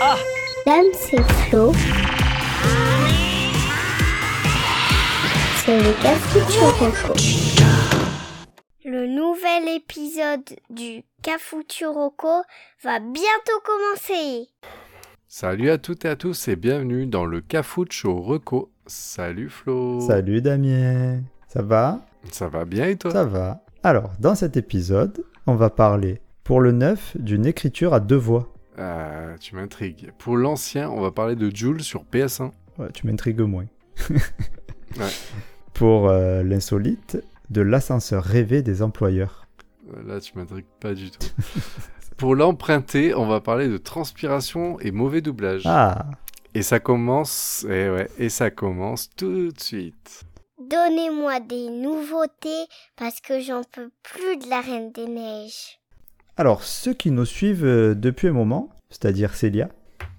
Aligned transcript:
Ah 0.00 0.16
Dame, 0.66 0.86
c'est 0.92 1.22
Flo. 1.22 1.72
C'est 5.56 5.78
le 5.78 6.02
Cafuturoco. 6.02 7.14
Le 8.84 9.06
nouvel 9.06 9.68
épisode 9.76 10.56
du 10.70 11.04
Cafuturoco 11.22 12.42
va 12.82 12.98
bientôt 12.98 13.60
commencer. 13.64 14.48
Salut 15.28 15.70
à 15.70 15.78
toutes 15.78 16.04
et 16.04 16.08
à 16.08 16.16
tous 16.16 16.48
et 16.48 16.56
bienvenue 16.56 17.06
dans 17.06 17.24
le 17.24 17.40
Cafucho 17.40 18.20
Reco. 18.20 18.72
Salut 18.86 19.48
Flo. 19.48 20.00
Salut 20.00 20.42
Damien. 20.42 21.20
Ça 21.48 21.62
va? 21.62 22.00
Ça 22.30 22.48
va 22.48 22.64
bien 22.64 22.86
et 22.86 22.96
toi? 22.96 23.10
Ça 23.10 23.24
va. 23.24 23.62
Alors, 23.82 24.10
dans 24.18 24.34
cet 24.34 24.56
épisode, 24.56 25.24
on 25.46 25.54
va 25.54 25.70
parler 25.70 26.20
pour 26.42 26.60
le 26.60 26.72
neuf 26.72 27.16
d'une 27.16 27.46
écriture 27.46 27.94
à 27.94 28.00
deux 28.00 28.16
voix. 28.16 28.53
Ah, 28.76 29.34
tu 29.40 29.54
m'intrigues. 29.54 30.10
Pour 30.18 30.36
l'ancien, 30.36 30.90
on 30.90 31.00
va 31.00 31.10
parler 31.10 31.36
de 31.36 31.54
Jules 31.54 31.82
sur 31.82 32.04
PS1. 32.04 32.50
Ouais, 32.78 32.90
tu 32.92 33.06
m'intrigues 33.06 33.40
moins. 33.40 33.66
Ouais. 34.96 35.10
Pour 35.72 36.08
euh, 36.08 36.44
l'insolite, 36.44 37.18
de 37.50 37.60
l'ascenseur 37.62 38.22
rêvé 38.22 38.62
des 38.62 38.80
employeurs. 38.80 39.48
Euh, 39.92 40.02
Là, 40.06 40.20
tu 40.20 40.38
m'intrigues 40.38 40.66
pas 40.78 40.94
du 40.94 41.10
tout. 41.10 41.26
Pour 42.16 42.36
l'emprunter, 42.36 43.12
on 43.12 43.26
va 43.26 43.40
parler 43.40 43.66
de 43.68 43.76
transpiration 43.76 44.78
et 44.78 44.92
mauvais 44.92 45.20
doublage. 45.20 45.62
Ah, 45.66 46.06
Et 46.54 46.62
ça 46.62 46.78
commence, 46.78 47.64
et 47.68 47.90
ouais, 47.90 48.08
et 48.18 48.28
ça 48.28 48.52
commence 48.52 49.10
tout 49.16 49.50
de 49.50 49.60
suite. 49.60 50.22
Donnez-moi 50.60 51.40
des 51.40 51.70
nouveautés 51.70 52.66
parce 52.94 53.20
que 53.20 53.40
j'en 53.40 53.62
peux 53.64 53.90
plus 54.04 54.36
de 54.36 54.48
la 54.48 54.60
Reine 54.60 54.92
des 54.92 55.06
Neiges. 55.08 55.80
Alors 56.36 56.62
ceux 56.62 56.94
qui 56.94 57.10
nous 57.10 57.24
suivent 57.24 57.64
euh, 57.64 57.94
depuis 57.94 58.28
un 58.28 58.32
moment, 58.32 58.70
c'est-à-dire 58.90 59.34
Célia, 59.34 59.68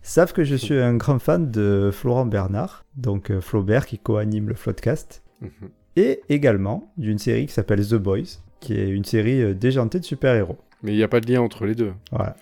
savent 0.02 0.34
que 0.34 0.44
je 0.44 0.56
suis 0.56 0.78
un 0.80 0.96
grand 0.96 1.20
fan 1.20 1.50
de 1.52 1.90
Florent 1.92 2.26
Bernard, 2.26 2.86
donc 2.96 3.32
euh, 3.32 3.42
Flaubert 3.42 3.86
qui 3.86 3.98
co-anime 4.00 4.50
le 4.50 4.56
Floodcast. 4.56 5.22
Mhm. 5.42 5.70
et 5.98 6.22
également 6.30 6.92
d'une 6.98 7.18
série 7.18 7.46
qui 7.46 7.54
s'appelle 7.54 7.86
The 7.86 7.96
Boys, 7.96 8.40
qui 8.62 8.74
est 8.74 8.88
une 8.90 9.04
série 9.06 9.42
euh, 9.42 9.54
déjantée 9.54 10.00
de 10.00 10.06
super-héros. 10.06 10.58
Mais 10.82 10.94
il 10.94 10.98
n'y 10.98 11.04
a 11.04 11.08
pas 11.10 11.20
de 11.20 11.32
lien 11.32 11.42
entre 11.42 11.66
les 11.66 11.76
deux. 11.76 11.92
Voilà. 12.12 12.36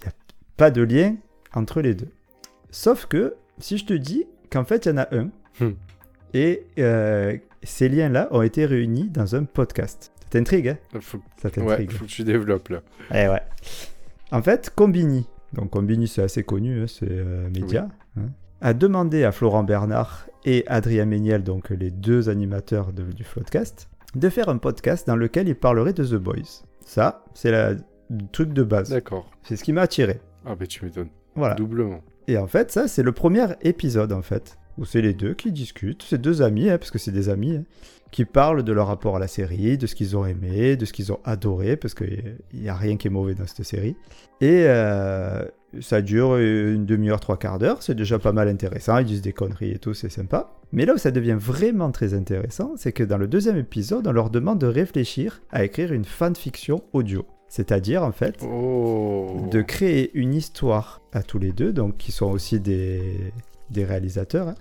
Il 0.00 0.02
n'y 0.04 0.08
a 0.08 0.12
pas 0.56 0.70
de 0.70 0.82
lien 0.82 1.16
entre 1.54 1.80
les 1.80 1.94
deux. 1.94 2.08
Sauf 2.70 3.06
que 3.06 3.34
si 3.58 3.78
je 3.78 3.86
te 3.86 3.94
dis 3.94 4.24
qu'en 4.50 4.64
fait 4.64 4.84
il 4.86 4.90
y 4.90 4.92
en 4.92 4.98
a 4.98 5.08
un, 5.14 5.30
Hmm. 5.60 5.74
et 6.34 6.64
euh, 6.80 7.36
ces 7.62 7.88
liens-là 7.88 8.26
ont 8.32 8.42
été 8.42 8.66
réunis 8.66 9.08
dans 9.08 9.36
un 9.36 9.44
podcast. 9.44 10.10
Ça 10.34 10.38
t'intrigue, 10.40 10.68
hein 10.68 10.78
Il 10.94 11.00
faut... 11.00 11.18
Ça 11.40 11.48
Ouais, 11.48 11.50
t'intrigue. 11.52 11.92
faut 11.92 12.04
que 12.04 12.10
tu 12.10 12.24
développes 12.24 12.68
là. 12.70 12.80
Eh 13.12 13.28
ouais. 13.28 13.40
En 14.32 14.42
fait, 14.42 14.72
Combini, 14.74 15.26
donc 15.52 15.70
Combini 15.70 16.08
c'est 16.08 16.22
assez 16.22 16.42
connu, 16.42 16.82
hein, 16.82 16.86
c'est 16.88 17.06
euh, 17.08 17.48
média, 17.50 17.88
hein, 18.16 18.22
a 18.60 18.74
demandé 18.74 19.22
à 19.24 19.30
Florent 19.32 19.62
Bernard 19.62 20.26
et 20.44 20.64
Adrien 20.66 21.04
Méniel, 21.04 21.42
donc 21.44 21.70
les 21.70 21.90
deux 21.90 22.28
animateurs 22.28 22.92
de- 22.92 23.04
du 23.12 23.22
podcast, 23.24 23.88
de 24.16 24.28
faire 24.28 24.48
un 24.48 24.58
podcast 24.58 25.06
dans 25.06 25.16
lequel 25.16 25.48
ils 25.48 25.54
parleraient 25.54 25.92
de 25.92 26.04
The 26.04 26.14
Boys. 26.20 26.64
Ça, 26.84 27.24
c'est 27.34 27.50
la- 27.52 27.72
le 27.74 28.26
truc 28.32 28.52
de 28.52 28.62
base. 28.62 28.90
D'accord. 28.90 29.30
C'est 29.44 29.56
ce 29.56 29.64
qui 29.64 29.72
m'a 29.72 29.82
attiré. 29.82 30.20
Ah, 30.44 30.54
bah 30.56 30.66
tu 30.66 30.84
m'étonnes. 30.84 31.08
Voilà. 31.36 31.54
Doublement. 31.54 32.00
Et 32.26 32.36
en 32.38 32.46
fait, 32.46 32.70
ça, 32.72 32.88
c'est 32.88 33.02
le 33.02 33.12
premier 33.12 33.46
épisode, 33.62 34.12
en 34.12 34.22
fait, 34.22 34.56
où 34.78 34.84
c'est 34.84 35.02
les 35.02 35.14
deux 35.14 35.34
qui 35.34 35.52
discutent, 35.52 36.04
c'est 36.08 36.20
deux 36.20 36.42
amis, 36.42 36.68
hein, 36.70 36.78
parce 36.78 36.90
que 36.90 36.98
c'est 36.98 37.12
des 37.12 37.28
amis, 37.28 37.56
hein, 37.56 37.64
qui 38.10 38.24
parlent 38.24 38.62
de 38.62 38.72
leur 38.72 38.86
rapport 38.86 39.16
à 39.16 39.18
la 39.18 39.26
série, 39.28 39.76
de 39.76 39.86
ce 39.86 39.94
qu'ils 39.94 40.16
ont 40.16 40.24
aimé, 40.24 40.76
de 40.76 40.84
ce 40.84 40.92
qu'ils 40.92 41.12
ont 41.12 41.18
adoré, 41.24 41.76
parce 41.76 41.94
qu'il 41.94 42.36
n'y 42.54 42.68
a 42.68 42.74
rien 42.74 42.96
qui 42.96 43.08
est 43.08 43.10
mauvais 43.10 43.34
dans 43.34 43.46
cette 43.46 43.64
série. 43.64 43.96
Et 44.40 44.64
euh, 44.66 45.44
ça 45.80 46.00
dure 46.00 46.36
une 46.36 46.86
demi-heure, 46.86 47.18
trois 47.18 47.36
quarts 47.38 47.58
d'heure, 47.58 47.82
c'est 47.82 47.94
déjà 47.96 48.18
pas 48.20 48.32
mal 48.32 48.48
intéressant, 48.48 48.98
ils 48.98 49.04
disent 49.06 49.22
des 49.22 49.32
conneries 49.32 49.72
et 49.72 49.78
tout, 49.78 49.94
c'est 49.94 50.10
sympa. 50.10 50.52
Mais 50.72 50.86
là 50.86 50.94
où 50.94 50.98
ça 50.98 51.10
devient 51.10 51.36
vraiment 51.38 51.90
très 51.90 52.14
intéressant, 52.14 52.74
c'est 52.76 52.92
que 52.92 53.02
dans 53.02 53.18
le 53.18 53.26
deuxième 53.26 53.56
épisode, 53.56 54.06
on 54.06 54.12
leur 54.12 54.30
demande 54.30 54.60
de 54.60 54.66
réfléchir 54.66 55.42
à 55.50 55.64
écrire 55.64 55.92
une 55.92 56.04
fanfiction 56.04 56.82
audio. 56.92 57.26
C'est-à-dire, 57.48 58.02
en 58.02 58.10
fait, 58.12 58.40
Oh. 58.44 59.48
de 59.50 59.62
créer 59.62 60.10
une 60.14 60.34
histoire 60.34 61.00
à 61.12 61.22
tous 61.22 61.38
les 61.38 61.52
deux, 61.52 61.72
donc 61.72 61.96
qui 61.96 62.10
sont 62.10 62.30
aussi 62.30 62.58
des, 62.58 63.02
des 63.70 63.84
réalisateurs 63.84 64.48
hein, 64.48 64.54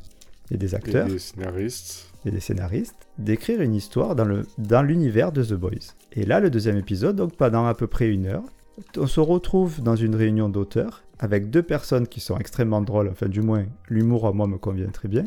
et 0.53 0.57
des 0.57 0.73
Et 0.73 0.75
acteurs 0.75 1.07
des 1.07 1.19
scénaristes. 1.19 2.07
et 2.25 2.31
des 2.31 2.39
scénaristes, 2.39 3.07
d'écrire 3.17 3.61
une 3.61 3.75
histoire 3.75 4.15
dans 4.15 4.25
le 4.25 4.45
dans 4.57 4.81
l'univers 4.83 5.31
de 5.31 5.43
The 5.43 5.53
Boys. 5.53 5.93
Et 6.13 6.25
là, 6.25 6.39
le 6.39 6.49
deuxième 6.49 6.77
épisode, 6.77 7.15
donc 7.15 7.35
pendant 7.35 7.65
à 7.65 7.73
peu 7.73 7.87
près 7.87 8.07
une 8.07 8.27
heure, 8.27 8.43
on 8.97 9.07
se 9.07 9.19
retrouve 9.19 9.81
dans 9.81 9.95
une 9.95 10.15
réunion 10.15 10.49
d'auteurs 10.49 11.03
avec 11.19 11.49
deux 11.49 11.63
personnes 11.63 12.07
qui 12.07 12.19
sont 12.19 12.37
extrêmement 12.37 12.81
drôles, 12.81 13.09
enfin 13.09 13.27
du 13.27 13.41
moins 13.41 13.65
l'humour 13.89 14.27
à 14.27 14.33
moi 14.33 14.47
me 14.47 14.57
convient 14.57 14.87
très 14.87 15.07
bien, 15.07 15.23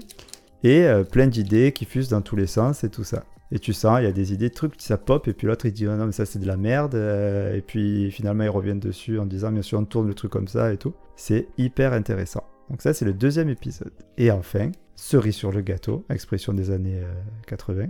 et 0.62 0.84
euh, 0.84 1.04
plein 1.04 1.26
d'idées 1.26 1.72
qui 1.72 1.84
fusent 1.84 2.08
dans 2.08 2.22
tous 2.22 2.36
les 2.36 2.46
sens 2.46 2.84
et 2.84 2.90
tout 2.90 3.04
ça. 3.04 3.24
Et 3.52 3.60
tu 3.60 3.72
sens, 3.72 4.00
il 4.00 4.04
y 4.04 4.08
a 4.08 4.12
des 4.12 4.32
idées, 4.32 4.50
trucs, 4.50 4.74
ça 4.78 4.98
pop, 4.98 5.28
et 5.28 5.32
puis 5.32 5.46
l'autre 5.46 5.66
il 5.66 5.72
dit 5.72 5.86
oh 5.86 5.94
non 5.94 6.06
mais 6.06 6.12
ça 6.12 6.26
c'est 6.26 6.40
de 6.40 6.46
la 6.46 6.56
merde, 6.56 6.96
euh, 6.96 7.54
et 7.54 7.60
puis 7.60 8.10
finalement 8.10 8.44
ils 8.44 8.50
reviennent 8.50 8.80
dessus 8.80 9.18
en 9.18 9.26
disant 9.26 9.52
bien 9.52 9.62
sûr 9.62 9.78
on 9.78 9.84
tourne 9.84 10.08
le 10.08 10.14
truc 10.14 10.32
comme 10.32 10.48
ça 10.48 10.72
et 10.72 10.76
tout. 10.76 10.94
C'est 11.14 11.46
hyper 11.56 11.92
intéressant. 11.92 12.42
Donc 12.68 12.82
ça 12.82 12.92
c'est 12.92 13.04
le 13.04 13.14
deuxième 13.14 13.48
épisode. 13.48 13.92
Et 14.18 14.32
enfin, 14.32 14.72
cerise 14.96 15.34
sur 15.36 15.52
le 15.52 15.60
gâteau, 15.60 16.04
expression 16.10 16.52
des 16.52 16.70
années 16.70 16.98
euh, 17.00 17.12
80. 17.46 17.86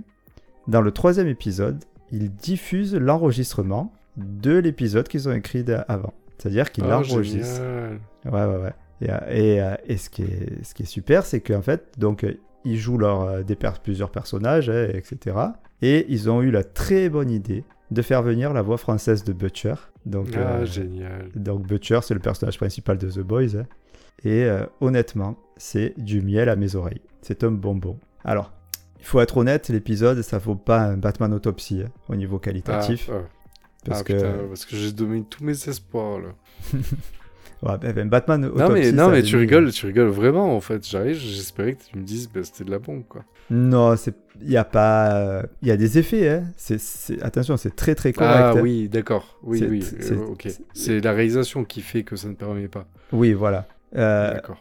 Dans 0.68 0.80
le 0.82 0.90
troisième 0.90 1.28
épisode, 1.28 1.82
ils 2.12 2.30
diffusent 2.34 2.94
l'enregistrement 2.94 3.92
de 4.16 4.56
l'épisode 4.58 5.08
qu'ils 5.08 5.28
ont 5.28 5.32
écrit 5.32 5.64
avant. 5.88 6.12
C'est-à-dire 6.38 6.70
qu'ils 6.72 6.84
Oh, 6.84 6.90
l'enregistrent. 6.90 7.56
génial. 7.56 8.00
Ouais, 8.24 8.44
ouais, 8.44 8.62
ouais. 8.62 8.72
Et, 9.02 9.10
euh, 9.10 9.16
et, 9.30 9.60
euh, 9.62 9.74
et 9.86 9.96
ce, 9.96 10.10
qui 10.10 10.22
est, 10.22 10.64
ce 10.64 10.74
qui 10.74 10.82
est 10.82 10.86
super, 10.86 11.24
c'est 11.24 11.40
qu'en 11.40 11.62
fait, 11.62 11.92
donc, 11.98 12.24
euh, 12.24 12.34
ils 12.64 12.78
jouent 12.78 12.98
leur, 12.98 13.22
euh, 13.22 13.42
des 13.42 13.54
per- 13.56 13.72
plusieurs 13.82 14.10
personnages, 14.10 14.68
hein, 14.70 14.88
etc. 14.92 15.36
Et 15.82 16.06
ils 16.08 16.28
ont 16.30 16.42
eu 16.42 16.50
la 16.50 16.64
très 16.64 17.08
bonne 17.08 17.30
idée 17.30 17.62
de 17.90 18.02
faire 18.02 18.22
venir 18.22 18.52
la 18.52 18.62
voix 18.62 18.78
française 18.78 19.22
de 19.22 19.32
Butcher. 19.32 19.74
Donc, 20.06 20.28
Ah, 20.34 20.38
euh, 20.56 20.66
génial. 20.66 21.28
donc 21.36 21.66
Butcher, 21.66 22.00
c'est 22.02 22.14
le 22.14 22.20
personnage 22.20 22.56
principal 22.56 22.98
de 22.98 23.08
The 23.10 23.20
Boys. 23.20 23.56
hein. 23.56 23.66
Et 24.24 24.44
euh, 24.44 24.64
honnêtement, 24.80 25.36
c'est 25.56 25.94
du 25.98 26.20
miel 26.22 26.48
à 26.48 26.56
mes 26.56 26.74
oreilles. 26.74 27.00
C'est 27.22 27.44
un 27.44 27.50
bonbon. 27.50 27.98
Alors, 28.24 28.52
il 28.98 29.04
faut 29.04 29.20
être 29.20 29.36
honnête, 29.36 29.68
l'épisode, 29.68 30.22
ça 30.22 30.38
vaut 30.38 30.54
pas 30.56 30.80
un 30.80 30.96
Batman 30.96 31.32
Autopsy 31.32 31.82
hein, 31.84 31.90
au 32.08 32.16
niveau 32.16 32.38
qualitatif. 32.38 33.08
Ah, 33.12 33.18
ah. 33.22 33.28
parce 33.84 34.00
Ah, 34.00 34.04
que 34.04 34.12
putain, 34.14 34.32
parce 34.48 34.64
que 34.64 34.76
j'ai 34.76 34.92
dominé 34.92 35.24
tous 35.28 35.44
mes 35.44 35.52
espoirs 35.68 36.18
là. 36.20 36.28
ouais, 37.62 37.78
ben, 37.78 37.92
ben, 37.92 38.08
Batman 38.08 38.44
Autopsy. 38.46 38.62
Non 38.62 38.72
mais, 38.72 38.92
non, 38.92 39.08
mais 39.10 39.22
tu 39.22 39.36
mis- 39.36 39.42
rigoles, 39.42 39.70
tu 39.70 39.86
rigoles 39.86 40.08
vraiment 40.08 40.56
en 40.56 40.60
fait. 40.60 40.86
J'arrive, 40.88 41.16
j'espérais 41.16 41.74
que 41.74 41.84
tu 41.84 41.98
me 41.98 42.02
dises 42.04 42.28
bah, 42.32 42.40
c'était 42.42 42.64
de 42.64 42.70
la 42.70 42.78
bombe 42.78 43.04
quoi. 43.08 43.22
Non, 43.48 43.94
il 44.40 44.50
y 44.50 44.56
a 44.56 44.64
pas 44.64 45.42
il 45.62 45.68
y 45.68 45.70
a 45.70 45.76
des 45.76 45.98
effets 45.98 46.28
hein. 46.28 46.44
Attention, 47.22 47.56
c'est 47.56 47.76
très 47.76 47.94
très 47.94 48.12
correct. 48.12 48.34
ah 48.36 48.50
hein. 48.56 48.60
oui, 48.60 48.88
d'accord. 48.88 49.38
Oui, 49.44 49.64
oui. 49.68 49.82
c'est- 49.82 50.12
euh, 50.12 50.34
C'est 50.74 51.00
la 51.00 51.12
réalisation 51.12 51.64
qui 51.64 51.80
fait 51.80 52.02
que 52.02 52.16
ça 52.16 52.28
ne 52.28 52.34
permet 52.34 52.66
pas. 52.68 52.88
Oui, 53.12 53.34
voilà. 53.34 53.68
Euh, 53.94 54.34
D'accord. 54.34 54.58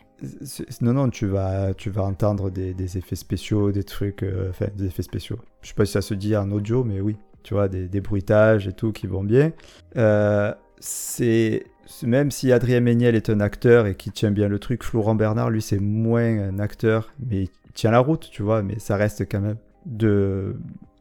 non 0.81 0.93
non, 0.93 1.09
tu 1.09 1.25
vas 1.25 1.73
tu 1.73 1.89
vas 1.89 2.03
entendre 2.03 2.49
des, 2.51 2.73
des 2.73 2.97
effets 2.97 3.15
spéciaux, 3.15 3.71
des 3.71 3.83
trucs 3.83 4.23
euh, 4.23 4.49
enfin 4.49 4.67
des 4.75 4.85
effets 4.85 5.03
spéciaux. 5.03 5.39
Je 5.61 5.69
sais 5.69 5.73
pas 5.73 5.85
si 5.85 5.93
ça 5.93 6.01
se 6.01 6.13
dit 6.13 6.35
en 6.35 6.51
audio 6.51 6.83
mais 6.83 7.01
oui, 7.01 7.17
tu 7.43 7.53
vois 7.53 7.67
des, 7.67 7.87
des 7.87 8.01
bruitages 8.01 8.67
et 8.67 8.73
tout 8.73 8.91
qui 8.91 9.07
vont 9.07 9.23
bien. 9.23 9.51
Euh, 9.97 10.53
c'est 10.79 11.65
même 12.03 12.31
si 12.31 12.51
Adrien 12.51 12.79
Méniel 12.79 13.15
est 13.15 13.29
un 13.29 13.39
acteur 13.39 13.85
et 13.87 13.95
qui 13.95 14.11
tient 14.11 14.31
bien 14.31 14.47
le 14.47 14.59
truc, 14.59 14.83
Florent 14.83 15.15
Bernard, 15.15 15.49
lui, 15.51 15.61
c'est 15.61 15.79
moins 15.79 16.39
un 16.49 16.59
acteur, 16.59 17.13
mais 17.19 17.43
il 17.43 17.49
tient 17.73 17.91
la 17.91 17.99
route, 17.99 18.27
tu 18.31 18.41
vois, 18.41 18.63
mais 18.63 18.79
ça 18.79 18.95
reste 18.95 19.29
quand 19.31 19.39
même 19.39 19.57
de, 19.85 20.55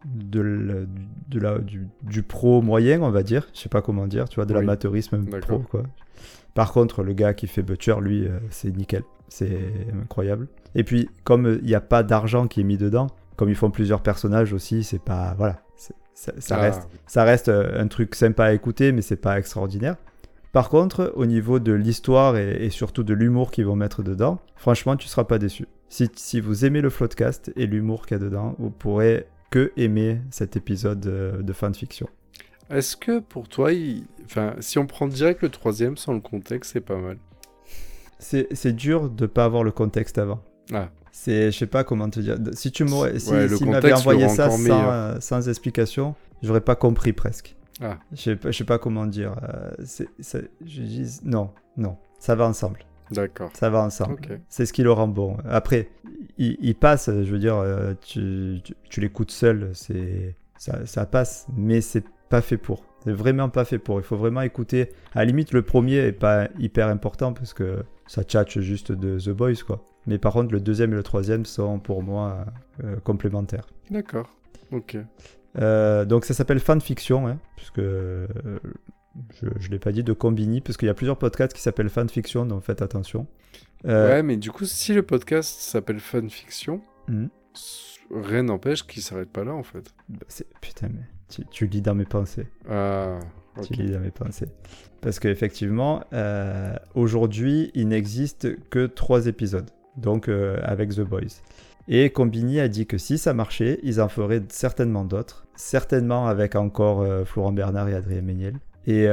de, 0.04 0.40
la- 0.40 0.74
de 1.28 1.38
la, 1.40 1.58
du, 1.58 1.88
du 2.02 2.22
pro 2.22 2.60
moyen, 2.60 3.00
on 3.00 3.10
va 3.10 3.22
dire, 3.22 3.48
je 3.54 3.60
sais 3.60 3.70
pas 3.70 3.80
comment 3.80 4.06
dire, 4.06 4.28
tu 4.28 4.36
vois, 4.36 4.44
de 4.44 4.52
Oui. 4.52 4.60
l'amateurisme 4.60 5.24
pro, 5.40 5.60
quoi. 5.60 5.84
Par 6.54 6.72
contre, 6.72 7.02
le 7.02 7.12
gars 7.12 7.34
qui 7.34 7.48
fait 7.48 7.62
Butcher, 7.62 7.96
lui, 8.00 8.26
euh, 8.26 8.38
c'est 8.50 8.74
nickel, 8.74 9.02
c'est 9.28 9.58
incroyable. 10.00 10.46
Et 10.76 10.84
puis, 10.84 11.10
comme 11.24 11.46
euh, 11.46 11.58
il 11.62 11.66
n'y 11.66 11.74
a 11.74 11.80
pas 11.80 12.04
d'argent 12.04 12.46
qui 12.46 12.60
est 12.60 12.64
mis 12.64 12.78
dedans, 12.78 13.08
comme 13.36 13.48
ils 13.48 13.56
font 13.56 13.72
plusieurs 13.72 14.02
personnages 14.02 14.52
aussi, 14.52 14.84
c'est 14.84 15.02
pas, 15.02 15.34
voilà, 15.36 15.60
ça, 16.14 16.32
Ah, 16.50 16.58
reste 16.58 16.88
ça 17.06 17.24
reste 17.24 17.48
euh, 17.48 17.80
un 17.82 17.88
truc 17.88 18.14
sympa 18.14 18.44
à 18.44 18.52
écouter, 18.52 18.92
mais 18.92 19.02
c'est 19.02 19.16
pas 19.16 19.36
extraordinaire. 19.36 19.96
Par 20.52 20.68
contre, 20.68 21.12
au 21.16 21.26
niveau 21.26 21.58
de 21.58 21.72
l'histoire 21.72 22.36
et, 22.36 22.64
et 22.64 22.70
surtout 22.70 23.02
de 23.02 23.12
l'humour 23.12 23.50
qu'ils 23.50 23.66
vont 23.66 23.74
mettre 23.74 24.04
dedans, 24.04 24.38
franchement, 24.54 24.96
tu 24.96 25.08
seras 25.08 25.24
pas 25.24 25.38
déçu. 25.38 25.66
Si, 25.88 26.08
si 26.14 26.40
vous 26.40 26.64
aimez 26.64 26.80
le 26.80 26.90
Floodcast 26.90 27.52
et 27.56 27.66
l'humour 27.66 28.06
qu'il 28.06 28.16
y 28.16 28.20
a 28.20 28.22
dedans, 28.22 28.54
vous 28.60 28.70
pourrez 28.70 29.26
que 29.50 29.72
aimer 29.76 30.20
cet 30.30 30.56
épisode 30.56 31.00
de 31.00 31.52
fanfiction. 31.52 32.08
Est-ce 32.70 32.96
que 32.96 33.18
pour 33.20 33.48
toi, 33.48 33.72
il- 33.72 34.04
enfin, 34.24 34.54
si 34.60 34.78
on 34.78 34.86
prend 34.86 35.06
direct 35.06 35.42
le 35.42 35.48
troisième 35.50 35.96
sans 35.96 36.12
le 36.14 36.20
contexte, 36.20 36.72
c'est 36.72 36.80
pas 36.80 36.96
mal. 36.96 37.18
C'est 38.18 38.48
c'est 38.52 38.72
dur 38.72 39.10
de 39.10 39.26
pas 39.26 39.44
avoir 39.44 39.64
le 39.64 39.72
contexte 39.72 40.18
avant. 40.18 40.40
Ah, 40.72 40.88
C'est, 41.12 41.52
je 41.52 41.58
sais 41.58 41.66
pas 41.66 41.84
comment 41.84 42.08
te 42.08 42.20
dire. 42.20 42.38
Si 42.52 42.72
tu 42.72 42.84
si, 43.18 43.30
Ouais, 43.30 43.46
le 43.46 43.56
envoyé 43.92 44.28
ça 44.28 44.48
sans, 44.48 44.90
euh, 44.90 45.20
sans 45.20 45.48
explication, 45.48 46.14
j'aurais 46.42 46.60
pas 46.62 46.74
compris 46.76 47.12
presque. 47.12 47.54
Ah. 47.82 47.98
Je 48.12 48.16
sais 48.20 48.52
sais 48.52 48.64
pas 48.64 48.78
comment 48.78 49.06
dire. 49.06 49.34
euh, 49.42 49.70
je 50.64 50.82
dis 50.82 51.20
non, 51.24 51.50
non. 51.76 51.96
ça 52.18 52.34
va 52.34 52.46
ensemble. 52.46 52.80
D'accord. 53.10 53.50
Ça 53.54 53.68
va 53.68 53.82
ensemble. 53.82 54.40
C'est 54.48 54.64
ce 54.64 54.72
qui 54.72 54.82
le 54.82 54.90
rend 54.92 55.08
bon. 55.08 55.36
Après, 55.46 55.90
il, 56.38 56.56
il 56.60 56.74
passe, 56.74 57.10
je 57.10 57.30
veux 57.30 57.38
dire, 57.38 57.56
euh, 57.56 57.92
tu, 58.00 58.60
tu, 58.64 58.74
tu 58.88 59.00
l'écoutes 59.00 59.30
seul, 59.32 59.70
c'est 59.74 60.34
ça, 60.56 60.86
ça 60.86 61.04
passe, 61.04 61.46
mais 61.54 61.80
c'est 61.82 62.04
pas 62.28 62.40
fait 62.40 62.56
pour. 62.56 62.84
C'est 63.04 63.12
vraiment 63.12 63.48
pas 63.48 63.64
fait 63.64 63.78
pour. 63.78 64.00
Il 64.00 64.02
faut 64.04 64.16
vraiment 64.16 64.40
écouter. 64.42 64.90
À 65.14 65.20
la 65.20 65.24
limite, 65.26 65.52
le 65.52 65.62
premier 65.62 65.96
est 65.96 66.12
pas 66.12 66.48
hyper 66.58 66.88
important 66.88 67.32
parce 67.32 67.52
que 67.54 67.84
ça 68.06 68.22
tchatche 68.22 68.58
juste 68.60 68.92
de 68.92 69.18
The 69.18 69.30
Boys, 69.30 69.62
quoi. 69.66 69.84
Mais 70.06 70.18
par 70.18 70.32
contre, 70.32 70.52
le 70.52 70.60
deuxième 70.60 70.92
et 70.92 70.96
le 70.96 71.02
troisième 71.02 71.44
sont 71.46 71.78
pour 71.78 72.02
moi 72.02 72.44
euh, 72.82 72.96
complémentaires. 73.00 73.66
D'accord. 73.90 74.28
Ok. 74.72 74.96
Euh, 75.58 76.04
donc 76.04 76.24
ça 76.24 76.34
s'appelle 76.34 76.60
fanfiction, 76.60 77.26
hein, 77.28 77.38
puisque 77.56 77.78
euh, 77.78 78.26
je 79.40 79.46
ne 79.68 79.70
l'ai 79.72 79.78
pas 79.78 79.92
dit 79.92 80.02
de 80.02 80.12
Combini, 80.12 80.60
parce 80.60 80.76
qu'il 80.76 80.86
y 80.86 80.90
a 80.90 80.94
plusieurs 80.94 81.16
podcasts 81.18 81.52
qui 81.54 81.62
s'appellent 81.62 81.88
fanfiction, 81.90 82.44
donc 82.46 82.62
faites 82.62 82.82
attention. 82.82 83.26
Euh, 83.86 84.08
Ouais, 84.10 84.22
mais 84.22 84.36
du 84.36 84.50
coup, 84.50 84.64
si 84.64 84.92
le 84.94 85.02
podcast 85.02 85.60
s'appelle 85.60 86.00
Fanfiction, 86.00 86.80
s- 87.54 87.96
rien 88.10 88.42
n'empêche 88.44 88.86
qu'il 88.86 89.02
s'arrête 89.02 89.30
pas 89.30 89.44
là, 89.44 89.52
en 89.54 89.62
fait. 89.62 89.94
Bah, 90.08 90.26
Putain, 90.60 90.88
mais 90.88 91.02
tu, 91.28 91.44
tu 91.50 91.66
lis 91.66 91.82
dans 91.82 91.94
mes 91.94 92.04
pensées. 92.04 92.46
Ah. 92.68 93.18
Tu 93.62 93.74
lis 93.74 93.90
dans 93.90 94.00
mes 94.00 94.10
pensées. 94.10 94.48
Parce 95.00 95.20
qu'effectivement, 95.20 96.02
euh, 96.12 96.74
aujourd'hui, 96.94 97.70
il 97.74 97.88
n'existe 97.88 98.68
que 98.70 98.86
trois 98.86 99.26
épisodes, 99.26 99.68
donc 99.96 100.28
euh, 100.28 100.58
avec 100.62 100.90
The 100.90 101.02
Boys. 101.02 101.42
Et 101.86 102.10
Combini 102.10 102.58
a 102.58 102.68
dit 102.68 102.86
que 102.86 102.96
si 102.96 103.18
ça 103.18 103.34
marchait, 103.34 103.78
ils 103.82 104.00
en 104.00 104.08
feraient 104.08 104.42
certainement 104.48 105.04
d'autres, 105.04 105.46
certainement 105.54 106.26
avec 106.26 106.56
encore 106.56 107.02
euh, 107.02 107.24
Florent 107.24 107.52
Bernard 107.52 107.88
et 107.88 107.94
Adrien 107.94 108.22
Méniel. 108.22 108.54
Et 108.86 109.08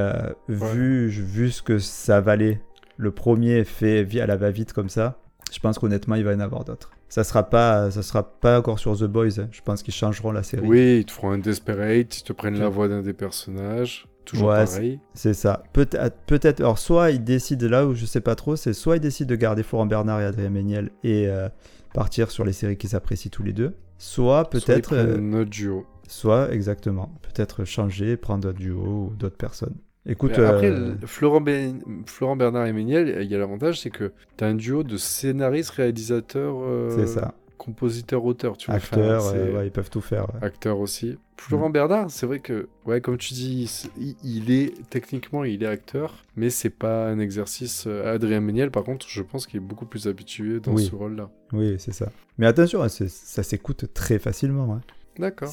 vu, 0.49 1.07
vu 1.07 1.49
ce 1.49 1.61
que 1.61 1.79
ça 1.79 2.19
valait, 2.19 2.59
le 2.97 3.11
premier 3.11 3.63
fait 3.63 4.05
à 4.19 4.25
la 4.25 4.35
va-vite 4.35 4.73
comme 4.73 4.89
ça, 4.89 5.17
je 5.49 5.59
pense 5.59 5.79
qu'honnêtement, 5.79 6.15
il 6.15 6.25
va 6.25 6.33
y 6.33 6.35
en 6.35 6.41
avoir 6.41 6.65
d'autres. 6.65 6.91
Ça 7.11 7.23
sera 7.25 7.43
pas, 7.49 7.91
ça 7.91 8.01
sera 8.03 8.23
pas 8.23 8.57
encore 8.57 8.79
sur 8.79 8.97
The 8.97 9.03
Boys. 9.03 9.39
hein. 9.39 9.49
Je 9.51 9.61
pense 9.61 9.83
qu'ils 9.83 9.93
changeront 9.93 10.31
la 10.31 10.43
série. 10.43 10.65
Oui, 10.65 10.99
ils 11.01 11.05
te 11.05 11.11
feront 11.11 11.31
un 11.31 11.37
Desperate, 11.37 12.19
ils 12.19 12.23
te 12.23 12.31
prennent 12.31 12.57
la 12.57 12.69
voix 12.69 12.87
d'un 12.87 13.01
des 13.01 13.11
personnages. 13.13 14.07
Toujours 14.23 14.47
Ouais, 14.49 14.63
pareil. 14.65 14.99
C'est 15.13 15.33
ça. 15.33 15.63
Peut-être, 15.73 16.15
peut-être. 16.25 16.61
Alors, 16.61 16.79
soit 16.79 17.11
ils 17.11 17.21
décident 17.23 17.67
là 17.67 17.85
où 17.85 17.93
je 17.95 18.05
sais 18.05 18.21
pas 18.21 18.35
trop, 18.35 18.55
c'est 18.55 18.71
soit 18.71 18.95
ils 18.95 19.01
décident 19.01 19.29
de 19.29 19.35
garder 19.35 19.61
Florent 19.61 19.87
Bernard 19.87 20.21
et 20.21 20.25
Adrien 20.25 20.49
Méniel 20.49 20.89
et 21.03 21.27
euh, 21.27 21.49
partir 21.93 22.31
sur 22.31 22.45
les 22.45 22.53
séries 22.53 22.77
qu'ils 22.77 22.95
apprécient 22.95 23.29
tous 23.31 23.43
les 23.43 23.51
deux. 23.53 23.75
Soit 23.97 24.47
Soit 24.49 24.59
ils 24.59 24.65
peut-être, 24.65 24.93
euh, 24.93 25.17
notre 25.17 25.49
duo. 25.49 25.85
soit 26.07 26.51
exactement, 26.53 27.11
peut-être 27.23 27.65
changer, 27.65 28.15
prendre 28.15 28.47
un 28.47 28.53
duo 28.53 29.09
ou 29.11 29.15
d'autres 29.17 29.37
personnes. 29.37 29.75
Écoute, 30.05 30.31
Après, 30.39 30.71
euh, 30.71 30.95
Florent, 31.05 31.41
Ben- 31.41 31.79
Florent 32.07 32.35
Bernard 32.35 32.65
et 32.65 32.73
Méniel, 32.73 33.19
il 33.21 33.29
y 33.31 33.35
a 33.35 33.37
l'avantage, 33.37 33.79
c'est 33.81 33.91
que 33.91 34.11
tu 34.37 34.43
as 34.43 34.47
un 34.47 34.55
duo 34.55 34.81
de 34.83 34.97
scénaristes, 34.97 35.69
réalisateurs, 35.71 36.55
euh, 36.59 37.05
ça. 37.05 37.35
compositeurs, 37.59 38.25
auteurs. 38.25 38.57
Tu 38.57 38.65
vois. 38.65 38.77
Acteurs, 38.77 39.27
euh, 39.27 39.57
ouais, 39.59 39.67
ils 39.67 39.71
peuvent 39.71 39.91
tout 39.91 40.01
faire. 40.01 40.23
ouais. 40.33 40.39
Acteur 40.43 40.79
aussi. 40.79 41.17
Florent 41.37 41.69
Bernard, 41.69 42.09
c'est 42.09 42.25
vrai 42.25 42.39
que, 42.39 42.67
ouais, 42.87 42.99
comme 43.01 43.17
tu 43.17 43.33
dis, 43.35 43.69
il, 43.99 44.15
il 44.23 44.51
est 44.51 44.73
techniquement, 44.89 45.43
il 45.43 45.61
est 45.61 45.67
acteur, 45.67 46.25
mais 46.35 46.49
c'est 46.49 46.69
pas 46.71 47.07
un 47.07 47.19
exercice. 47.19 47.85
euh, 47.87 48.13
Adrien 48.15 48.41
Méniel, 48.41 48.71
par 48.71 48.83
contre, 48.83 49.07
je 49.07 49.21
pense 49.21 49.45
qu'il 49.45 49.57
est 49.57 49.63
beaucoup 49.63 49.85
plus 49.85 50.07
habitué 50.07 50.59
dans 50.59 50.73
Oui. 50.73 50.85
ce 50.85 50.95
rôle-là. 50.95 51.29
Oui, 51.53 51.75
c'est 51.77 51.93
ça. 51.93 52.11
Mais 52.39 52.47
attention, 52.47 52.81
hein, 52.81 52.89
ça 52.89 53.43
s'écoute 53.43 53.85
très 53.93 54.17
facilement. 54.17 54.73
hein. 54.73 54.81
D'accord. 55.19 55.51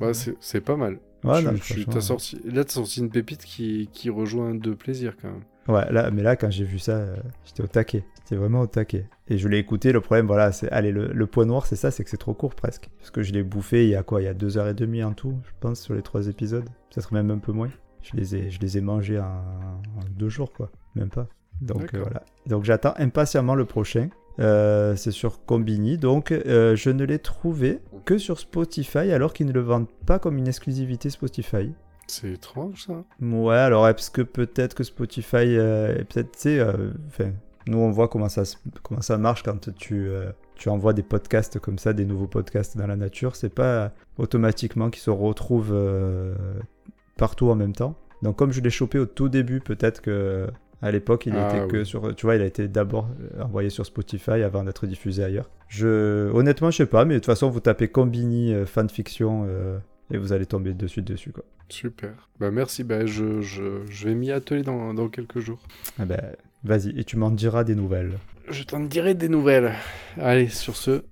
Bah, 0.00 0.12
c'est 0.12 0.60
pas 0.60 0.76
mal. 0.76 0.98
Ouais, 1.24 1.38
Tu- 1.40 1.44
non, 1.46 1.52
tu- 1.54 1.58
franchement, 1.60 1.92
t'as 1.92 2.00
sorti, 2.00 2.40
là, 2.44 2.64
t'as 2.64 2.72
sorti 2.72 3.00
une 3.00 3.10
pépite 3.10 3.44
qui, 3.44 3.88
qui 3.92 4.10
rejoint 4.10 4.54
deux 4.54 4.74
plaisirs 4.74 5.16
quand 5.20 5.28
même. 5.28 5.42
Ouais, 5.68 5.90
là, 5.92 6.10
mais 6.10 6.22
là, 6.22 6.34
quand 6.34 6.50
j'ai 6.50 6.64
vu 6.64 6.78
ça, 6.80 6.92
euh, 6.96 7.16
j'étais 7.44 7.62
au 7.62 7.68
taquet. 7.68 8.04
J'étais 8.18 8.34
vraiment 8.36 8.62
au 8.62 8.66
taquet. 8.66 9.08
Et 9.28 9.38
je 9.38 9.46
l'ai 9.48 9.58
écouté. 9.58 9.92
Le 9.92 10.00
problème, 10.00 10.26
voilà, 10.26 10.50
c'est. 10.50 10.68
Allez, 10.72 10.90
le, 10.90 11.06
le 11.12 11.26
point 11.28 11.44
noir, 11.44 11.66
c'est 11.66 11.76
ça, 11.76 11.92
c'est 11.92 12.02
que 12.02 12.10
c'est 12.10 12.16
trop 12.16 12.34
court 12.34 12.54
presque. 12.56 12.90
Parce 12.98 13.10
que 13.12 13.22
je 13.22 13.32
l'ai 13.32 13.44
bouffé 13.44 13.84
il 13.84 13.90
y 13.90 13.94
a 13.94 14.02
quoi 14.02 14.20
Il 14.20 14.24
y 14.24 14.28
a 14.28 14.34
deux 14.34 14.58
heures 14.58 14.66
et 14.68 14.74
demie 14.74 15.04
en 15.04 15.12
tout, 15.12 15.38
je 15.44 15.52
pense, 15.60 15.80
sur 15.80 15.94
les 15.94 16.02
trois 16.02 16.26
épisodes. 16.26 16.64
Peut-être 16.92 17.12
même 17.14 17.30
un 17.30 17.38
peu 17.38 17.52
moins. 17.52 17.70
Je 18.02 18.16
les 18.16 18.34
ai, 18.34 18.50
je 18.50 18.58
les 18.58 18.76
ai 18.78 18.80
mangés 18.80 19.20
en, 19.20 19.24
en 19.26 20.04
deux 20.10 20.28
jours, 20.28 20.52
quoi. 20.52 20.70
Même 20.96 21.10
pas. 21.10 21.28
Donc 21.60 21.94
euh, 21.94 22.00
voilà. 22.02 22.24
Donc 22.46 22.64
j'attends 22.64 22.94
impatiemment 22.96 23.54
le 23.54 23.64
prochain. 23.64 24.08
Euh, 24.40 24.96
c'est 24.96 25.10
sur 25.10 25.44
Combini. 25.44 25.98
Donc 25.98 26.32
euh, 26.32 26.76
je 26.76 26.90
ne 26.90 27.04
l'ai 27.04 27.18
trouvé 27.18 27.80
que 28.04 28.18
sur 28.18 28.38
Spotify 28.38 29.12
alors 29.12 29.32
qu'ils 29.32 29.46
ne 29.46 29.52
le 29.52 29.60
vendent 29.60 29.90
pas 30.06 30.18
comme 30.18 30.38
une 30.38 30.48
exclusivité 30.48 31.10
Spotify. 31.10 31.72
C'est 32.06 32.32
étrange 32.32 32.86
ça. 32.86 33.04
Ouais, 33.20 33.56
alors 33.56 33.88
est-ce 33.88 34.10
que 34.10 34.22
peut-être 34.22 34.74
que 34.74 34.84
Spotify, 34.84 35.56
euh, 35.56 35.94
peut-être, 35.96 36.32
tu 36.32 36.38
sais, 36.38 36.58
euh, 36.58 36.90
nous 37.66 37.78
on 37.78 37.90
voit 37.90 38.08
comment 38.08 38.28
ça, 38.28 38.42
comment 38.82 39.00
ça 39.00 39.18
marche 39.18 39.42
quand 39.42 39.72
tu, 39.74 40.08
tu 40.56 40.68
envoies 40.68 40.92
des 40.92 41.04
podcasts 41.04 41.58
comme 41.58 41.78
ça, 41.78 41.92
des 41.92 42.04
nouveaux 42.04 42.26
podcasts 42.26 42.76
dans 42.76 42.86
la 42.86 42.96
nature, 42.96 43.36
c'est 43.36 43.54
pas 43.54 43.92
automatiquement 44.18 44.90
qu'ils 44.90 45.02
se 45.02 45.10
retrouvent 45.10 45.76
partout 47.16 47.48
en 47.50 47.54
même 47.54 47.72
temps. 47.72 47.94
Donc 48.22 48.36
comme 48.36 48.52
je 48.52 48.60
l'ai 48.60 48.70
chopé 48.70 48.98
au 48.98 49.06
tout 49.06 49.28
début, 49.28 49.60
peut-être 49.60 50.02
que 50.02 50.48
à 50.82 50.90
l'époque 50.90 51.26
il 51.26 51.34
Ah, 51.34 51.48
était 51.56 51.66
que 51.68 51.84
sur, 51.84 52.14
tu 52.14 52.26
vois, 52.26 52.34
il 52.36 52.42
a 52.42 52.46
été 52.46 52.68
d'abord 52.68 53.08
envoyé 53.40 53.70
sur 53.70 53.86
Spotify 53.86 54.42
avant 54.42 54.64
d'être 54.64 54.86
diffusé 54.86 55.24
ailleurs. 55.24 55.48
Je, 55.68 56.30
honnêtement, 56.32 56.70
je 56.70 56.78
sais 56.78 56.86
pas, 56.86 57.04
mais 57.04 57.14
de 57.14 57.18
toute 57.20 57.26
façon 57.26 57.48
vous 57.48 57.60
tapez 57.60 57.88
Combini 57.88 58.52
euh, 58.52 58.66
fanfiction 58.66 59.46
euh, 59.48 59.78
et 60.10 60.18
vous 60.18 60.32
allez 60.32 60.44
tomber 60.46 60.74
de 60.74 60.86
suite 60.86 61.06
dessus 61.06 61.32
quoi. 61.32 61.44
Super. 61.68 62.28
Bah 62.38 62.50
merci. 62.50 62.84
Bah 62.84 63.06
je, 63.06 63.40
je, 63.40 63.86
je 63.88 64.08
vais 64.08 64.14
m'y 64.14 64.30
atteler 64.30 64.62
dans, 64.62 64.92
dans 64.92 65.08
quelques 65.08 65.38
jours. 65.38 65.62
Ah 65.98 66.04
ben, 66.04 66.20
vas-y, 66.64 66.98
et 66.98 67.04
tu 67.04 67.16
m'en 67.16 67.30
diras 67.30 67.64
des 67.64 67.74
nouvelles. 67.74 68.18
Je 68.50 68.64
t'en 68.64 68.80
dirai 68.80 69.14
des 69.14 69.28
nouvelles. 69.28 69.72
Allez, 70.18 70.48
sur 70.48 70.76
ce, 70.76 71.04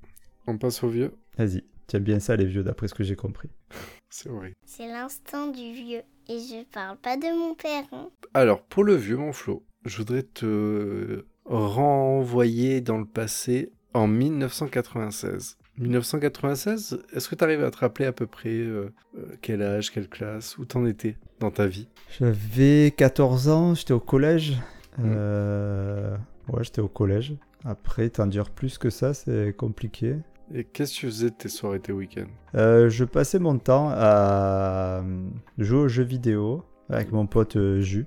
on 0.46 0.58
passe 0.58 0.82
au 0.82 0.88
vieux. 0.88 1.12
Vas-y, 1.38 1.64
tiens 1.86 2.00
bien 2.00 2.18
ça 2.20 2.36
les 2.36 2.44
vieux, 2.44 2.62
d'après 2.64 2.88
ce 2.88 2.94
que 2.94 3.04
j'ai 3.04 3.16
compris. 3.16 3.48
C'est 4.10 4.28
vrai. 4.28 4.52
C'est 4.66 4.88
l'instant 4.88 5.46
du 5.46 5.72
vieux. 5.72 6.02
Et 6.32 6.38
je 6.38 6.64
parle 6.72 6.96
pas 6.98 7.16
de 7.16 7.26
mon 7.36 7.54
père. 7.54 7.82
hein. 7.92 8.08
Alors, 8.34 8.62
pour 8.62 8.84
le 8.84 8.94
vieux, 8.94 9.16
mon 9.16 9.32
Flo, 9.32 9.64
je 9.84 9.96
voudrais 9.98 10.22
te 10.22 11.24
renvoyer 11.44 12.80
dans 12.80 12.98
le 12.98 13.04
passé 13.04 13.72
en 13.94 14.06
1996. 14.06 15.56
1996, 15.78 17.00
est-ce 17.14 17.28
que 17.28 17.34
tu 17.34 17.42
arrives 17.42 17.64
à 17.64 17.70
te 17.70 17.78
rappeler 17.78 18.04
à 18.06 18.12
peu 18.12 18.26
près 18.26 18.50
euh, 18.50 18.92
euh, 19.18 19.24
quel 19.40 19.62
âge, 19.62 19.90
quelle 19.90 20.08
classe, 20.08 20.56
où 20.58 20.64
t'en 20.64 20.86
étais 20.86 21.16
dans 21.40 21.50
ta 21.50 21.66
vie? 21.66 21.88
J'avais 22.18 22.92
14 22.96 23.48
ans, 23.48 23.74
j'étais 23.74 23.92
au 23.94 24.00
collège. 24.00 24.52
Mm. 24.98 25.02
Euh, 25.06 26.16
Ouais, 26.48 26.64
j'étais 26.64 26.80
au 26.80 26.88
collège. 26.88 27.34
Après, 27.64 28.08
t'en 28.10 28.26
dire 28.26 28.50
plus 28.50 28.76
que 28.76 28.90
ça, 28.90 29.14
c'est 29.14 29.54
compliqué. 29.56 30.16
Et 30.52 30.64
qu'est-ce 30.64 30.94
que 30.94 31.00
tu 31.00 31.06
faisais 31.06 31.30
de 31.30 31.34
tes 31.34 31.48
soirées, 31.48 31.80
tes 31.80 31.92
week-ends? 31.92 32.26
Euh, 32.56 32.88
je 32.90 33.04
passais 33.04 33.38
mon 33.38 33.58
temps 33.58 33.90
à 33.92 35.00
euh, 35.02 35.24
jouer 35.58 35.78
aux 35.78 35.88
jeux 35.88 36.02
vidéo 36.02 36.64
avec 36.88 37.12
mon 37.12 37.26
pote 37.26 37.56
euh, 37.56 37.80
Jus. 37.80 38.06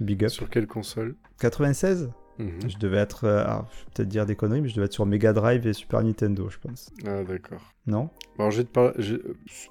Big 0.00 0.24
up. 0.24 0.30
Sur 0.30 0.48
quelle 0.50 0.66
console? 0.66 1.14
96 1.40 2.10
Mhm. 2.40 2.70
Je 2.70 2.78
devais 2.78 2.98
être. 2.98 3.24
euh, 3.24 3.42
alors, 3.44 3.66
je 3.72 3.78
vais 3.80 3.84
peut-être 3.94 4.08
dire 4.08 4.24
des 4.24 4.36
conneries, 4.36 4.60
mais 4.60 4.68
je 4.68 4.74
devais 4.76 4.86
être 4.86 4.92
sur 4.92 5.04
Mega 5.06 5.32
Drive 5.32 5.66
et 5.66 5.72
Super 5.72 6.04
Nintendo, 6.04 6.48
je 6.48 6.58
pense. 6.58 6.88
Ah, 7.04 7.24
d'accord. 7.24 7.60
Non? 7.88 8.02
Bon, 8.04 8.10
alors, 8.44 8.50
je 8.52 8.58
vais 8.58 8.64
te 8.64 8.70
parler. 8.70 8.92
je- 8.98 9.14
Ou 9.16 9.20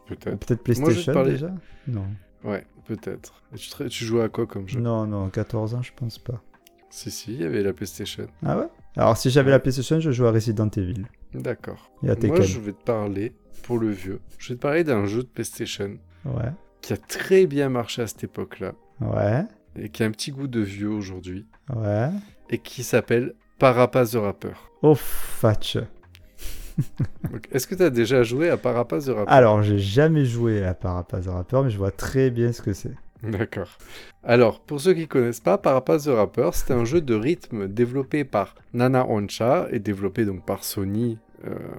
Peut-être. 0.06 0.38
Peut-être 0.46 0.64
PlayStation 0.64 1.24
déjà? 1.24 1.50
Non. 1.88 2.06
Ouais, 2.44 2.66
peut-être. 2.86 3.42
Tu, 3.56 3.70
tu 3.88 4.04
jouais 4.04 4.24
à 4.24 4.28
quoi 4.28 4.46
comme 4.48 4.68
jeu? 4.68 4.82
Non, 4.82 5.08
non, 5.08 5.30
14 5.30 5.76
ans, 5.76 5.82
je 5.82 5.94
pense 5.96 6.20
pas. 6.20 6.44
Si, 6.90 7.10
si, 7.10 7.36
il 7.36 7.42
y 7.42 7.46
avait 7.46 7.64
la 7.64 7.72
PlayStation. 7.72 8.28
Ah 8.46 8.58
ouais? 8.60 8.68
Alors, 8.98 9.16
si 9.16 9.30
j'avais 9.30 9.52
la 9.52 9.60
PlayStation, 9.60 10.02
je 10.02 10.12
jouais 10.12 10.28
à 10.28 10.32
Resident 10.32 10.68
Evil. 10.76 11.06
D'accord. 11.38 11.92
Moi, 12.02 12.42
je 12.42 12.60
vais 12.60 12.74
te 12.74 12.84
parler, 12.84 13.34
pour 13.64 13.78
le 13.80 13.90
vieux, 13.90 14.20
je 14.38 14.50
vais 14.50 14.56
te 14.56 14.62
parler 14.62 14.84
d'un 14.84 15.06
jeu 15.06 15.24
de 15.24 15.28
PlayStation 15.28 15.98
Ouais. 16.26 16.52
qui 16.82 16.94
a 16.94 16.98
très 16.98 17.46
bien 17.48 17.70
marché 17.70 18.02
à 18.02 18.08
cette 18.08 18.24
époque-là 18.24 18.74
Ouais. 19.02 19.44
et 19.76 19.90
qui 19.90 20.04
a 20.04 20.06
un 20.06 20.12
petit 20.12 20.32
goût 20.32 20.48
de 20.48 20.60
vieux 20.62 20.90
aujourd'hui 20.90 21.46
Ouais. 21.76 22.10
et 22.50 22.58
qui 22.58 22.84
s'appelle 22.84 23.34
Parapaz 23.60 24.12
the 24.12 24.16
Rapper. 24.16 24.54
Oh, 24.82 24.96
fatch. 24.96 25.78
Est-ce 27.52 27.66
que 27.68 27.76
tu 27.76 27.84
as 27.84 27.90
déjà 27.90 28.24
joué 28.24 28.50
à 28.50 28.58
Parapaz 28.58 29.06
the 29.06 29.10
Rapper? 29.10 29.32
Alors, 29.32 29.62
j'ai 29.64 29.80
jamais 29.80 30.26
joué 30.26 30.64
à 30.64 30.74
Parapaz 30.74 31.26
the 31.26 31.30
Rapper, 31.30 31.62
mais 31.64 31.70
je 31.70 31.78
vois 31.78 31.92
très 31.92 32.30
bien 32.30 32.52
ce 32.52 32.62
que 32.62 32.74
c'est. 32.74 32.94
D'accord. 33.24 33.80
Alors, 34.24 34.60
pour 34.60 34.80
ceux 34.80 34.94
qui 34.94 35.08
connaissent 35.08 35.40
pas, 35.40 35.58
Parapaz 35.58 36.04
the 36.06 36.10
Rapper, 36.10 36.50
c'est 36.54 36.72
un 36.72 36.86
jeu 36.86 37.02
de 37.02 37.16
rythme 37.16 37.68
développé 37.68 38.24
par 38.24 38.54
Nana 38.74 39.08
Oncha 39.08 39.68
et 39.72 39.80
développé 39.80 40.24
donc 40.26 40.46
par 40.46 40.64
Sony 40.64 41.18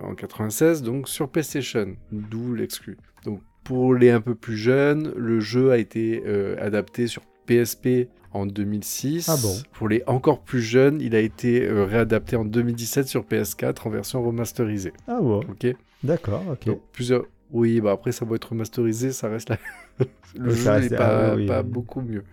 en 0.02 0.14
96, 0.14 0.82
donc 0.82 1.08
sur 1.08 1.28
PlayStation, 1.28 1.96
d'où 2.12 2.54
l'exclu. 2.54 2.96
Donc, 3.24 3.40
pour 3.64 3.94
les 3.94 4.10
un 4.10 4.20
peu 4.20 4.34
plus 4.34 4.56
jeunes, 4.56 5.12
le 5.16 5.40
jeu 5.40 5.70
a 5.72 5.78
été 5.78 6.22
euh, 6.26 6.56
adapté 6.58 7.06
sur 7.06 7.22
PSP 7.46 8.08
en 8.32 8.46
2006. 8.46 9.28
Ah 9.28 9.36
bon? 9.42 9.54
Pour 9.72 9.88
les 9.88 10.02
encore 10.06 10.42
plus 10.42 10.62
jeunes, 10.62 11.00
il 11.00 11.14
a 11.14 11.20
été 11.20 11.66
euh, 11.66 11.84
réadapté 11.84 12.36
en 12.36 12.44
2017 12.44 13.08
sur 13.08 13.24
PS4 13.24 13.86
en 13.86 13.90
version 13.90 14.22
remasterisée. 14.22 14.92
Ah 15.06 15.20
ouais. 15.20 15.44
Ok. 15.50 15.66
D'accord, 16.02 16.44
ok. 16.50 16.66
Donc 16.66 16.80
plusieurs. 16.92 17.24
Oui, 17.50 17.80
bah 17.80 17.92
après 17.92 18.12
ça 18.12 18.24
va 18.26 18.36
être 18.36 18.50
remasterisé, 18.50 19.10
ça 19.12 19.28
reste 19.28 19.48
là. 19.48 19.56
le 20.38 20.50
Oui, 20.50 20.56
jeu 20.56 20.78
n'est 20.80 20.88
pas, 20.90 21.30
ah 21.32 21.34
oui, 21.34 21.46
pas 21.46 21.62
oui. 21.62 21.68
beaucoup 21.68 22.00
mieux. 22.02 22.24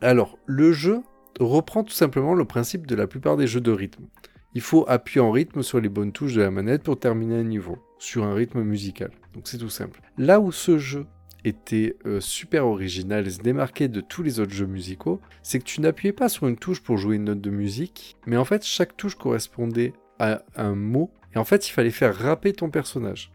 Alors 0.00 0.38
le 0.46 0.72
jeu, 0.72 1.00
reprend 1.38 1.84
tout 1.84 1.92
simplement 1.92 2.34
le 2.34 2.44
principe 2.44 2.86
de 2.86 2.94
la 2.94 3.06
plupart 3.06 3.36
des 3.36 3.46
jeux 3.46 3.60
de 3.60 3.70
rythme. 3.70 4.04
Il 4.54 4.60
faut 4.60 4.84
appuyer 4.88 5.20
en 5.20 5.30
rythme 5.30 5.62
sur 5.62 5.80
les 5.80 5.88
bonnes 5.88 6.12
touches 6.12 6.34
de 6.34 6.42
la 6.42 6.50
manette 6.50 6.82
pour 6.82 6.98
terminer 6.98 7.36
un 7.36 7.44
niveau, 7.44 7.78
sur 7.98 8.24
un 8.24 8.34
rythme 8.34 8.62
musical. 8.62 9.10
Donc 9.34 9.46
c'est 9.46 9.58
tout 9.58 9.68
simple. 9.68 10.00
Là 10.16 10.40
où 10.40 10.52
ce 10.52 10.78
jeu 10.78 11.06
était 11.44 11.96
euh, 12.06 12.20
super 12.20 12.66
original 12.66 13.26
et 13.26 13.30
se 13.30 13.40
démarquait 13.40 13.88
de 13.88 14.00
tous 14.00 14.22
les 14.22 14.40
autres 14.40 14.52
jeux 14.52 14.66
musicaux, 14.66 15.20
c'est 15.42 15.58
que 15.58 15.64
tu 15.64 15.80
n'appuyais 15.80 16.12
pas 16.12 16.28
sur 16.28 16.48
une 16.48 16.56
touche 16.56 16.82
pour 16.82 16.96
jouer 16.96 17.16
une 17.16 17.24
note 17.24 17.40
de 17.40 17.50
musique, 17.50 18.16
mais 18.26 18.36
en 18.36 18.44
fait 18.44 18.64
chaque 18.64 18.96
touche 18.96 19.14
correspondait 19.14 19.92
à 20.18 20.42
un 20.56 20.74
mot, 20.74 21.10
et 21.34 21.38
en 21.38 21.44
fait 21.44 21.68
il 21.68 21.72
fallait 21.72 21.90
faire 21.90 22.14
rapper 22.16 22.52
ton 22.52 22.70
personnage. 22.70 23.32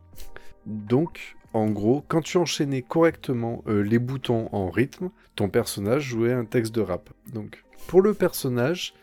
Donc 0.65 1.37
en 1.53 1.69
gros, 1.69 2.03
quand 2.07 2.21
tu 2.21 2.37
enchaînais 2.37 2.81
correctement 2.81 3.63
euh, 3.67 3.83
les 3.83 3.99
boutons 3.99 4.49
en 4.51 4.69
rythme, 4.69 5.11
ton 5.35 5.49
personnage 5.49 6.03
jouait 6.03 6.33
un 6.33 6.45
texte 6.45 6.73
de 6.73 6.81
rap. 6.81 7.09
Donc 7.31 7.63
pour 7.87 8.01
le 8.01 8.13
personnage, 8.13 8.93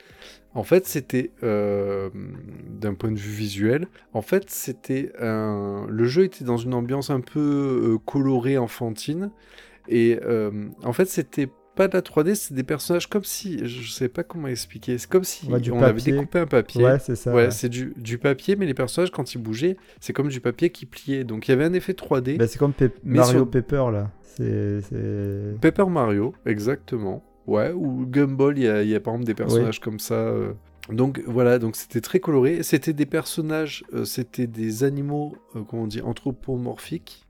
en 0.55 0.65
fait, 0.65 0.87
c'était 0.87 1.31
euh, 1.43 2.11
d'un 2.69 2.95
point 2.95 3.13
de 3.13 3.19
vue 3.19 3.33
visuel. 3.33 3.87
En 4.13 4.23
fait, 4.23 4.51
c'était 4.51 5.13
un. 5.21 5.87
Le 5.89 6.05
jeu 6.05 6.25
était 6.25 6.45
dans 6.45 6.57
une 6.57 6.75
ambiance 6.75 7.11
un 7.11 7.21
peu 7.21 7.39
euh, 7.95 7.99
colorée, 8.05 8.59
enfantine. 8.59 9.31
Et 9.89 10.19
euh, 10.25 10.69
en 10.85 10.93
fait, 10.93 11.07
c'était 11.07 11.49
pas 11.77 11.87
de 11.89 11.95
la 11.95 12.03
3D, 12.03 12.35
c'est 12.35 12.53
des 12.53 12.65
personnages 12.65 13.07
comme 13.09 13.23
si. 13.25 13.67
Je 13.67 13.91
sais 13.91 14.09
pas 14.09 14.25
comment 14.25 14.49
expliquer. 14.49 14.99
C'est 14.99 15.09
comme 15.09 15.25
si 15.25 15.47
Ouais, 15.47 15.61
on 15.71 15.83
avait 15.83 16.01
découpé 16.01 16.41
un 16.41 16.47
papier. 16.47 16.85
Ouais, 16.85 16.99
c'est 16.99 17.15
ça. 17.17 17.31
Ouais, 17.33 17.45
ouais. 17.45 17.51
c'est 17.53 17.69
du, 17.69 17.95
du 17.97 18.19
papier, 18.19 18.57
mais 18.57 18.67
les 18.67 18.75
personnages, 18.75 19.11
quand 19.13 19.35
ils 19.35 19.39
bougeaient, 19.39 19.77
c'est 20.01 20.13
comme 20.13 20.29
du 20.29 20.41
papier 20.41 20.71
qui 20.71 20.85
pliait. 20.85 21.23
Donc 21.25 21.47
il 21.49 21.53
y 21.53 21.55
avait 21.55 21.65
un 21.65 21.73
effet 21.73 21.93
3D. 21.93 22.37
Bah, 22.39 22.47
c'est 22.49 22.59
comme 22.59 22.73
Pe- 22.73 22.91
Mario 23.05 23.31
sur- 23.39 23.51
Paper 23.51 23.87
là. 23.93 24.11
C'est. 24.23 24.81
Paper 25.61 25.87
Mario, 25.89 26.35
exactement. 26.45 27.23
Ouais, 27.47 27.73
ou 27.73 28.07
Gumball, 28.07 28.59
il 28.59 28.65
y 28.65 28.69
a, 28.69 28.83
il 28.83 28.89
y 28.89 28.95
a 28.95 29.01
par 29.01 29.15
exemple 29.15 29.27
des 29.27 29.35
personnages 29.35 29.81
comme 29.81 29.99
ça. 29.99 30.15
euh. 30.15 30.53
Donc 30.89 31.23
voilà, 31.27 31.59
donc 31.59 31.77
c'était 31.77 32.01
très 32.01 32.21
coloré. 32.21 32.63
C'était 32.63 32.93
des 32.93 33.07
personnages, 33.07 33.85
euh, 33.93 34.05
c'était 34.05 34.47
des 34.47 34.85
animaux, 34.85 35.37
euh, 35.57 35.63
comment 35.69 35.83
on 35.83 35.87
dit, 35.87 36.01
anthropomorphiques. 36.01 37.27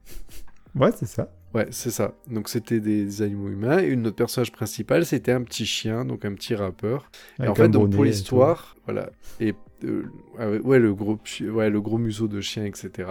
Ouais, 0.75 0.91
c'est 0.97 1.07
ça. 1.07 1.31
Ouais, 1.53 1.67
c'est 1.71 1.91
ça. 1.91 2.15
Donc 2.31 2.49
c'était 2.49 2.79
des, 2.81 3.05
des 3.05 3.23
animaux 3.23 3.49
humains. 3.49 3.79
Et 3.79 3.97
notre 3.97 4.17
personnage 4.17 4.53
principal, 4.53 5.05
c'était 5.05 5.33
un 5.33 5.43
petit 5.43 5.67
chien, 5.67 6.05
donc 6.05 6.25
un 6.25 6.33
petit 6.35 6.55
rappeur. 6.55 7.11
Et 7.43 7.49
en 7.49 7.55
fait, 7.55 7.69
donc 7.69 7.91
pour 7.91 8.05
l'histoire, 8.05 8.77
voilà. 8.85 9.11
Et 9.41 9.55
euh, 9.85 10.05
ah 10.39 10.49
ouais, 10.51 10.79
le 10.79 10.95
gros, 10.95 11.19
ouais, 11.41 11.71
le 11.71 11.81
gros 11.81 11.99
museau 11.99 12.29
de 12.29 12.41
chien, 12.41 12.65
etc. 12.65 13.09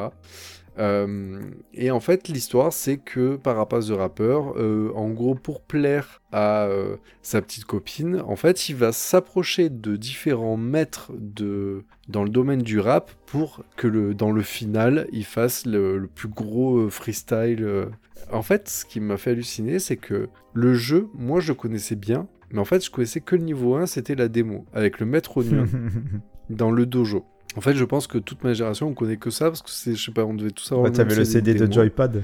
Euh, 0.80 1.42
et 1.74 1.92
en 1.92 2.00
fait, 2.00 2.28
l'histoire, 2.28 2.72
c'est 2.72 2.98
que 2.98 3.36
Parapace 3.36 3.88
de 3.88 3.94
rappeur, 3.94 4.54
euh, 4.58 4.92
en 4.96 5.10
gros, 5.10 5.36
pour 5.36 5.62
plaire 5.62 6.22
à 6.32 6.66
euh, 6.66 6.96
sa 7.22 7.42
petite 7.42 7.66
copine, 7.66 8.22
en 8.26 8.36
fait, 8.36 8.70
il 8.70 8.76
va 8.76 8.92
s'approcher 8.92 9.70
de 9.70 9.96
différents 9.96 10.58
maîtres 10.58 11.12
de 11.18 11.84
dans 12.08 12.24
le 12.24 12.30
domaine 12.30 12.62
du 12.62 12.80
rap 12.80 13.12
pour 13.26 13.64
que 13.76 13.88
le 13.88 14.14
dans 14.14 14.32
le 14.32 14.42
final, 14.42 15.08
il 15.12 15.26
fasse 15.26 15.66
le, 15.66 15.98
le 15.98 16.08
plus 16.08 16.30
gros 16.30 16.90
freestyle. 16.90 17.88
En 18.32 18.42
fait, 18.42 18.70
ce 18.70 18.86
qui 18.86 19.00
m'a 19.00 19.18
fait 19.18 19.32
halluciner, 19.32 19.80
c'est 19.80 19.98
que 19.98 20.30
le 20.54 20.74
jeu, 20.74 21.08
moi, 21.14 21.40
je 21.40 21.54
connaissais 21.54 21.96
bien, 21.96 22.28
mais 22.52 22.60
en 22.60 22.66
fait, 22.66 22.84
je 22.84 22.90
connaissais 22.90 23.22
que 23.22 23.36
le 23.36 23.44
niveau 23.44 23.76
1, 23.76 23.86
c'était 23.86 24.16
la 24.16 24.28
démo, 24.28 24.66
avec 24.74 25.00
le 25.00 25.06
maître 25.06 25.38
Onion 25.38 25.66
dans 26.50 26.72
le 26.72 26.86
dojo. 26.86 27.26
En 27.56 27.62
fait, 27.62 27.76
je 27.76 27.84
pense 27.84 28.08
que 28.08 28.18
toute 28.18 28.44
ma 28.44 28.54
génération, 28.54 28.88
on 28.88 28.94
connaît 28.94 29.18
que 29.18 29.30
ça, 29.32 29.46
parce 29.46 29.62
que 29.62 29.70
c'est, 29.70 29.96
je 29.96 30.06
sais 30.06 30.12
pas, 30.12 30.24
on 30.24 30.34
devait 30.34 30.52
tous 30.52 30.72
avoir 30.72 30.86
Ouais, 30.86 30.92
T'avais 30.92 31.16
le 31.16 31.26
CD 31.26 31.54
de. 31.54 31.72
Joypad. 31.72 32.24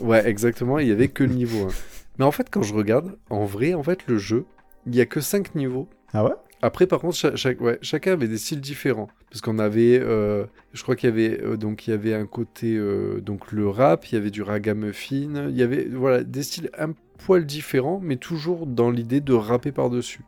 Ouais, 0.00 0.28
exactement, 0.28 0.78
il 0.78 0.88
y 0.88 0.92
avait 0.92 1.08
que 1.08 1.24
le 1.24 1.32
niveau 1.34 1.66
1. 1.66 1.68
Mais 2.18 2.24
en 2.24 2.30
fait, 2.32 2.48
quand 2.50 2.62
je 2.62 2.74
regarde, 2.74 3.16
en 3.30 3.44
vrai, 3.44 3.74
en 3.74 3.82
fait, 3.82 4.06
le 4.08 4.18
jeu, 4.18 4.44
il 4.86 4.94
y 4.94 5.00
a 5.00 5.06
que 5.06 5.20
5 5.20 5.54
niveaux. 5.54 5.88
Ah 6.12 6.24
ouais? 6.24 6.32
Après, 6.62 6.86
par 6.86 7.00
contre, 7.00 7.16
cha- 7.16 7.36
chaque, 7.36 7.60
ouais, 7.60 7.78
chacun 7.82 8.12
avait 8.12 8.28
des 8.28 8.38
styles 8.38 8.60
différents. 8.60 9.08
Parce 9.30 9.40
qu'on 9.40 9.58
avait, 9.58 10.00
euh, 10.02 10.44
je 10.72 10.82
crois 10.82 10.96
qu'il 10.96 11.10
y 11.10 11.12
avait, 11.12 11.40
euh, 11.42 11.56
donc 11.56 11.86
il 11.86 11.90
y 11.90 11.92
avait 11.92 12.14
un 12.14 12.26
côté, 12.26 12.74
euh, 12.76 13.20
donc 13.20 13.52
le 13.52 13.68
rap, 13.68 14.06
il 14.10 14.14
y 14.14 14.18
avait 14.18 14.30
du 14.30 14.42
ragamuffin, 14.42 15.48
il 15.50 15.56
y 15.56 15.62
avait, 15.62 15.84
voilà, 15.84 16.24
des 16.24 16.42
styles 16.42 16.70
un 16.78 16.92
poil 17.18 17.44
différents, 17.44 18.00
mais 18.02 18.16
toujours 18.16 18.66
dans 18.66 18.90
l'idée 18.90 19.20
de 19.20 19.34
rapper 19.34 19.70
par-dessus. 19.72 20.20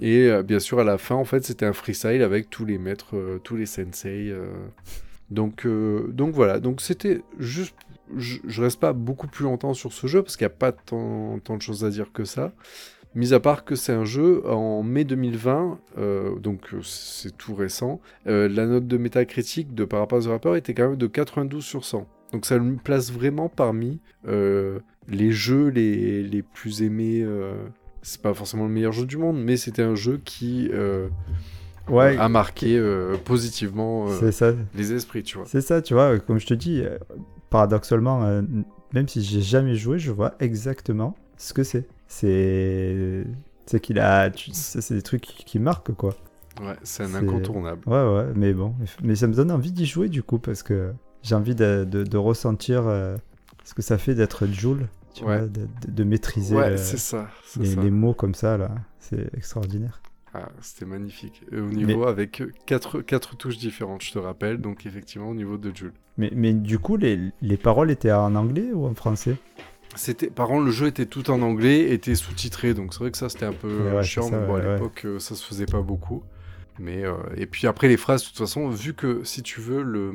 Et 0.00 0.28
euh, 0.28 0.42
bien 0.42 0.58
sûr, 0.58 0.78
à 0.78 0.84
la 0.84 0.98
fin, 0.98 1.14
en 1.14 1.24
fait, 1.24 1.44
c'était 1.44 1.66
un 1.66 1.72
freestyle 1.72 2.22
avec 2.22 2.50
tous 2.50 2.64
les 2.64 2.78
maîtres, 2.78 3.16
euh, 3.16 3.38
tous 3.42 3.56
les 3.56 3.66
sensei. 3.66 4.30
euh. 4.30 4.46
Donc, 5.30 5.66
donc 5.66 6.34
voilà, 6.34 6.60
donc 6.60 6.80
c'était 6.80 7.20
juste, 7.40 7.74
je, 8.16 8.36
je 8.46 8.62
reste 8.62 8.78
pas 8.78 8.92
beaucoup 8.92 9.26
plus 9.26 9.42
longtemps 9.42 9.74
sur 9.74 9.92
ce 9.92 10.06
jeu 10.06 10.22
parce 10.22 10.36
qu'il 10.36 10.44
n'y 10.44 10.52
a 10.52 10.56
pas 10.56 10.70
tant, 10.70 11.38
de 11.38 11.60
choses 11.60 11.84
à 11.84 11.90
dire 11.90 12.12
que 12.12 12.24
ça. 12.24 12.52
Mis 13.16 13.34
à 13.34 13.40
part 13.40 13.64
que 13.64 13.74
c'est 13.74 13.92
un 13.92 14.04
jeu 14.04 14.48
en 14.48 14.84
mai 14.84 15.02
2020, 15.02 15.80
euh, 15.98 16.38
donc 16.38 16.68
c'est 16.84 17.36
tout 17.36 17.56
récent, 17.56 18.00
la 18.24 18.66
note 18.66 18.86
de 18.86 18.96
métacritique 18.98 19.74
de 19.74 19.84
Parapace 19.84 20.26
the 20.26 20.28
Rapper 20.28 20.56
était 20.56 20.74
quand 20.74 20.90
même 20.90 20.96
de 20.96 21.08
92 21.08 21.64
sur 21.64 21.84
100. 21.84 22.06
Donc 22.32 22.46
ça 22.46 22.56
le 22.56 22.76
place 22.76 23.10
vraiment 23.10 23.48
parmi 23.48 23.98
les 24.28 25.32
jeux 25.32 25.70
les, 25.70 26.22
les 26.22 26.42
plus 26.42 26.84
aimés. 26.84 27.26
C'est 28.06 28.22
pas 28.22 28.32
forcément 28.34 28.64
le 28.64 28.70
meilleur 28.70 28.92
jeu 28.92 29.04
du 29.06 29.16
monde, 29.16 29.36
mais 29.42 29.56
c'était 29.56 29.82
un 29.82 29.94
jeu 29.96 30.20
qui 30.24 30.68
euh, 30.72 31.08
Ouais, 31.88 32.16
a 32.18 32.28
marqué 32.28 32.76
euh, 32.78 33.16
positivement 33.16 34.06
euh, 34.08 34.30
ça. 34.32 34.52
les 34.74 34.92
esprits, 34.92 35.22
tu 35.22 35.38
vois. 35.38 35.46
C'est 35.48 35.60
ça, 35.60 35.82
tu 35.82 35.94
vois, 35.94 36.18
comme 36.20 36.38
je 36.38 36.46
te 36.46 36.54
dis, 36.54 36.82
paradoxalement, 37.50 38.42
même 38.92 39.08
si 39.08 39.22
j'ai 39.22 39.40
jamais 39.42 39.74
joué, 39.76 39.98
je 39.98 40.10
vois 40.10 40.34
exactement 40.40 41.14
ce 41.36 41.52
que 41.52 41.62
c'est. 41.64 41.86
C'est. 42.08 43.24
C'est 43.66 43.80
qu'il 43.80 43.98
a. 43.98 44.30
C'est 44.52 44.94
des 44.94 45.02
trucs 45.02 45.22
qui 45.22 45.58
marquent, 45.58 45.92
quoi. 45.92 46.14
Ouais, 46.62 46.76
c'est 46.84 47.02
un 47.02 47.14
incontournable. 47.14 47.82
Ouais, 47.86 48.02
ouais, 48.02 48.26
mais 48.34 48.52
bon. 48.54 48.74
Mais 49.02 49.14
ça 49.16 49.26
me 49.26 49.34
donne 49.34 49.50
envie 49.50 49.72
d'y 49.72 49.86
jouer, 49.86 50.08
du 50.08 50.22
coup, 50.22 50.38
parce 50.38 50.62
que 50.62 50.92
j'ai 51.22 51.34
envie 51.34 51.54
de, 51.54 51.84
de- 51.88 52.04
de 52.04 52.16
ressentir 52.16 52.84
ce 53.64 53.74
que 53.74 53.82
ça 53.82 53.98
fait 53.98 54.14
d'être 54.14 54.46
Joule, 54.46 54.86
tu 55.16 55.24
Ouais. 55.24 55.38
vois, 55.38 55.46
de, 55.48 55.62
de- 55.86 55.90
de 55.92 56.04
maîtriser 56.04 56.54
Ouais, 56.54 56.70
le- 56.70 56.76
c'est 56.76 56.98
ça. 56.98 57.28
c'est 57.44 57.60
les, 57.60 57.74
ça. 57.74 57.82
les 57.82 57.90
mots 57.90 58.14
comme 58.14 58.34
ça, 58.34 58.56
là. 58.56 58.70
C'est 58.98 59.32
extraordinaire. 59.36 60.00
Ah, 60.34 60.48
c'était 60.60 60.84
magnifique. 60.84 61.42
Et 61.50 61.56
au 61.58 61.68
niveau 61.70 62.06
avec 62.06 62.42
quatre, 62.66 63.00
quatre 63.00 63.36
touches 63.36 63.56
différentes, 63.58 64.02
je 64.02 64.12
te 64.12 64.18
rappelle. 64.18 64.58
Donc 64.60 64.84
effectivement, 64.84 65.28
au 65.30 65.34
niveau 65.34 65.56
de 65.56 65.74
Jules. 65.74 65.94
Mais, 66.18 66.30
mais 66.34 66.52
du 66.52 66.78
coup, 66.78 66.96
les, 66.96 67.18
les 67.40 67.56
paroles 67.56 67.90
étaient 67.90 68.12
en 68.12 68.34
anglais 68.34 68.70
ou 68.74 68.84
en 68.86 68.94
français? 68.94 69.36
C'était, 69.94 70.28
par 70.28 70.48
contre, 70.48 70.66
le 70.66 70.70
jeu 70.72 70.88
était 70.88 71.06
tout 71.06 71.30
en 71.30 71.40
anglais, 71.40 71.90
était 71.92 72.14
sous-titré, 72.14 72.74
donc 72.74 72.92
c'est 72.92 72.98
vrai 73.00 73.10
que 73.10 73.16
ça 73.16 73.30
c'était 73.30 73.46
un 73.46 73.54
peu 73.54 73.92
Ouais, 73.94 74.02
chiant. 74.02 74.24
ça, 74.28 74.38
mais 74.40 74.46
bon, 74.46 74.54
à 74.56 74.60
l'époque, 74.74 75.02
euh, 75.06 75.18
ça 75.18 75.34
se 75.34 75.42
faisait 75.42 75.64
pas 75.64 75.80
beaucoup. 75.80 76.22
Mais 76.78 77.02
euh, 77.06 77.14
et 77.36 77.46
puis 77.46 77.66
après 77.66 77.88
les 77.88 77.96
phrases, 77.96 78.22
de 78.22 78.28
toute 78.28 78.36
façon, 78.36 78.68
vu 78.68 78.92
que 78.92 79.24
si 79.24 79.42
tu 79.42 79.62
veux 79.62 79.82
le, 79.82 80.12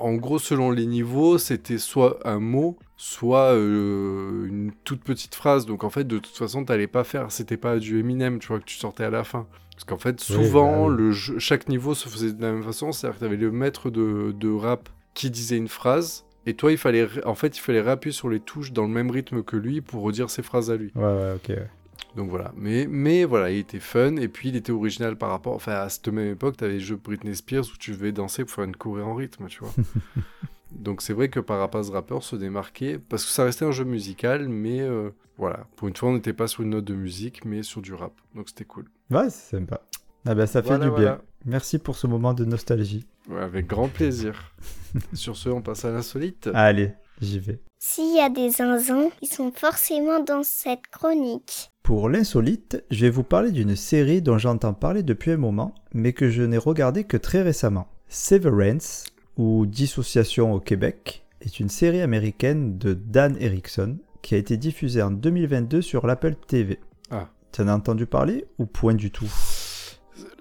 en 0.00 0.14
gros 0.14 0.38
selon 0.38 0.70
les 0.70 0.86
niveaux, 0.86 1.38
c'était 1.38 1.78
soit 1.78 2.18
un 2.26 2.38
mot, 2.40 2.78
soit 2.96 3.52
euh, 3.54 4.46
une 4.46 4.72
toute 4.84 5.02
petite 5.02 5.34
phrase. 5.34 5.66
Donc 5.66 5.84
en 5.84 5.90
fait, 5.90 6.04
de 6.04 6.18
toute 6.18 6.36
façon, 6.36 6.64
t'allais 6.64 6.86
pas 6.86 7.04
faire, 7.04 7.30
c'était 7.32 7.56
pas 7.56 7.78
du 7.78 7.98
Eminem, 8.00 8.38
tu 8.38 8.48
vois, 8.48 8.58
que 8.60 8.64
tu 8.64 8.76
sortais 8.76 9.04
à 9.04 9.10
la 9.10 9.24
fin. 9.24 9.46
Parce 9.72 9.84
qu'en 9.84 9.98
fait, 9.98 10.16
Oui, 10.28 10.34
souvent, 10.34 10.86
bah 10.88 10.92
oui. 10.92 10.96
le 11.02 11.10
jeu- 11.12 11.38
chaque 11.38 11.68
niveau 11.68 11.94
se 11.94 12.08
faisait 12.08 12.32
de 12.32 12.42
la 12.42 12.52
même 12.52 12.64
façon, 12.64 12.90
c'est-à-dire 12.92 13.18
que 13.18 13.24
t'avais 13.24 13.36
le 13.36 13.52
maître 13.52 13.90
de, 13.90 14.32
de 14.36 14.50
rap 14.50 14.88
qui 15.14 15.30
disait 15.30 15.56
une 15.56 15.68
phrase. 15.68 16.24
Et 16.46 16.54
toi, 16.54 16.72
il 16.72 16.78
fallait, 16.78 17.06
en 17.26 17.34
fait, 17.34 17.56
il 17.56 17.60
fallait 17.60 17.80
réappuyer 17.82 18.12
sur 18.12 18.28
les 18.30 18.40
touches 18.40 18.72
dans 18.72 18.82
le 18.84 18.88
même 18.88 19.10
rythme 19.10 19.42
que 19.42 19.56
lui 19.56 19.80
pour 19.80 20.02
redire 20.02 20.30
ses 20.30 20.42
phrases 20.42 20.70
à 20.70 20.76
lui. 20.76 20.90
Ouais, 20.96 21.02
ouais, 21.04 21.32
ok. 21.36 21.48
ouais. 21.50 21.68
Donc 22.16 22.30
voilà. 22.30 22.52
Mais, 22.56 22.86
mais 22.88 23.24
voilà, 23.24 23.50
il 23.50 23.58
était 23.58 23.80
fun 23.80 24.16
et 24.16 24.28
puis 24.28 24.48
il 24.48 24.56
était 24.56 24.72
original 24.72 25.16
par 25.16 25.30
rapport. 25.30 25.54
Enfin, 25.54 25.72
à 25.72 25.88
cette 25.88 26.08
même 26.08 26.32
époque, 26.32 26.56
t'avais 26.56 26.74
les 26.74 26.80
jeux 26.80 26.96
Britney 26.96 27.34
Spears 27.36 27.64
où 27.72 27.76
tu 27.78 27.92
devais 27.92 28.12
danser 28.12 28.44
pour 28.44 28.54
faire 28.54 28.64
une 28.64 28.74
choré 28.76 29.02
en 29.02 29.14
rythme, 29.14 29.46
tu 29.48 29.60
vois. 29.60 29.72
Donc 30.72 31.00
c'est 31.02 31.12
vrai 31.12 31.28
que 31.28 31.40
Parapace 31.40 31.90
Rapper 31.90 32.18
se 32.20 32.36
démarquait 32.36 32.98
parce 32.98 33.24
que 33.24 33.30
ça 33.30 33.44
restait 33.44 33.64
un 33.64 33.72
jeu 33.72 33.84
musical, 33.84 34.48
mais 34.48 34.80
euh, 34.80 35.10
voilà. 35.36 35.66
Pour 35.76 35.88
une 35.88 35.96
fois, 35.96 36.10
on 36.10 36.14
n'était 36.14 36.32
pas 36.32 36.46
sur 36.46 36.62
une 36.62 36.70
note 36.70 36.84
de 36.84 36.94
musique, 36.94 37.44
mais 37.44 37.62
sur 37.62 37.80
du 37.80 37.94
rap. 37.94 38.12
Donc 38.34 38.48
c'était 38.48 38.64
cool. 38.64 38.84
Ouais, 39.10 39.30
c'est 39.30 39.56
sympa. 39.56 39.80
Ah 40.26 40.34
bah 40.34 40.46
ça 40.46 40.62
fait 40.62 40.68
Voilà, 40.68 40.84
du 40.86 40.90
bien. 40.90 40.96
voilà. 41.00 41.20
Merci 41.46 41.78
pour 41.78 41.96
ce 41.96 42.06
moment 42.06 42.34
de 42.34 42.44
nostalgie. 42.44 43.06
Ouais, 43.30 43.40
avec 43.40 43.66
grand 43.66 43.88
plaisir. 43.88 44.52
sur 45.14 45.36
ce, 45.36 45.48
on 45.48 45.62
passe 45.62 45.84
à 45.84 45.90
l'insolite. 45.90 46.50
Allez, 46.52 46.92
j'y 47.20 47.38
vais. 47.38 47.60
S'il 47.78 48.14
y 48.16 48.20
a 48.20 48.28
des 48.28 48.50
zinzins, 48.50 49.08
ils 49.22 49.28
sont 49.28 49.52
forcément 49.52 50.20
dans 50.20 50.42
cette 50.42 50.86
chronique. 50.90 51.70
Pour 51.88 52.10
l'insolite, 52.10 52.84
je 52.90 53.06
vais 53.06 53.10
vous 53.10 53.22
parler 53.22 53.50
d'une 53.50 53.74
série 53.74 54.20
dont 54.20 54.36
j'entends 54.36 54.74
parler 54.74 55.02
depuis 55.02 55.30
un 55.30 55.38
moment, 55.38 55.74
mais 55.94 56.12
que 56.12 56.28
je 56.28 56.42
n'ai 56.42 56.58
regardé 56.58 57.04
que 57.04 57.16
très 57.16 57.40
récemment. 57.40 57.88
Severance, 58.08 59.04
ou 59.38 59.64
Dissociation 59.64 60.52
au 60.52 60.60
Québec, 60.60 61.24
est 61.40 61.60
une 61.60 61.70
série 61.70 62.02
américaine 62.02 62.76
de 62.76 62.92
Dan 62.92 63.38
Erickson 63.40 63.96
qui 64.20 64.34
a 64.34 64.36
été 64.36 64.58
diffusée 64.58 65.00
en 65.00 65.10
2022 65.10 65.80
sur 65.80 66.06
l'Apple 66.06 66.34
TV. 66.46 66.78
Ah. 67.10 67.30
Tu 67.52 67.62
en 67.62 67.68
as 67.68 67.74
entendu 67.74 68.04
parler 68.04 68.44
ou 68.58 68.66
point 68.66 68.92
du 68.92 69.10
tout? 69.10 69.32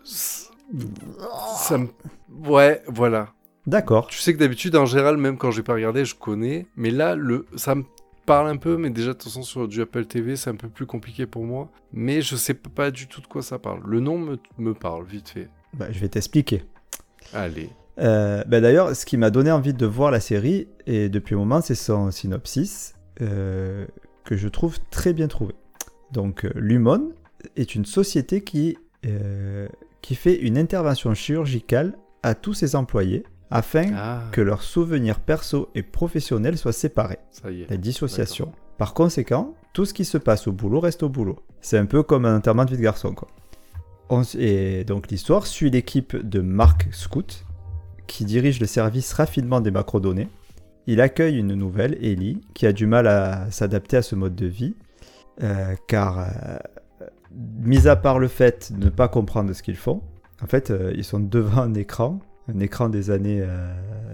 Ça 0.03 1.77
me... 1.77 1.87
Ouais, 2.45 2.83
voilà. 2.87 3.29
D'accord. 3.67 4.07
Tu 4.07 4.19
sais 4.19 4.33
que 4.33 4.39
d'habitude, 4.39 4.75
en 4.75 4.85
général, 4.85 5.15
même 5.15 5.37
quand 5.37 5.51
j'ai 5.51 5.63
pas 5.63 5.75
regardé, 5.75 6.03
je 6.03 6.15
connais. 6.15 6.67
Mais 6.75 6.91
là, 6.91 7.15
le... 7.15 7.45
ça 7.55 7.73
me 7.73 7.85
parle 8.27 8.49
un 8.49 8.57
peu, 8.57 8.77
mais 8.77 8.91
déjà, 8.91 9.07
de 9.07 9.13
toute 9.13 9.23
façon, 9.23 9.41
sur 9.41 9.67
du 9.67 9.81
Apple 9.81 10.05
TV, 10.05 10.35
c'est 10.35 10.49
un 10.51 10.55
peu 10.55 10.67
plus 10.67 10.85
compliqué 10.85 11.25
pour 11.25 11.45
moi. 11.45 11.71
Mais 11.93 12.21
je 12.21 12.35
sais 12.35 12.53
pas 12.53 12.91
du 12.91 13.07
tout 13.07 13.21
de 13.21 13.27
quoi 13.27 13.41
ça 13.41 13.57
parle. 13.57 13.81
Le 13.87 13.99
nom 14.01 14.19
me, 14.19 14.37
me 14.59 14.73
parle, 14.73 15.05
vite 15.05 15.29
fait. 15.29 15.49
Bah, 15.73 15.87
je 15.89 15.99
vais 15.99 16.09
t'expliquer. 16.09 16.63
Allez. 17.33 17.69
Euh, 17.99 18.43
bah, 18.43 18.59
D'ailleurs, 18.59 18.95
ce 18.95 19.05
qui 19.05 19.17
m'a 19.17 19.31
donné 19.31 19.49
envie 19.49 19.73
de 19.73 19.85
voir 19.85 20.11
la 20.11 20.19
série, 20.19 20.67
et 20.85 21.09
depuis 21.09 21.35
un 21.35 21.39
moment, 21.39 21.61
c'est 21.61 21.73
son 21.73 22.11
synopsis, 22.11 22.95
euh, 23.21 23.87
que 24.25 24.35
je 24.35 24.49
trouve 24.49 24.77
très 24.91 25.13
bien 25.13 25.29
trouvé. 25.29 25.55
Donc, 26.11 26.45
euh, 26.45 26.51
Lumon 26.55 27.13
est 27.55 27.75
une 27.75 27.85
société 27.85 28.41
qui, 28.41 28.77
euh, 29.05 29.67
qui 30.01 30.15
fait 30.15 30.35
une 30.35 30.57
intervention 30.57 31.13
chirurgicale 31.13 31.97
à 32.23 32.35
tous 32.35 32.53
ses 32.53 32.75
employés 32.75 33.23
afin 33.51 33.91
Ah, 33.95 34.21
que 34.31 34.41
leurs 34.41 34.63
souvenirs 34.63 35.19
perso 35.19 35.69
et 35.75 35.83
professionnels 35.83 36.57
soient 36.57 36.73
séparés. 36.73 37.19
ça 37.31 37.51
y 37.51 37.61
est. 37.63 37.69
La 37.69 37.77
dissociation. 37.77 38.51
Par 38.77 38.93
conséquent, 38.93 39.53
tout 39.73 39.85
ce 39.85 39.93
qui 39.93 40.05
se 40.05 40.17
passe 40.17 40.47
au 40.47 40.51
boulot 40.51 40.79
reste 40.79 41.03
au 41.03 41.09
boulot. 41.09 41.37
C'est 41.61 41.77
un 41.77 41.85
peu 41.85 42.03
comme 42.03 42.25
un 42.25 42.37
enterrement 42.37 42.65
de 42.65 42.71
vie 42.71 42.77
de 42.77 42.83
garçon, 42.83 43.13
quoi. 43.13 43.27
On 44.09 44.21
et 44.37 44.83
donc 44.85 45.09
l'histoire 45.09 45.45
suit 45.47 45.69
l'équipe 45.69 46.15
de 46.15 46.39
Mark 46.39 46.87
Scout, 46.91 47.43
qui 48.05 48.23
dirige 48.23 48.59
le 48.59 48.65
service 48.67 49.11
raffinement 49.13 49.59
des 49.59 49.71
macrodonnées. 49.71 50.29
Il 50.85 51.01
accueille 51.01 51.37
une 51.37 51.53
nouvelle, 51.55 51.97
Ellie, 52.01 52.39
qui 52.53 52.65
a 52.65 52.71
du 52.71 52.85
mal 52.87 53.07
à 53.07 53.51
s'adapter 53.51 53.97
à 53.97 54.01
ce 54.01 54.15
mode 54.15 54.35
de 54.35 54.45
vie, 54.45 54.75
euh, 55.43 55.75
car, 55.87 56.19
euh, 56.19 57.07
mis 57.59 57.87
à 57.89 57.97
part 57.97 58.19
le 58.19 58.29
fait 58.29 58.71
de 58.71 58.85
ne 58.85 58.89
pas 58.89 59.09
comprendre 59.09 59.51
ce 59.53 59.61
qu'ils 59.61 59.75
font, 59.75 60.01
en 60.41 60.47
fait, 60.47 60.71
euh, 60.71 60.93
ils 60.95 61.03
sont 61.03 61.19
devant 61.19 61.63
un 61.63 61.73
écran, 61.73 62.19
un 62.53 62.59
écran 62.59 62.89
des 62.89 63.11
années, 63.11 63.41
euh, 63.41 63.73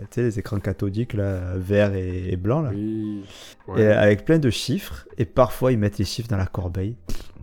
tu 0.09 0.15
sais, 0.15 0.23
les 0.23 0.39
écrans 0.39 0.59
cathodiques, 0.59 1.13
là, 1.13 1.55
vert 1.55 1.93
et, 1.93 2.29
et 2.31 2.37
blanc, 2.37 2.61
là. 2.61 2.71
Oui. 2.73 3.23
Et 3.77 3.85
avec 3.85 4.25
plein 4.25 4.39
de 4.39 4.49
chiffres, 4.49 5.07
et 5.17 5.25
parfois 5.25 5.71
ils 5.71 5.77
mettent 5.77 5.97
les 5.97 6.05
chiffres 6.05 6.29
dans 6.29 6.37
la 6.37 6.47
corbeille. 6.47 6.95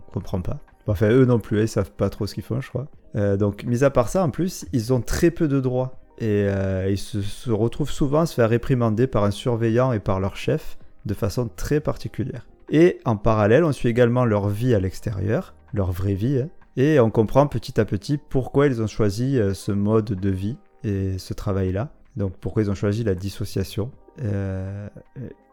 On 0.07 0.11
comprend 0.11 0.41
pas. 0.41 0.59
Enfin, 0.87 1.09
eux 1.09 1.25
non 1.25 1.39
plus, 1.39 1.61
ils 1.61 1.67
savent 1.67 1.91
pas 1.91 2.09
trop 2.09 2.27
ce 2.27 2.33
qu'ils 2.33 2.43
font, 2.43 2.59
je 2.59 2.69
crois. 2.69 2.87
Euh, 3.15 3.37
donc, 3.37 3.63
mis 3.63 3.83
à 3.83 3.89
part 3.89 4.09
ça, 4.09 4.23
en 4.23 4.29
plus, 4.29 4.65
ils 4.73 4.93
ont 4.93 5.01
très 5.01 5.31
peu 5.31 5.47
de 5.47 5.59
droits. 5.59 5.97
Et 6.17 6.45
euh, 6.47 6.87
ils 6.89 6.97
se, 6.97 7.21
se 7.21 7.49
retrouvent 7.49 7.89
souvent 7.89 8.21
à 8.21 8.25
se 8.25 8.35
faire 8.35 8.49
réprimander 8.49 9.07
par 9.07 9.23
un 9.23 9.31
surveillant 9.31 9.91
et 9.91 9.99
par 9.99 10.19
leur 10.19 10.35
chef 10.35 10.77
de 11.05 11.13
façon 11.13 11.49
très 11.55 11.79
particulière. 11.79 12.47
Et 12.69 12.99
en 13.05 13.17
parallèle, 13.17 13.63
on 13.63 13.71
suit 13.71 13.89
également 13.89 14.23
leur 14.25 14.47
vie 14.47 14.73
à 14.75 14.79
l'extérieur, 14.79 15.55
leur 15.73 15.91
vraie 15.91 16.13
vie, 16.13 16.39
hein. 16.39 16.49
et 16.77 16.99
on 16.99 17.09
comprend 17.09 17.47
petit 17.47 17.79
à 17.79 17.85
petit 17.85 18.17
pourquoi 18.17 18.67
ils 18.67 18.81
ont 18.81 18.87
choisi 18.87 19.39
euh, 19.39 19.53
ce 19.53 19.71
mode 19.71 20.05
de 20.05 20.29
vie 20.29 20.57
et 20.83 21.17
ce 21.17 21.33
travail-là. 21.33 21.91
Donc 22.17 22.33
pourquoi 22.37 22.61
ils 22.63 22.69
ont 22.71 22.75
choisi 22.75 23.03
la 23.03 23.15
dissociation. 23.15 23.91
Euh, 24.21 24.87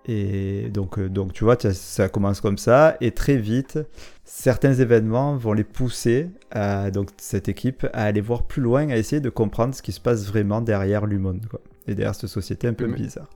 et 0.06 0.70
donc, 0.70 0.98
euh, 0.98 1.08
donc 1.08 1.32
tu 1.34 1.44
vois, 1.44 1.56
ça- 1.60 2.08
commence 2.08 2.40
comme 2.40 2.56
ça, 2.58 2.96
et 3.00 3.10
très 3.10 3.36
vite, 3.36 3.78
certains 4.24 4.72
événements 4.72 5.36
vont 5.36 5.52
les 5.52 5.64
pousser, 5.64 6.30
à, 6.50 6.90
donc 6.90 7.10
cette 7.18 7.48
équipe, 7.48 7.86
à 7.92 8.04
aller 8.04 8.20
voir 8.22 8.44
plus 8.44 8.62
loin, 8.62 8.88
à 8.88 8.96
essayer 8.96 9.20
de 9.20 9.28
comprendre 9.30 9.74
ce 9.74 9.82
qui 9.82 9.92
se 9.92 10.00
passe 10.00 10.26
vraiment 10.26 10.60
derrière 10.62 11.04
Lumon, 11.06 11.40
quoi. 11.50 11.60
Et 11.86 11.94
derrière 11.94 12.14
cette 12.14 12.30
société 12.30 12.66
un 12.68 12.74
peu 12.74 12.86
Mais- 12.86 12.96
bizarre. 12.96 13.28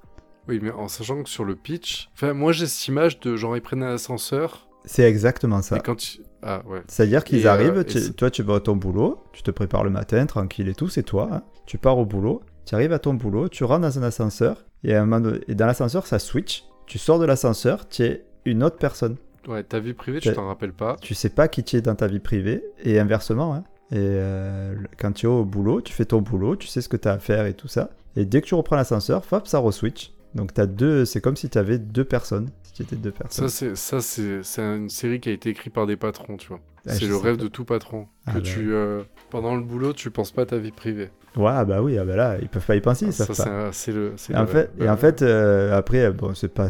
Oui, 0.48 0.58
mais 0.60 0.70
en 0.72 0.88
sachant 0.88 1.22
que 1.22 1.28
sur 1.28 1.44
le 1.44 1.54
pitch, 1.54 2.08
enfin, 2.14 2.32
moi 2.32 2.50
j'ai 2.52 2.66
cette 2.66 2.88
image 2.88 3.20
de 3.20 3.36
genre 3.36 3.56
ils 3.56 3.62
prennent 3.62 3.84
un 3.84 3.94
ascenseur 3.94 4.66
C'est 4.84 5.04
exactement 5.04 5.62
ça. 5.62 5.76
et 5.76 5.80
quand. 5.80 5.96
Ah 6.42 6.62
ouais. 6.66 6.82
C'est-à-dire 6.88 7.22
qu'ils 7.24 7.46
euh, 7.46 7.50
arrivent, 7.50 7.84
tu- 7.84 8.12
toi 8.14 8.30
tu 8.30 8.42
vas 8.42 8.56
à 8.56 8.60
ton 8.60 8.74
boulot, 8.76 9.22
tu 9.32 9.42
te 9.42 9.50
prépares 9.50 9.84
le 9.84 9.90
matin, 9.90 10.26
tranquille 10.26 10.68
et 10.68 10.74
tout, 10.74 10.88
c'est 10.88 11.02
toi. 11.04 11.28
hein. 11.32 11.42
Tu 11.66 11.78
pars 11.78 11.98
au 11.98 12.04
boulot, 12.04 12.42
tu 12.66 12.74
arrives 12.74 12.92
à 12.92 12.98
ton 12.98 13.14
boulot, 13.14 13.48
tu 13.48 13.64
rentres 13.64 13.82
dans 13.82 13.98
un 13.98 14.02
ascenseur, 14.02 14.64
et, 14.84 14.94
à 14.94 15.02
un 15.02 15.06
moment 15.06 15.20
donné- 15.20 15.40
et 15.48 15.54
dans 15.54 15.66
l'ascenseur 15.66 16.06
ça 16.06 16.18
switch. 16.18 16.64
Tu 16.86 16.98
sors 16.98 17.18
de 17.18 17.24
l'ascenseur, 17.24 17.88
tu 17.88 18.02
es 18.02 18.24
une 18.44 18.62
autre 18.64 18.76
personne. 18.78 19.16
Ouais, 19.48 19.62
ta 19.62 19.78
vie 19.80 19.92
privée, 19.94 20.20
tu 20.20 20.28
t'en 20.34 20.46
rappelles 20.48 20.72
pas. 20.72 20.96
Tu 21.00 21.14
sais 21.14 21.28
pas 21.30 21.48
qui 21.48 21.62
tu 21.64 21.76
es 21.76 21.80
dans 21.80 21.94
ta 21.94 22.06
vie 22.08 22.18
privée, 22.20 22.64
et 22.84 22.98
inversement. 22.98 23.54
hein. 23.54 23.64
Et 23.92 23.96
euh, 23.98 24.74
quand 24.98 25.12
tu 25.12 25.26
es 25.26 25.28
au 25.28 25.44
boulot, 25.44 25.80
tu 25.80 25.92
fais 25.92 26.04
ton 26.06 26.22
boulot, 26.22 26.56
tu 26.56 26.66
sais 26.66 26.80
ce 26.80 26.88
que 26.88 26.96
tu 26.96 27.08
as 27.08 27.12
à 27.12 27.18
faire 27.18 27.46
et 27.46 27.54
tout 27.54 27.68
ça. 27.68 27.90
Et 28.16 28.24
dès 28.24 28.40
que 28.40 28.46
tu 28.46 28.54
reprends 28.54 28.76
l'ascenseur, 28.76 29.22
hop, 29.30 29.46
ça 29.46 29.58
re-switch. 29.60 30.12
Donc 30.34 30.54
t'as 30.54 30.66
deux, 30.66 31.04
c'est 31.04 31.20
comme 31.20 31.36
si 31.36 31.50
tu 31.50 31.58
avais 31.58 31.78
deux 31.78 32.04
personnes. 32.04 32.48
Tu 32.74 32.82
étais 32.82 32.96
deux 32.96 33.10
personnes. 33.12 33.48
Ça, 33.48 34.00
c'est 34.00 34.62
une 34.62 34.88
série 34.88 35.20
qui 35.20 35.28
a 35.28 35.32
été 35.32 35.50
écrite 35.50 35.72
par 35.72 35.86
des 35.86 35.96
patrons, 35.96 36.36
tu 36.36 36.48
vois. 36.48 36.60
Ah, 36.86 36.94
c'est 36.94 37.06
le 37.06 37.16
rêve 37.16 37.36
pas. 37.36 37.44
de 37.44 37.48
tout 37.48 37.64
patron. 37.64 38.08
Ah 38.26 38.32
que 38.32 38.38
bah 38.38 38.42
tu, 38.42 38.72
euh, 38.72 39.02
pendant 39.30 39.54
le 39.54 39.62
boulot, 39.62 39.92
tu 39.92 40.10
penses 40.10 40.32
pas 40.32 40.42
à 40.42 40.46
ta 40.46 40.58
vie 40.58 40.72
privée. 40.72 41.10
Ouais, 41.36 41.50
ah 41.50 41.64
bah 41.64 41.80
oui, 41.80 41.96
ah 41.96 42.04
bah 42.04 42.16
là, 42.16 42.38
ils 42.40 42.48
peuvent 42.48 42.66
pas 42.66 42.74
y 42.74 42.80
penser, 42.80 43.06
Ah, 43.08 43.12
ça, 43.12 43.70
c'est 43.72 43.92
le. 43.92 44.14
Et 44.30 44.36
en 44.36 44.46
fait, 44.46 44.70
et 44.80 44.88
en 44.88 44.96
fait 44.96 45.22
euh, 45.22 45.76
après, 45.76 46.10
bon, 46.10 46.34
c'est 46.34 46.48
pas, 46.52 46.68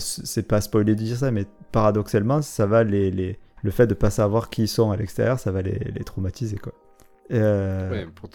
pas 0.49 0.61
spoilé 0.61 0.95
de 0.95 1.03
dire 1.03 1.17
ça, 1.17 1.31
mais 1.31 1.47
paradoxalement, 1.73 2.43
ça 2.43 2.67
va 2.67 2.85
les, 2.85 3.11
les, 3.11 3.39
le 3.63 3.71
fait 3.71 3.87
de 3.87 3.95
pas 3.95 4.11
savoir 4.11 4.51
qui 4.51 4.65
ils 4.65 4.69
sont 4.69 4.91
à 4.91 4.97
l'extérieur, 4.97 5.39
ça 5.39 5.51
va 5.51 5.63
les, 5.63 5.79
les 5.79 6.05
traumatiser, 6.05 6.59
quoi. 6.59 6.75
Euh, 7.33 7.91
ouais, 7.91 8.07
pour 8.15 8.29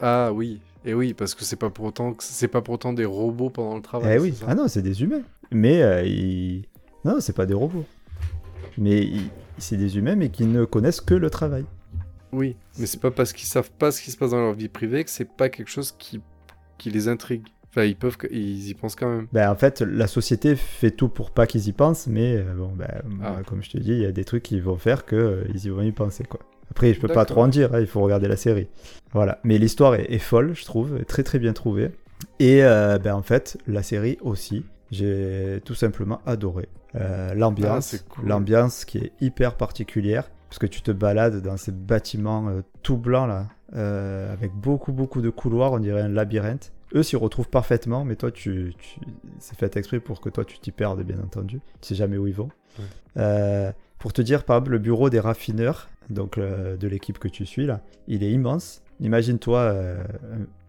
Ah 0.00 0.32
oui, 0.32 0.60
et 0.84 0.94
oui, 0.94 1.14
parce 1.14 1.34
que 1.34 1.44
c'est 1.44 1.56
pas 1.56 1.68
pour 1.68 1.84
autant 1.84 2.14
que 2.14 2.22
c'est 2.22 2.48
pas 2.48 2.62
pour 2.62 2.74
autant 2.74 2.92
des 2.92 3.04
robots 3.04 3.50
pendant 3.50 3.76
le 3.76 3.82
travail. 3.82 4.16
eh 4.16 4.18
oui, 4.18 4.34
ah 4.46 4.54
non, 4.54 4.68
c'est 4.68 4.82
des 4.82 5.02
humains. 5.02 5.22
Mais 5.50 5.82
euh, 5.82 6.02
ils... 6.04 6.64
non, 7.04 7.20
c'est 7.20 7.34
pas 7.36 7.46
des 7.46 7.54
robots. 7.54 7.84
Mais 8.78 9.00
ils- 9.02 9.30
c'est 9.58 9.76
des 9.76 9.96
humains, 9.96 10.16
mais 10.16 10.28
qui 10.28 10.44
ne 10.44 10.64
connaissent 10.64 11.00
que 11.00 11.14
le 11.14 11.30
travail. 11.30 11.64
Oui, 12.32 12.56
mais 12.78 12.86
c'est 12.86 13.00
pas 13.00 13.10
parce 13.10 13.32
qu'ils 13.32 13.46
savent 13.48 13.70
pas 13.70 13.90
ce 13.90 14.02
qui 14.02 14.10
se 14.10 14.16
passe 14.18 14.30
dans 14.32 14.40
leur 14.40 14.52
vie 14.54 14.68
privée 14.68 15.04
que 15.04 15.10
c'est 15.10 15.28
pas 15.36 15.48
quelque 15.48 15.70
chose 15.70 15.92
qui, 15.98 16.20
qui 16.76 16.90
les 16.90 17.08
intrigue. 17.08 17.42
Enfin, 17.70 17.84
ils 17.84 17.96
peuvent, 17.96 18.16
ils 18.30 18.68
y 18.68 18.74
pensent 18.74 18.96
quand 18.96 19.08
même. 19.08 19.26
Ben, 19.32 19.50
en 19.50 19.54
fait, 19.54 19.80
la 19.80 20.06
société 20.06 20.56
fait 20.56 20.90
tout 20.90 21.08
pour 21.08 21.30
pas 21.30 21.46
qu'ils 21.46 21.68
y 21.68 21.72
pensent, 21.72 22.06
mais 22.06 22.36
euh, 22.36 22.54
bon, 22.54 22.72
ben, 22.74 22.88
Ah. 23.22 23.36
comme 23.46 23.62
je 23.62 23.70
te 23.70 23.78
dis, 23.78 23.92
il 23.92 23.98
y 24.02 24.06
a 24.06 24.12
des 24.12 24.24
trucs 24.24 24.42
qu'ils 24.42 24.62
vont 24.62 24.76
faire 24.76 25.04
que 25.06 25.16
euh, 25.16 25.44
ils 25.54 25.64
y 25.66 25.68
vont 25.68 25.82
y 25.82 25.92
penser, 25.92 26.24
quoi. 26.24 26.40
Après, 26.70 26.92
je 26.92 27.00
peux 27.00 27.08
pas 27.08 27.24
trop 27.24 27.42
en 27.42 27.48
dire, 27.48 27.74
hein, 27.74 27.80
il 27.80 27.86
faut 27.86 28.00
regarder 28.00 28.28
la 28.28 28.36
série. 28.36 28.66
Voilà. 29.12 29.38
Mais 29.44 29.56
l'histoire 29.56 29.94
est, 29.94 30.10
est 30.12 30.18
folle, 30.18 30.54
je 30.54 30.64
trouve, 30.64 31.04
très 31.04 31.22
très 31.22 31.38
bien 31.38 31.52
trouvée. 31.52 31.90
Et 32.40 32.64
euh, 32.64 32.98
ben, 32.98 33.14
en 33.14 33.22
fait, 33.22 33.56
la 33.66 33.82
série 33.82 34.18
aussi, 34.20 34.64
j'ai 34.90 35.60
tout 35.64 35.74
simplement 35.74 36.20
adoré. 36.26 36.68
Euh, 36.94 37.30
Ah, 37.30 37.34
l'ambiance, 37.34 38.04
cool. 38.08 38.28
l'ambiance 38.28 38.84
qui 38.84 38.98
est 38.98 39.12
hyper 39.20 39.56
particulière, 39.56 40.30
parce 40.48 40.58
que 40.58 40.66
tu 40.66 40.82
te 40.82 40.90
balades 40.90 41.42
dans 41.42 41.56
ces 41.56 41.72
bâtiments 41.72 42.48
euh, 42.48 42.62
tout 42.82 42.96
blancs 42.96 43.28
là, 43.28 43.48
euh, 43.74 44.32
avec 44.32 44.52
beaucoup 44.52 44.92
beaucoup 44.92 45.20
de 45.20 45.30
couloirs, 45.30 45.72
on 45.72 45.78
dirait 45.78 46.02
un 46.02 46.08
labyrinthe. 46.08 46.72
Eux 46.94 47.02
s'y 47.02 47.16
retrouvent 47.16 47.48
parfaitement, 47.48 48.04
mais 48.04 48.14
toi, 48.14 48.30
tu, 48.30 48.72
tu... 48.78 49.00
c'est 49.40 49.58
fait 49.58 49.76
exprès 49.76 49.98
pour 49.98 50.20
que 50.20 50.28
toi 50.28 50.44
tu 50.44 50.58
t'y 50.58 50.70
perdes, 50.70 51.02
bien 51.02 51.18
entendu. 51.18 51.60
Tu 51.80 51.88
sais 51.88 51.94
jamais 51.96 52.16
où 52.16 52.28
ils 52.28 52.34
vont. 52.34 52.48
Ouais. 53.16 53.74
Pour 53.98 54.12
te 54.12 54.22
dire, 54.22 54.44
par 54.44 54.56
exemple, 54.56 54.70
le 54.72 54.78
bureau 54.78 55.10
des 55.10 55.18
raffineurs, 55.18 55.88
donc 56.10 56.38
de 56.38 56.86
l'équipe 56.86 57.18
que 57.18 57.28
tu 57.28 57.44
suis 57.44 57.66
là, 57.66 57.80
il 58.06 58.22
est 58.22 58.30
immense. 58.30 58.82
Imagine-toi 59.00 59.74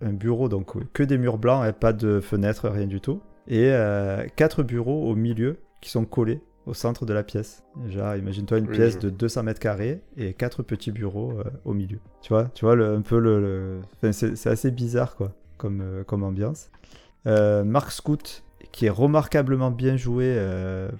un, 0.01 0.13
bureau, 0.13 0.49
donc 0.49 0.91
que 0.91 1.03
des 1.03 1.19
murs 1.19 1.37
blancs 1.37 1.67
et 1.67 1.71
pas 1.71 1.93
de 1.93 2.19
fenêtres, 2.19 2.67
rien 2.67 2.87
du 2.87 2.99
tout. 2.99 3.21
Et 3.47 3.69
euh, 3.71 4.25
quatre 4.35 4.63
bureaux 4.63 5.09
au 5.09 5.15
milieu 5.15 5.57
qui 5.81 5.89
sont 5.89 6.05
collés 6.05 6.41
au 6.65 6.73
centre 6.73 7.05
de 7.05 7.13
la 7.13 7.23
pièce. 7.23 7.63
Genre, 7.87 8.15
imagine-toi 8.17 8.57
une 8.57 8.65
Oui, 8.67 8.73
pièce 8.75 8.95
je- 8.95 8.99
de 8.99 9.09
200 9.09 9.43
mètres 9.43 9.59
carrés 9.61 10.01
et 10.17 10.33
quatre 10.33 10.63
petits 10.63 10.91
bureaux 10.91 11.31
euh, 11.39 11.43
au 11.63 11.73
milieu. 11.73 11.99
Tu 12.21 12.29
vois, 12.33 12.45
tu 12.53 12.65
vois 12.65 12.75
le- 12.75 12.93
un 12.93 13.01
peu 13.01 13.19
le. 13.19 13.39
le- 13.39 13.79
enfin, 13.95 14.11
c'est 14.11 14.47
assez 14.49 14.71
bizarre 14.71 15.15
quoi, 15.15 15.31
comme, 15.57 15.79
euh, 15.81 16.03
comme 16.03 16.23
ambiance. 16.23 16.69
Euh, 17.25 17.63
Mark 17.63 17.91
Scout, 17.91 18.43
qui 18.73 18.85
est 18.85 18.89
remarquablement 18.89 19.71
bien 19.71 19.95
joué 19.95 20.37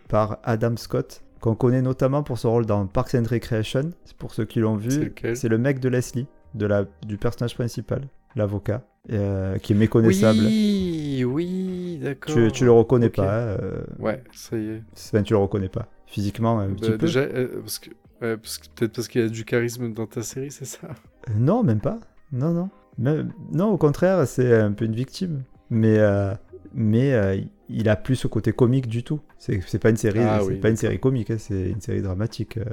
par 0.08 0.40
Adam 0.44 0.76
Scott, 0.78 1.22
qu'on 1.42 1.54
connaît 1.56 1.82
notamment 1.82 2.24
pour 2.24 2.38
son 2.38 2.52
rôle 2.52 2.66
dans 2.66 2.88
Parks 2.88 3.16
and 3.16 3.24
Recreation. 3.30 3.92
Pour 4.18 4.34
ceux 4.34 4.46
qui 4.46 4.60
l'ont 4.60 4.78
vu. 4.78 5.14
C'est 5.36 5.50
le 5.50 5.58
mec 5.58 5.80
de 5.80 5.90
Leslie, 5.90 6.28
de 6.56 6.66
la, 6.66 6.86
du 7.06 7.18
personnage 7.18 7.56
principal, 7.56 8.08
l'avocat, 8.36 8.84
euh, 9.12 9.58
qui 9.58 9.74
est 9.74 9.76
méconnaissable. 9.76 10.40
Oui, 10.46 11.24
oui, 11.26 12.00
d'accord. 12.02 12.34
Tu, 12.36 12.52
tu 12.52 12.66
le 12.66 12.72
reconnais 12.72 13.10
pas. 13.10 13.32
euh, 13.40 13.82
Ouais, 14.00 14.24
ça 14.34 14.58
y 14.58 14.68
est. 14.70 14.84
Enfin, 14.94 15.24
tu 15.24 15.34
le 15.34 15.40
reconnais 15.40 15.70
pas. 15.70 15.88
Physiquement, 16.06 16.60
un 16.60 16.70
Bah, 16.70 16.76
petit 16.76 16.92
peu. 16.92 16.98
déjà, 16.98 17.20
euh, 17.22 17.60
parce 17.62 17.80
que, 17.80 17.90
ouais, 18.22 18.38
parce 18.38 18.58
que- 18.58 18.68
peut-être 18.76 18.94
parce 18.94 19.08
qu'il 19.08 19.22
y 19.22 19.24
a 19.26 19.30
du 19.30 19.44
charisme 19.46 19.94
dans 19.94 20.06
ta 20.08 20.22
série, 20.24 20.52
c'est 20.52 20.66
ça? 20.66 20.88
Non, 21.36 21.63
même 21.63 21.82
pas. 21.82 22.00
Non, 22.32 22.52
non. 22.54 22.70
Même- 22.98 23.32
non, 23.52 23.68
au 23.72 23.78
contraire, 23.78 24.26
c'est 24.28 24.56
un 24.56 24.72
peu 24.72 24.86
une 24.86 24.96
victime. 24.96 25.44
Mais, 25.70 26.00
mais 26.73 27.13
euh, 27.13 27.38
il 27.69 27.89
a 27.89 27.95
plus 27.95 28.15
ce 28.15 28.27
côté 28.27 28.53
comique 28.53 28.88
du 28.88 29.03
tout. 29.03 29.19
C'est 29.38 29.62
c'est 29.67 29.80
pas 29.80 29.89
une 29.89 29.97
série, 29.97 30.19
Ah 30.21 30.39
c'est 30.41 30.47
oui, 30.47 30.56
pas 30.58 30.69
une 30.69 30.75
série 30.77 30.99
comique, 30.99 31.30
hein, 31.32 31.38
c'est 31.38 31.69
une 31.69 31.82
série 31.82 32.01
dramatique, 32.01 32.58
euh, 32.58 32.63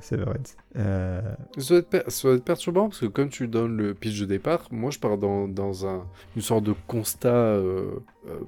Severance. 0.00 0.56
Euh, 0.76 1.20
Ça 1.58 1.68
doit, 1.70 1.78
être 1.78 1.88
per- 1.88 2.02
ça 2.08 2.28
doit 2.28 2.36
être 2.36 2.44
perturbant 2.44 2.88
parce 2.88 3.00
que 3.00 3.06
comme 3.06 3.28
tu 3.28 3.48
donnes 3.48 3.76
le 3.76 3.94
pitch 3.94 4.20
de 4.20 4.26
départ, 4.26 4.68
moi 4.70 4.90
je 4.90 4.98
pars 4.98 5.18
dans, 5.18 5.48
dans 5.48 5.86
un, 5.86 6.06
une 6.36 6.42
sorte 6.42 6.64
de 6.64 6.74
constat 6.86 7.28
euh, 7.34 7.96
euh, 8.28 8.38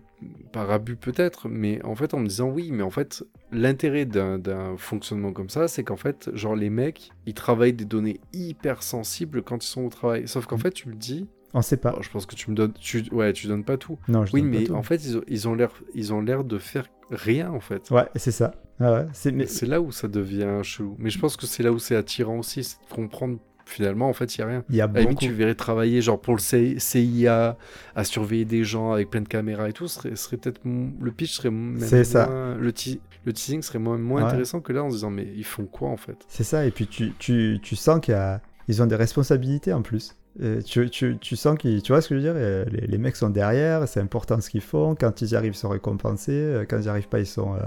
par 0.53 0.71
abus 0.71 0.97
peut-être, 0.97 1.49
mais 1.49 1.85
en 1.85 1.95
fait 1.95 2.15
en 2.15 2.21
me 2.21 2.27
disant 2.29 2.49
oui, 2.49 2.71
mais 2.73 2.83
en 2.83 2.91
fait 2.91 3.25
l'intérêt 3.53 4.05
d'un 4.05 4.39
d'un 4.39 4.77
fonctionnement 4.77 5.33
comme 5.33 5.49
ça, 5.51 5.69
c'est 5.69 5.85
qu'en 5.85 5.97
fait 5.97 6.31
genre 6.35 6.55
les 6.57 6.71
mecs 6.71 7.11
ils 7.27 7.35
travaillent 7.35 7.73
des 7.73 7.85
données 7.85 8.21
hyper 8.33 8.83
sensibles 8.83 9.43
quand 9.43 9.65
ils 9.65 9.69
sont 9.69 9.85
au 9.85 9.91
travail. 9.91 10.29
Sauf 10.29 10.47
qu'en 10.47 10.57
Mm. 10.57 10.61
fait 10.61 10.71
tu 10.71 10.89
me 10.89 10.95
dis, 10.95 11.27
on 11.55 11.63
sait 11.63 11.77
pas. 11.77 11.97
je 12.01 12.09
pense 12.11 12.27
que 12.27 12.35
tu 12.35 12.51
me 12.51 12.57
donnes, 12.57 12.73
tu, 12.79 13.05
ouais 13.13 13.33
tu 13.33 13.47
donnes 13.47 13.65
pas 13.65 13.77
tout. 13.77 13.99
Non, 14.09 14.25
je 14.27 14.33
Oui, 14.33 14.43
donne 14.43 14.53
pas 14.53 14.59
mais 14.59 14.65
tout. 14.65 14.75
en 14.75 14.83
fait 14.83 14.97
ils 15.29 15.49
ont- 15.49 15.55
l'air 15.55 15.71
ils 15.95 16.13
ont 16.13 16.21
l'air 16.21 16.45
de 16.45 16.59
faire 16.59 16.87
rien 17.11 17.51
en 17.51 17.61
fait. 17.61 17.91
Ouais, 17.91 18.07
c'est 18.17 18.31
ça. 18.33 18.53
Ah 18.81 18.93
ouais, 18.93 19.07
c'est 19.13 19.33
mais 19.33 19.47
C'est 19.47 19.67
là 19.67 19.81
où 19.81 19.91
ça 19.91 20.07
devient 20.09 20.61
chelou. 20.63 20.95
Mais 20.99 21.11
je 21.11 21.19
pense 21.19 21.37
que 21.37 21.47
c'est 21.47 21.63
là 21.63 21.73
où 21.73 21.79
c'est 21.79 21.97
attirant 21.97 22.39
aussi, 22.39 22.63
c'est 22.65 22.77
de 22.89 22.95
comprendre 22.95 23.39
finalement 23.65 24.09
en 24.09 24.13
fait 24.15 24.35
il 24.37 24.39
y 24.39 24.43
a 24.43 24.47
rien. 24.47 24.65
il 24.71 24.77
y 24.77 24.81
a 24.81 24.87
limite, 24.87 25.09
beaucoup. 25.11 25.21
tu 25.25 25.33
verrais 25.33 25.55
travailler 25.55 26.01
genre 26.01 26.19
pour 26.21 26.35
le 26.35 26.41
CIA 26.41 27.57
à 27.95 28.05
surveiller 28.05 28.45
des 28.47 28.65
gens 28.65 28.93
avec 28.93 29.11
plein 29.11 29.21
de 29.21 29.29
caméras 29.29 29.69
et 29.69 29.73
tout, 29.73 29.89
serait, 29.89 30.17
serait 30.17 30.37
peut-être 30.39 30.61
le 30.65 31.11
pitch 31.11 31.33
serait 31.37 31.51
même 31.51 31.79
C'est 31.81 32.05
ça. 32.05 32.27
moins- 32.29 32.55
le, 32.57 32.73
te- 32.73 32.99
le 33.25 33.33
teasing 33.33 33.61
serait 33.63 33.79
moins, 33.79 33.99
moins 33.99 34.23
Ouais. 34.23 34.29
intéressant 34.29 34.61
que 34.61 34.73
là 34.73 34.85
en 34.85 34.91
se 34.91 34.95
disant 34.97 35.11
mais 35.11 35.27
ils 35.37 35.45
font 35.45 35.67
quoi 35.67 35.89
en 35.91 35.97
fait? 35.99 36.17
C'est 36.29 36.45
ça, 36.45 36.65
et 36.65 36.71
puis 36.71 36.87
tu, 36.87 37.13
tu, 37.19 37.59
tu 37.63 37.77
sens 37.77 38.01
qu'il 38.01 38.13
y 38.13 38.17
a... 38.17 38.41
Ils 38.69 38.83
ont 38.83 38.87
des 38.87 38.97
responsabilités 38.97 39.73
en 39.73 39.81
plus. 39.83 40.15
Euh, 40.41 40.63
tu, 40.63 40.89
tu, 40.91 41.19
tu 41.21 41.35
sens 41.35 41.59
qu'ils... 41.59 41.83
Tu 41.83 41.91
vois 41.93 42.01
ce 42.01 42.09
que 42.09 42.15
je 42.15 42.21
veux 42.21 42.33
dire 42.33 42.41
Euh, 42.41 42.65
les, 42.71 42.87
les 42.87 42.99
mecs 42.99 43.17
sont 43.17 43.29
derrière, 43.31 43.89
c'est 43.89 43.99
important 44.01 44.41
ce 44.41 44.51
qu'ils 44.51 44.61
font. 44.61 44.95
Quand 44.95 45.21
ils 45.21 45.31
y 45.33 45.35
arrivent, 45.37 45.53
ils 45.53 45.57
sont 45.57 45.69
récompensés. 45.69 46.31
Euh, 46.33 46.65
Quand 46.69 46.77
ils 46.79 46.83
n'y 46.83 46.89
arrivent 46.89 47.09
pas, 47.09 47.19
ils 47.19 47.27
sont, 47.27 47.55
euh, 47.55 47.59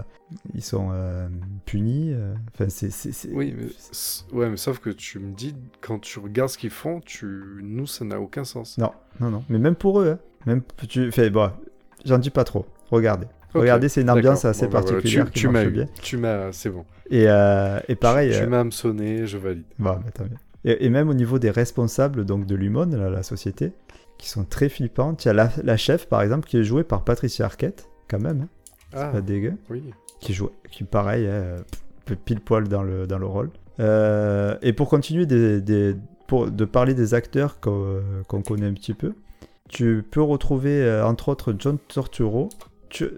ils 0.55 0.63
sont 0.63 0.89
euh, 0.93 1.27
punis. 1.65 2.15
Enfin, 2.53 2.69
c'est... 2.69 2.89
c'est- 2.89 3.11
c'est- 3.11 3.29
Oui, 3.33 3.53
mais, 3.57 3.65
ouais, 4.37 4.49
mais 4.49 4.55
sauf 4.57 4.79
que 4.79 4.89
tu 4.89 5.19
me 5.19 5.33
dis 5.33 5.53
quand 5.81 5.99
tu 5.99 6.19
regardes 6.19 6.49
ce 6.49 6.57
qu'ils 6.57 6.69
font, 6.69 7.01
tu 7.01 7.25
nous 7.61 7.87
ça 7.87 8.05
n'a 8.05 8.21
aucun 8.21 8.45
sens. 8.45 8.77
Non, 8.77 8.91
non, 9.19 9.29
non. 9.29 9.43
Mais 9.49 9.59
même 9.59 9.75
pour 9.75 9.99
eux, 9.99 10.11
hein. 10.11 10.19
même 10.45 10.61
tu 10.87 11.11
fais 11.11 11.29
bon, 11.29 11.51
j'en 12.05 12.19
dis 12.19 12.29
pas 12.29 12.45
trop. 12.45 12.65
Regardez, 12.89 13.27
regardez, 13.53 13.89
c'est 13.89 14.01
une 14.01 14.09
ambiance 14.09 14.43
d'accord. 14.43 14.49
assez 14.51 14.65
Bon, 14.67 14.71
bah, 14.71 14.79
voilà, 14.81 14.95
particulière 14.97 15.25
Tu, 15.25 15.31
qui 15.33 15.39
tu 15.41 15.47
m'as 15.49 15.63
eu, 15.65 15.71
bien. 15.71 15.85
tu 16.01 16.15
m'as, 16.17 16.51
c'est 16.53 16.69
bon. 16.69 16.85
Et, 17.09 17.25
euh, 17.27 17.79
et 17.89 17.95
pareil, 17.95 18.31
tu, 18.31 18.39
tu 18.39 18.47
m'as 18.47 18.61
hameçonné, 18.61 19.27
je 19.27 19.37
valide. 19.37 19.63
bon, 19.77 19.91
bah, 19.91 20.03
tant 20.13 20.23
mieux. 20.23 20.37
Et, 20.65 20.85
et 20.85 20.89
même 20.89 21.09
au 21.09 21.13
niveau 21.13 21.39
des 21.39 21.49
responsables 21.51 22.25
donc 22.25 22.45
de 22.45 22.55
Lumon, 22.55 22.85
la, 22.91 23.09
la 23.09 23.23
société, 23.23 23.73
qui 24.17 24.29
sont 24.29 24.43
très 24.45 24.69
flippantes. 24.69 25.25
Il 25.25 25.29
y 25.29 25.31
a 25.31 25.33
la, 25.33 25.49
la 25.63 25.77
chef 25.77 26.07
par 26.07 26.21
exemple 26.21 26.47
qui 26.47 26.57
est 26.57 26.63
jouée 26.63 26.83
par 26.83 27.03
Patricia 27.03 27.45
Arquette, 27.45 27.87
quand 28.07 28.19
même, 28.19 28.41
hein. 28.41 28.47
Ah, 28.93 29.07
pas 29.07 29.21
dégueu, 29.21 29.53
oui. 29.69 29.83
qui 30.19 30.33
joue, 30.33 30.49
qui 30.69 30.83
pareil, 30.83 31.25
euh, 31.25 31.57
pile 32.25 32.41
poil 32.41 32.67
dans 32.67 32.83
le 32.83 33.07
dans 33.07 33.17
le 33.17 33.25
rôle. 33.25 33.49
Euh, 33.79 34.57
et 34.61 34.73
pour 34.73 34.89
continuer 34.89 35.25
des, 35.25 35.61
des- 35.61 35.95
pour, 36.27 36.51
de 36.51 36.65
parler 36.65 36.93
des 36.93 37.13
acteurs 37.13 37.59
qu'on 37.61 38.01
qu'on 38.27 38.41
connaît 38.41 38.67
un 38.67 38.73
petit 38.73 38.93
peu, 38.93 39.13
tu 39.69 40.03
peux 40.11 40.21
retrouver 40.21 40.83
euh, 40.83 41.05
entre 41.05 41.29
autres 41.29 41.55
John 41.57 41.77
Torturo, 41.87 42.49
Tu- 42.89 43.09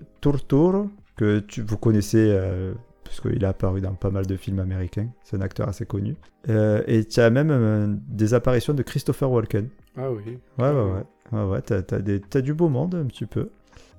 que 1.17 1.39
tu, 1.39 1.61
vous 1.63 1.77
connaissez 1.77 2.27
euh, 2.31 2.73
puisqu'il 3.03 3.43
a 3.45 3.49
apparu 3.49 3.81
dans 3.81 3.93
pas 3.93 4.09
mal 4.09 4.25
de 4.25 4.35
films 4.35 4.59
américains. 4.59 5.07
C'est 5.23 5.37
un 5.37 5.41
acteur 5.41 5.67
assez 5.67 5.85
connu. 5.85 6.15
Euh, 6.49 6.81
et 6.87 7.05
tu 7.05 7.19
as 7.19 7.29
même 7.29 7.49
euh, 7.51 7.87
des 8.07 8.33
apparitions 8.33 8.73
de 8.73 8.83
Christopher 8.83 9.29
Walken. 9.31 9.69
Ah 9.97 10.11
oui. 10.11 10.37
Ouais, 10.59 10.69
ouais, 10.71 10.71
ouais. 10.71 11.03
ouais, 11.39 11.43
ouais 11.51 11.61
t'as, 11.61 11.81
t'as 11.81 11.99
des- 11.99 12.19
t'as 12.19 12.41
du 12.41 12.53
beau 12.53 12.69
monde 12.69 12.95
un 12.95 13.05
petit 13.05 13.25
peu. 13.25 13.49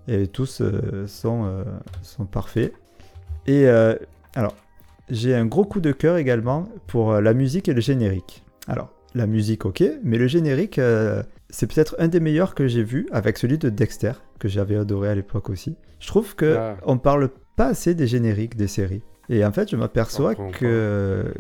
Et 0.08 0.26
tous 0.26 0.60
euh, 0.60 1.06
sont, 1.06 1.44
euh, 1.46 1.64
sont 2.02 2.26
parfaits. 2.26 2.72
Et 3.46 3.66
euh, 3.68 3.94
alors, 4.34 4.54
j'ai 5.10 5.34
un 5.34 5.46
gros 5.46 5.64
coup 5.64 5.80
de 5.80 5.92
cœur 5.92 6.16
également 6.16 6.68
pour 6.86 7.12
euh, 7.12 7.20
la 7.20 7.32
musique 7.34 7.68
et 7.68 7.74
le 7.74 7.80
générique. 7.80 8.44
Alors, 8.68 8.90
la 9.14 9.26
musique, 9.26 9.64
ok, 9.64 9.82
mais 10.02 10.18
le 10.18 10.26
générique, 10.26 10.80
c'est 11.48 11.72
peut-être 11.72 11.94
un 12.00 12.08
des 12.08 12.18
meilleurs 12.18 12.54
que 12.56 12.66
j'ai 12.66 12.82
vu 12.82 13.06
avec 13.12 13.38
celui 13.38 13.58
de 13.58 13.68
Dexter, 13.68 14.12
que 14.40 14.48
j'avais 14.48 14.74
adoré 14.76 15.08
à 15.08 15.14
l'époque 15.14 15.50
aussi. 15.50 15.76
Je 16.00 16.08
trouve 16.08 16.34
que 16.34 16.56
Ah. 16.58 16.76
on 16.84 16.98
parle 16.98 17.30
pas 17.56 17.66
assez 17.66 17.94
des 17.94 18.06
génériques 18.06 18.56
des 18.56 18.66
séries. 18.68 19.02
Et 19.28 19.44
en 19.44 19.52
fait, 19.52 19.70
je 19.70 19.76
m'aperçois 19.76 20.34
que, 20.34 21.32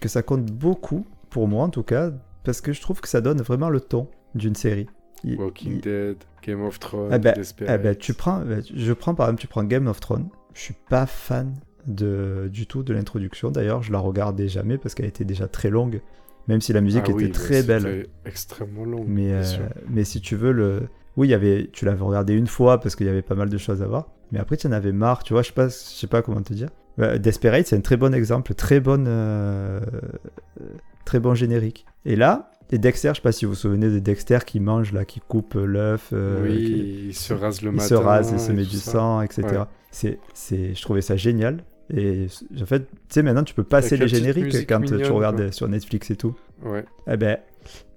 que 0.00 0.08
ça 0.08 0.22
compte 0.22 0.46
beaucoup, 0.46 1.06
pour 1.30 1.46
moi 1.48 1.64
en 1.64 1.68
tout 1.70 1.82
cas, 1.82 2.10
parce 2.44 2.60
que 2.60 2.72
je 2.72 2.80
trouve 2.80 3.00
que 3.00 3.08
ça 3.08 3.20
donne 3.20 3.40
vraiment 3.42 3.68
le 3.68 3.80
ton 3.80 4.08
d'une 4.34 4.54
série. 4.54 4.86
Il- 5.24 5.36
Walking 5.38 5.72
il- 5.76 5.80
Dead, 5.80 6.16
Game 6.42 6.62
of 6.62 6.78
Thrones, 6.78 7.08
Ah 7.12 7.18
Desperate. 7.18 7.70
eh 7.80 7.82
ben, 7.82 7.94
tu 7.96 8.14
prends, 8.14 8.40
ben, 8.40 8.62
je 8.74 8.92
prends 8.92 9.14
par 9.14 9.26
exemple, 9.26 9.40
tu 9.40 9.46
prends 9.48 9.64
Game 9.64 9.86
of 9.88 10.00
Thrones. 10.00 10.28
Je 10.54 10.60
suis 10.60 10.74
pas 10.88 11.06
fan 11.06 11.54
de, 11.86 12.48
du 12.52 12.66
tout 12.66 12.82
de 12.82 12.92
l'introduction. 12.92 13.50
D'ailleurs, 13.50 13.82
je 13.82 13.92
la 13.92 13.98
regardais 13.98 14.48
jamais 14.48 14.78
parce 14.78 14.94
qu'elle 14.94 15.06
était 15.06 15.24
déjà 15.24 15.46
très 15.48 15.70
longue, 15.70 16.00
même 16.48 16.60
si 16.60 16.72
la 16.72 16.80
musique 16.80 17.04
Ah 17.06 17.10
était 17.10 17.24
oui, 17.26 17.30
très 17.32 17.62
belle. 17.62 18.06
extrêmement 18.24 18.84
long. 18.84 19.04
Mais, 19.06 19.32
euh, 19.32 19.42
mais 19.88 20.04
si 20.04 20.20
tu 20.20 20.34
veux 20.36 20.52
le, 20.52 20.88
oui, 21.18 21.28
il 21.28 21.30
y 21.32 21.34
avait, 21.34 21.68
tu 21.72 21.84
l'avais 21.84 22.02
regardé 22.02 22.32
une 22.32 22.46
fois 22.46 22.80
parce 22.80 22.96
qu'il 22.96 23.04
y 23.06 23.10
avait 23.10 23.20
pas 23.22 23.34
mal 23.34 23.50
de 23.50 23.58
choses 23.58 23.82
à 23.82 23.86
voir. 23.86 24.08
Mais 24.32 24.38
après, 24.38 24.56
tu 24.56 24.66
en 24.66 24.72
avais 24.72 24.92
marre. 24.92 25.22
Tu 25.24 25.32
vois, 25.34 25.42
je 25.42 25.48
sais 25.48 25.52
pas, 25.54 25.66
je 25.68 25.72
sais 25.74 26.06
pas 26.06 26.22
comment 26.22 26.40
te 26.42 26.54
dire. 26.54 26.68
Euh, 27.00 27.18
Desperate, 27.18 27.66
c'est 27.66 27.76
un 27.76 27.80
très 27.80 27.96
bon 27.96 28.14
exemple, 28.14 28.54
très 28.54 28.80
bonne, 28.80 29.06
euh, 29.08 29.80
très 31.04 31.20
bon 31.20 31.34
générique. 31.34 31.86
Et 32.04 32.16
là, 32.16 32.50
et 32.70 32.78
Dexter, 32.78 33.10
je 33.10 33.14
sais 33.16 33.20
pas 33.22 33.32
si 33.32 33.44
vous 33.44 33.52
vous 33.52 33.56
souvenez 33.56 33.88
de 33.88 33.98
Dexter 33.98 34.38
qui 34.46 34.60
mange 34.60 34.92
là, 34.92 35.04
qui 35.04 35.20
coupe 35.20 35.54
l'œuf. 35.54 36.10
euh, 36.12 36.42
oui, 36.44 36.56
qui- 36.64 37.06
il 37.08 37.14
se 37.14 37.32
rase 37.34 37.62
le 37.62 37.70
il 37.70 37.76
matin. 37.76 37.88
se 37.88 37.94
rase, 37.94 38.30
il 38.32 38.40
se 38.40 38.50
et 38.50 38.54
met 38.54 38.64
du 38.64 38.76
ça. 38.76 38.92
sang, 38.92 39.22
etc. 39.22 39.42
Ouais. 39.50 39.58
C'est, 39.90 40.18
c'est, 40.34 40.74
je 40.74 40.82
trouvais 40.82 41.00
ça 41.02 41.16
génial. 41.16 41.64
Et 41.90 42.26
en 42.60 42.66
fait, 42.66 42.80
tu 42.80 42.86
sais, 43.08 43.22
maintenant, 43.22 43.44
tu 43.44 43.54
peux 43.54 43.64
passer 43.64 43.94
Avec 43.94 44.10
les 44.10 44.18
génériques 44.18 44.66
quand 44.68 44.82
tu 44.82 44.94
regardes 45.10 45.36
quoi. 45.44 45.52
sur 45.52 45.68
Netflix 45.68 46.10
et 46.10 46.16
tout. 46.16 46.36
Ouais. 46.62 46.84
Eh 47.10 47.16
ben, 47.16 47.38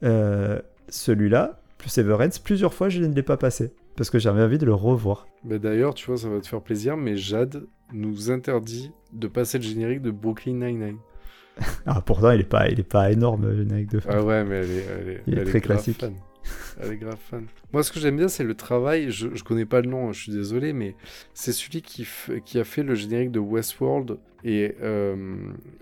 euh, 0.03 0.59
celui-là, 0.87 1.60
plus 1.81 1.89
Severance, 1.89 2.37
plusieurs 2.39 2.73
fois, 2.73 2.89
je 2.89 3.01
ne 3.01 3.13
l'ai 3.13 3.23
pas 3.23 3.37
passé. 3.37 3.73
Parce 3.97 4.09
que 4.09 4.19
j'avais 4.19 4.41
envie 4.41 4.57
de 4.59 4.65
le 4.65 4.73
revoir. 4.73 5.27
Mais 5.43 5.59
d'ailleurs, 5.59 5.93
tu 5.95 6.05
vois, 6.05 6.17
ça 6.17 6.29
va 6.29 6.39
te 6.39 6.47
faire 6.47 6.61
plaisir, 6.61 6.95
mais 6.95 7.17
Jade 7.17 7.65
nous 7.91 8.31
interdit 8.31 8.91
de 9.11 9.27
passer 9.27 9.57
le 9.57 9.63
générique 9.63 10.01
de 10.01 10.11
Brooklyn 10.11 10.53
Nine-Nine. 10.53 10.97
Ah, 11.85 12.01
pourtant, 12.01 12.31
il 12.31 12.39
est 12.41 12.43
pas, 12.45 12.69
il 12.69 12.79
est 12.79 12.83
pas 12.83 13.11
énorme, 13.11 13.45
le 13.47 13.57
générique 13.57 13.89
de 13.91 13.99
fin. 13.99 14.09
Ah 14.13 14.23
ouais, 14.23 14.43
mais 14.45 14.55
elle 14.57 14.71
est, 14.71 14.85
elle 15.01 15.09
est, 15.09 15.23
Il 15.27 15.37
est 15.39 15.43
très 15.43 15.59
classique. 15.59 15.99
fan. 15.99 16.13
Elle 16.81 16.93
est 16.93 16.97
grave 16.97 17.17
fan. 17.29 17.45
Moi, 17.73 17.83
ce 17.83 17.91
que 17.91 17.99
j'aime 17.99 18.17
bien, 18.17 18.27
c'est 18.27 18.43
le 18.43 18.55
travail. 18.55 19.11
Je, 19.11 19.29
je 19.33 19.43
connais 19.43 19.65
pas 19.65 19.81
le 19.81 19.89
nom, 19.89 20.11
je 20.11 20.23
suis 20.23 20.31
désolé, 20.31 20.73
mais 20.73 20.95
c'est 21.33 21.53
celui 21.53 21.81
qui, 21.81 22.05
a 22.59 22.63
fait 22.63 22.83
le 22.83 22.95
générique 22.95 23.31
de 23.31 23.39
Westworld. 23.39 24.17
Et 24.43 24.73
euh, 24.81 25.35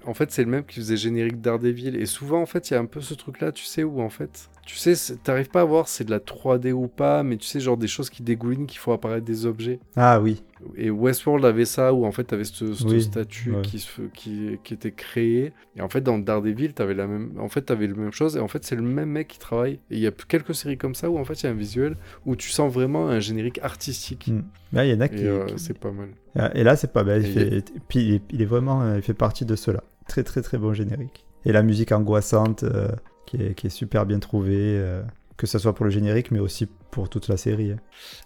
en 0.06 0.13
fait, 0.13 0.32
c'est 0.32 0.43
le 0.43 0.49
même 0.49 0.65
qui 0.65 0.75
faisait 0.75 0.95
le 0.95 0.99
générique 0.99 1.39
Daredevil. 1.41 1.95
Et 1.95 2.06
souvent, 2.06 2.41
en 2.41 2.45
fait, 2.45 2.69
il 2.69 2.73
y 2.73 2.78
a 2.78 2.80
un 2.80 2.86
peu 2.86 2.99
ce 3.02 3.13
truc-là, 3.13 3.52
tu 3.54 3.63
sais, 3.63 3.84
où 3.86 4.02
en 4.02 4.10
fait, 4.10 4.49
tu 4.65 4.75
sais, 4.75 4.93
t'arrives 5.23 5.49
pas 5.49 5.62
à 5.62 5.63
voir 5.63 5.88
si 5.88 5.95
c'est 5.97 6.04
de 6.04 6.12
la 6.12 6.19
3D 6.19 6.73
ou 6.73 6.88
pas, 6.89 7.23
mais 7.23 7.38
tu 7.38 7.47
sais, 7.47 7.62
genre 7.62 7.78
des 7.78 7.88
choses 7.88 8.10
qui 8.10 8.21
dégoulinent, 8.21 8.67
qui 8.67 8.78
font 8.78 8.91
apparaître 8.91 9.25
des 9.25 9.45
objets. 9.45 9.80
Ah 9.95 10.19
oui, 10.19 10.43
Et 10.75 10.89
Westworld 10.89 11.45
avait 11.45 11.63
ça, 11.63 11.93
où 11.93 12.06
en 12.06 12.12
fait, 12.12 12.25
t'avais 12.25 12.43
ce, 12.43 12.73
ce 12.73 12.84
Oui, 12.84 13.10
ouais. 13.56 13.62
qui, 13.62 13.80
se, 13.80 14.02
qui, 14.13 14.60
qui 14.65 14.73
était 14.73 14.91
créé. 14.91 15.54
Et 15.78 15.82
en 15.82 15.88
fait, 15.88 16.02
dans 16.02 16.19
Daredevil, 16.19 16.73
t'avais 16.73 16.95
la 16.95 17.08
même, 17.08 17.32
en 17.39 17.47
fait, 17.47 17.62
t'avais 17.62 17.88
la 17.88 17.95
même 17.95 18.12
chose. 18.12 18.36
Et 18.36 18.41
en 18.41 18.49
fait, 18.49 18.65
c'est 18.65 18.75
le 18.75 18.82
même 18.82 19.10
mec 19.10 19.30
qui 19.30 19.39
travaille. 19.39 19.80
Et 19.89 19.95
il 19.95 19.99
y 19.99 20.08
a 20.08 20.12
quelques 20.12 20.54
séries 20.54 20.78
comme 20.78 20.95
ça 20.95 21.10
où 21.10 21.17
en 21.17 21.23
fait, 21.23 21.41
il 21.41 21.45
y 21.45 21.47
a 21.47 21.52
un 21.52 21.56
visuel 21.56 21.79
où 22.26 22.36
tu 22.36 22.50
sens 22.50 22.72
vraiment 22.72 23.08
un 23.08 23.20
générique 23.20 23.60
artistique. 23.63 24.28
Mm. 24.28 24.42
Là, 24.74 24.86
il 24.86 24.92
y 24.92 24.94
en 24.94 25.02
a 25.02 25.08
qui. 25.08 25.26
Euh, 25.28 25.46
qui- 25.46 25.60
c'est 25.60 25.78
pas 25.78 25.92
mal. 25.92 26.10
Ah, 26.38 26.52
Et 26.56 26.63
là, 26.63 26.76
c'est 26.76 26.92
pas 26.94 27.04
belle. 27.04 27.26
Il 27.26 27.32
fait... 27.34 27.63
Puis 27.88 28.22
il 28.32 28.42
est, 28.42 28.46
vraiment. 28.46 28.82
euh, 28.84 28.98
Il 28.98 29.02
fait 29.02 29.13
partie 29.13 29.46
de 29.46 29.56
ceux-là. 29.56 29.84
Très, 30.08 30.24
très, 30.24 30.42
très 30.42 30.58
bon 30.58 30.74
générique. 30.74 31.26
Et 31.46 31.52
la 31.52 31.63
musique 31.63 31.92
angoissante 31.92 32.63
euh, 32.63 32.89
qui, 33.26 33.38
est, 33.38 33.54
qui 33.56 33.68
est 33.68 33.72
super 33.72 34.06
bien 34.06 34.20
trouvée. 34.20 34.78
euh, 34.78 35.02
que 35.38 35.48
ce 35.48 35.58
soit 35.58 35.74
pour 35.74 35.86
le 35.86 35.92
générique, 35.92 36.32
mais 36.32 36.39
aussi 36.39 36.68
pour 36.92 37.08
toute 37.10 37.30
la 37.30 37.38
série. 37.38 37.72
hein. 37.72 37.78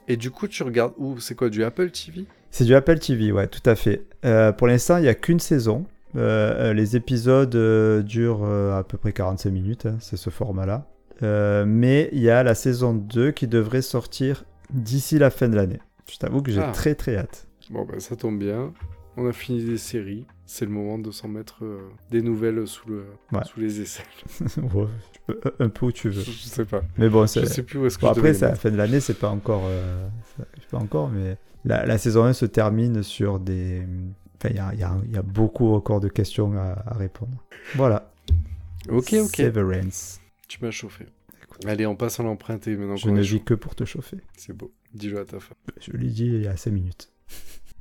Et 0.08 0.18
du 0.18 0.32
coup, 0.32 0.48
tu 0.48 0.64
regardes 0.64 0.94
où? 0.98 1.20
C'est 1.20 1.36
quoi 1.36 1.50
du 1.50 1.64
Apple 1.64 1.92
TV 1.92 2.26
C'est 2.50 2.66
du 2.66 2.74
Apple 2.74 2.98
TV, 2.98 3.32
ouais, 3.32 3.46
tout 3.48 3.62
à 3.70 3.76
fait. 3.76 4.02
Pour 4.58 4.66
l'instant, 4.68 4.98
il 4.98 5.04
n'y 5.04 5.08
a 5.10 5.14
qu'une 5.14 5.40
saison. 5.40 5.86
Euh, 6.16 6.74
les 6.74 6.96
épisodes 6.96 7.54
euh, 7.56 8.02
durent 8.04 8.44
euh, 8.44 8.78
à 8.80 8.84
peu 8.84 8.98
près 8.98 9.14
45 9.14 9.50
minutes, 9.52 9.86
hein, 9.88 9.98
c'est 10.00 10.18
ce 10.18 10.30
format-là. 10.32 10.88
Euh, 11.22 11.64
mais 11.68 12.10
il 12.12 12.20
y 12.22 12.30
a 12.30 12.44
la 12.44 12.56
saison 12.56 12.94
2 12.94 13.32
qui 13.32 13.48
devrait 13.48 13.82
sortir 13.84 14.44
d'ici 14.72 15.20
la 15.20 15.30
fin 15.30 15.48
de 15.48 15.56
l'année. 15.56 15.80
Je 16.12 16.18
t'avoue 16.18 16.42
que 16.42 16.52
j'ai 16.52 16.60
Ah. 16.62 16.72
très 16.74 16.96
très 16.96 17.16
hâte. 17.16 17.48
Bon, 17.70 17.86
bah, 17.86 18.00
ça 18.00 18.16
tombe 18.16 18.40
bien. 18.40 18.74
On 19.16 19.28
a 19.28 19.32
fini 19.32 19.64
des 19.64 19.78
séries. 19.78 20.26
C'est 20.46 20.66
le 20.66 20.72
moment 20.72 20.98
de 20.98 21.12
s'en 21.12 21.28
mettre 21.28 21.64
euh, 21.64 21.80
des 22.12 22.22
nouvelles 22.22 22.68
sous, 22.68 22.90
le, 22.90 23.06
Ouais. 23.32 23.44
sous 23.46 23.60
les 23.60 23.80
aisselles. 23.82 24.06
Ouais, 24.74 24.88
tu 25.14 25.20
peux- 25.28 25.40
un 25.60 25.70
peu 25.70 25.86
où 25.86 25.92
tu 25.92 26.12
Je, 26.12 26.18
veux. 26.18 26.24
je 26.26 26.32
sais 26.32 26.66
pas. 26.66 26.82
Mais 26.98 27.10
bon, 27.10 27.26
Je 27.28 27.46
sais 27.46 27.64
plus 27.64 27.80
où 27.80 27.86
est-ce 27.86 27.98
que 27.98 28.02
Bon, 28.06 28.14
je 28.14 28.20
après, 28.20 28.34
c'est 28.34 28.48
la 28.48 28.56
fin 28.56 28.72
de 28.72 28.76
l'année, 28.76 29.00
c'est 29.00 29.14
pas 29.18 29.30
encore. 29.30 29.64
euh, 29.66 30.08
c'est 30.38 30.68
pas 30.70 30.78
encore, 30.80 31.10
mais 31.10 31.38
la, 31.64 31.86
la 31.86 31.98
saison 31.98 32.24
1 32.26 32.34
se 32.34 32.46
termine 32.46 33.04
sur 33.04 33.40
des. 33.40 33.84
Enfin, 34.38 34.50
il 34.50 34.56
y 34.58 34.60
a, 34.60 34.72
il 34.74 34.80
y 34.80 34.84
a- 34.84 34.98
il 35.06 35.12
y 35.14 35.18
a 35.18 35.22
beaucoup 35.22 35.74
encore 35.74 36.00
de 36.02 36.10
questions 36.10 36.52
à, 36.58 36.84
à 36.86 36.94
répondre. 36.96 37.32
Voilà. 37.76 38.12
Ok, 38.90 39.14
ok. 39.14 39.36
Severance. 39.36 40.20
Tu 40.48 40.60
m'as 40.64 40.72
chauffé. 40.72 41.06
Allez, 41.66 41.86
on 41.86 41.96
passe 41.96 42.20
à 42.20 42.24
l'emprunté 42.24 42.76
maintenant 42.76 42.96
Je 42.96 43.10
ne 43.10 43.22
chaud. 43.24 43.40
que 43.40 43.54
pour 43.54 43.76
te 43.76 43.86
chauffer. 43.86 44.18
C'est 44.38 44.54
beau. 44.54 44.72
Dis-le 44.94 45.20
à 45.20 45.26
ta 45.26 45.40
femme. 45.40 45.58
Je 45.80 45.92
l'ai 45.92 46.10
dit 46.10 46.26
il 46.26 46.42
y 46.44 46.48
a 46.48 46.58
5 46.58 46.72
minutes. 46.72 47.12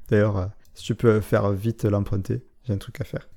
D'ailleurs, 0.08 0.36
euh, 0.36 0.46
si 0.74 0.84
tu 0.84 0.94
peux 0.94 1.20
faire 1.20 1.50
vite 1.52 1.84
l'emprunter, 1.84 2.42
j'ai 2.64 2.72
un 2.72 2.78
truc 2.78 3.00
à 3.00 3.04
faire. 3.04 3.28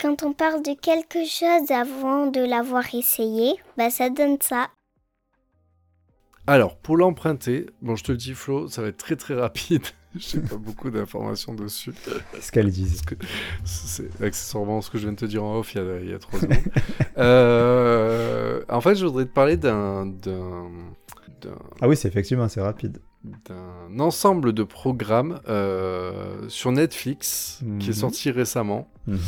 Quand 0.00 0.22
on 0.22 0.32
parle 0.32 0.62
de 0.62 0.74
quelque 0.80 1.24
chose 1.24 1.70
avant 1.70 2.26
de 2.28 2.40
l'avoir 2.40 2.94
essayé, 2.94 3.54
bah 3.76 3.90
ça 3.90 4.10
donne 4.10 4.36
ça. 4.40 4.68
Alors, 6.48 6.76
pour 6.78 6.96
l'emprunter, 6.96 7.66
bon, 7.82 7.94
je 7.94 8.04
te 8.04 8.12
le 8.12 8.18
dis, 8.18 8.32
Flo, 8.34 8.68
ça 8.68 8.80
va 8.82 8.88
être 8.88 8.96
très 8.96 9.16
très 9.16 9.34
rapide. 9.34 9.82
J'ai 10.16 10.40
pas 10.40 10.56
beaucoup 10.56 10.88
d'informations 10.90 11.52
dessus. 11.54 11.92
Ce 12.40 12.50
qu'elle 12.50 12.70
disent. 12.70 13.02
C'est 13.64 14.22
accessoirement 14.22 14.80
ce 14.80 14.90
que 14.90 14.96
je 14.96 15.02
viens 15.04 15.12
de 15.12 15.18
te 15.18 15.26
dire 15.26 15.44
en 15.44 15.58
off 15.58 15.74
il 15.74 15.78
y 15.78 15.80
a, 15.84 16.00
il 16.00 16.08
y 16.10 16.14
a 16.14 16.18
trois 16.18 16.40
secondes. 16.40 16.56
Euh, 17.18 18.62
en 18.68 18.80
fait, 18.80 18.94
je 18.94 19.04
voudrais 19.04 19.24
te 19.24 19.32
parler 19.32 19.56
d'un. 19.56 20.14
Ah 21.80 21.88
oui, 21.88 21.96
c'est 21.96 22.06
effectivement, 22.08 22.48
c'est 22.48 22.60
rapide. 22.62 22.98
d'un 23.24 23.98
ensemble 23.98 24.52
de 24.52 24.62
programmes 24.62 25.40
euh, 25.48 26.48
sur 26.48 26.70
Netflix 26.70 27.58
qui 27.80 27.86
est 27.86 27.92
Mhm. 27.92 27.92
sorti 27.94 28.30
récemment. 28.30 28.88
Mhm. 29.08 29.18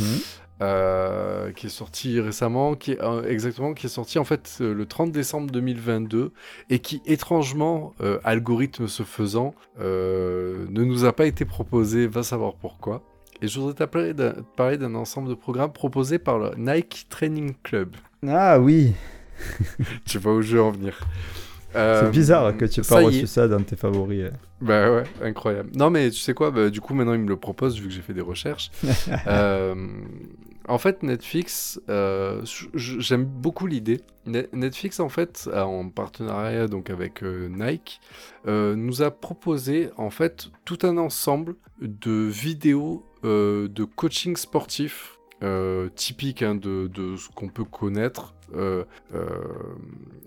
Euh, 0.60 1.52
qui 1.52 1.66
est 1.66 1.70
sorti 1.70 2.20
récemment, 2.20 2.74
qui 2.74 2.92
est 2.92 3.02
euh, 3.02 3.22
exactement, 3.28 3.72
qui 3.74 3.86
est 3.86 3.90
sorti 3.90 4.18
en 4.18 4.24
fait 4.24 4.58
euh, 4.60 4.74
le 4.74 4.86
30 4.86 5.10
décembre 5.12 5.50
2022 5.50 6.32
et 6.68 6.78
qui 6.80 7.00
étrangement, 7.06 7.94
algorithme 8.24 8.86
se 8.88 9.02
faisant, 9.02 9.54
ne 9.78 10.66
nous 10.84 11.04
a 11.04 11.12
pas 11.12 11.26
été 11.26 11.44
proposé, 11.44 12.06
va 12.06 12.22
savoir 12.22 12.54
pourquoi. 12.54 13.02
Et 13.42 13.48
je 13.48 13.58
voudrais 13.58 13.74
te 13.86 14.40
parler 14.56 14.76
d'un- 14.76 14.94
ensemble 14.94 15.28
de 15.30 15.34
programmes 15.34 15.72
proposés 15.72 16.18
par 16.18 16.38
le 16.38 16.50
Nike 16.58 17.06
Training 17.08 17.54
Club. 17.62 17.96
Ah 18.28 18.60
oui, 18.60 18.92
Tu 20.06 20.18
vois 20.18 20.34
où 20.34 20.42
je 20.42 20.56
veux 20.56 20.62
en 20.62 20.70
venir. 20.70 21.00
c'est 21.72 22.10
bizarre 22.10 22.54
que 22.56 22.66
tu 22.66 22.80
aies 22.80 22.82
pas 22.82 23.00
reçu 23.00 23.26
ça 23.26 23.48
dans 23.48 23.62
tes 23.62 23.76
favoris. 23.76 24.24
euh. 24.24 24.30
Bah 24.60 24.92
ouais, 24.92 25.04
incroyable. 25.22 25.70
Non 25.74 25.88
mais 25.88 26.10
tu 26.10 26.18
sais 26.18 26.34
quoi, 26.34 26.50
bah, 26.50 26.68
du 26.68 26.82
coup 26.82 26.92
maintenant 26.92 27.14
il 27.14 27.20
me 27.20 27.28
le 27.28 27.36
propose 27.38 27.80
vu 27.80 27.88
que 27.88 27.94
j'ai 27.94 28.02
fait 28.02 28.12
des 28.12 28.20
recherches. 28.20 28.70
Euh, 29.26 29.74
en 30.70 30.78
fait 30.78 31.02
Netflix, 31.02 31.80
euh, 31.88 32.42
j'aime 32.74 33.24
beaucoup 33.24 33.66
l'idée. 33.66 34.00
Ne- 34.26 34.46
Netflix 34.52 35.00
en 35.00 35.08
fait, 35.08 35.48
a- 35.52 35.66
en 35.66 35.88
partenariat 35.88 36.66
donc 36.68 36.90
avec 36.90 37.22
euh, 37.22 37.48
Nike, 37.48 38.00
euh, 38.46 38.74
nous 38.76 39.02
a 39.02 39.10
proposé 39.10 39.90
en 39.96 40.10
fait 40.10 40.50
tout 40.64 40.78
un 40.82 40.96
ensemble 40.98 41.56
de 41.80 42.12
vidéos 42.28 43.04
euh, 43.24 43.68
de 43.68 43.84
coaching 43.84 44.36
sportif. 44.36 45.16
Euh, 45.42 45.88
typique 45.96 46.42
hein, 46.42 46.54
de, 46.54 46.86
de 46.92 47.16
ce 47.16 47.30
qu'on 47.30 47.48
peut 47.48 47.64
connaître. 47.64 48.34
Euh, 48.54 48.84
euh, 49.14 49.26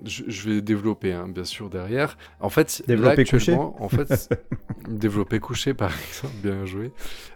je, 0.03 0.23
je 0.27 0.49
vais 0.49 0.62
développer 0.63 1.13
hein, 1.13 1.27
bien 1.27 1.43
sûr 1.43 1.69
derrière. 1.69 2.17
En 2.39 2.49
fait, 2.49 2.82
Développer 2.88 3.23
couché 3.23 3.53
en 3.53 3.89
fait, 3.89 4.36
développer 4.89 5.39
couché 5.39 5.75
par 5.75 5.91
exemple, 6.10 6.34
bien 6.41 6.65
joué. 6.65 6.91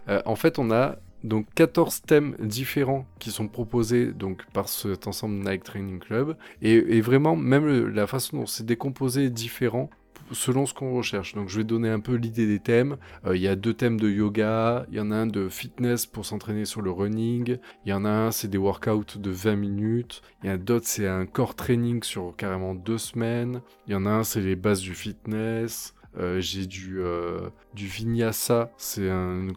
Euh, 0.08 0.20
en 0.26 0.34
fait, 0.34 0.58
on 0.58 0.72
a 0.72 0.96
donc 1.24 1.46
14 1.54 2.02
thèmes 2.02 2.36
différents 2.40 3.06
qui 3.18 3.30
sont 3.30 3.48
proposés 3.48 4.12
donc 4.12 4.44
par 4.52 4.68
cet 4.68 5.06
ensemble 5.06 5.34
Nike 5.48 5.64
Training 5.64 5.98
Club 5.98 6.36
et, 6.62 7.00
vraiment 7.00 7.36
même 7.36 7.88
la 7.88 8.06
façon 8.06 8.38
dont 8.38 8.46
c'est 8.46 8.66
décomposé 8.66 9.24
est 9.24 9.30
différent 9.30 9.90
selon 10.32 10.66
ce 10.66 10.74
qu'on 10.74 10.94
recherche. 10.94 11.34
Donc 11.34 11.48
je 11.48 11.58
vais 11.58 11.64
donner 11.64 11.88
un 11.88 12.00
peu 12.00 12.14
l'idée 12.14 12.46
des 12.46 12.58
thèmes. 12.58 12.98
Euh, 13.24 13.34
Il 13.34 13.40
y 13.40 13.48
a 13.48 13.56
deux 13.56 13.72
thèmes 13.72 13.98
de 13.98 14.10
yoga, 14.10 14.84
il 14.90 14.96
y 14.98 15.00
en 15.00 15.10
a 15.10 15.16
un 15.16 15.26
de 15.26 15.48
fitness 15.48 16.04
pour 16.04 16.26
s'entraîner 16.26 16.66
sur 16.66 16.82
le 16.82 16.90
running, 16.90 17.56
il 17.86 17.88
y 17.88 17.92
en 17.94 18.04
a 18.04 18.10
un 18.10 18.30
c'est 18.30 18.48
des 18.48 18.58
workouts 18.58 19.18
de 19.18 19.30
20 19.30 19.56
minutes, 19.56 20.22
il 20.42 20.48
y 20.48 20.50
en 20.50 20.54
a 20.54 20.58
d'autres 20.58 20.86
c'est 20.86 21.08
un 21.08 21.24
core 21.24 21.54
training 21.54 22.02
sur 22.02 22.34
carrément 22.36 22.74
deux 22.74 22.98
semaines, 22.98 23.62
il 23.86 23.92
y 23.92 23.96
en 23.96 24.04
a 24.04 24.10
un 24.10 24.22
c'est 24.24 24.40
les 24.40 24.56
bases 24.56 24.80
du 24.80 24.94
fitness, 24.94 25.94
Euh, 26.16 26.40
j'ai 26.40 26.66
du, 26.66 27.00
euh, 27.00 27.50
du 27.74 27.86
vinyasa, 27.86 28.72
c'est 28.76 29.08
un 29.08 29.48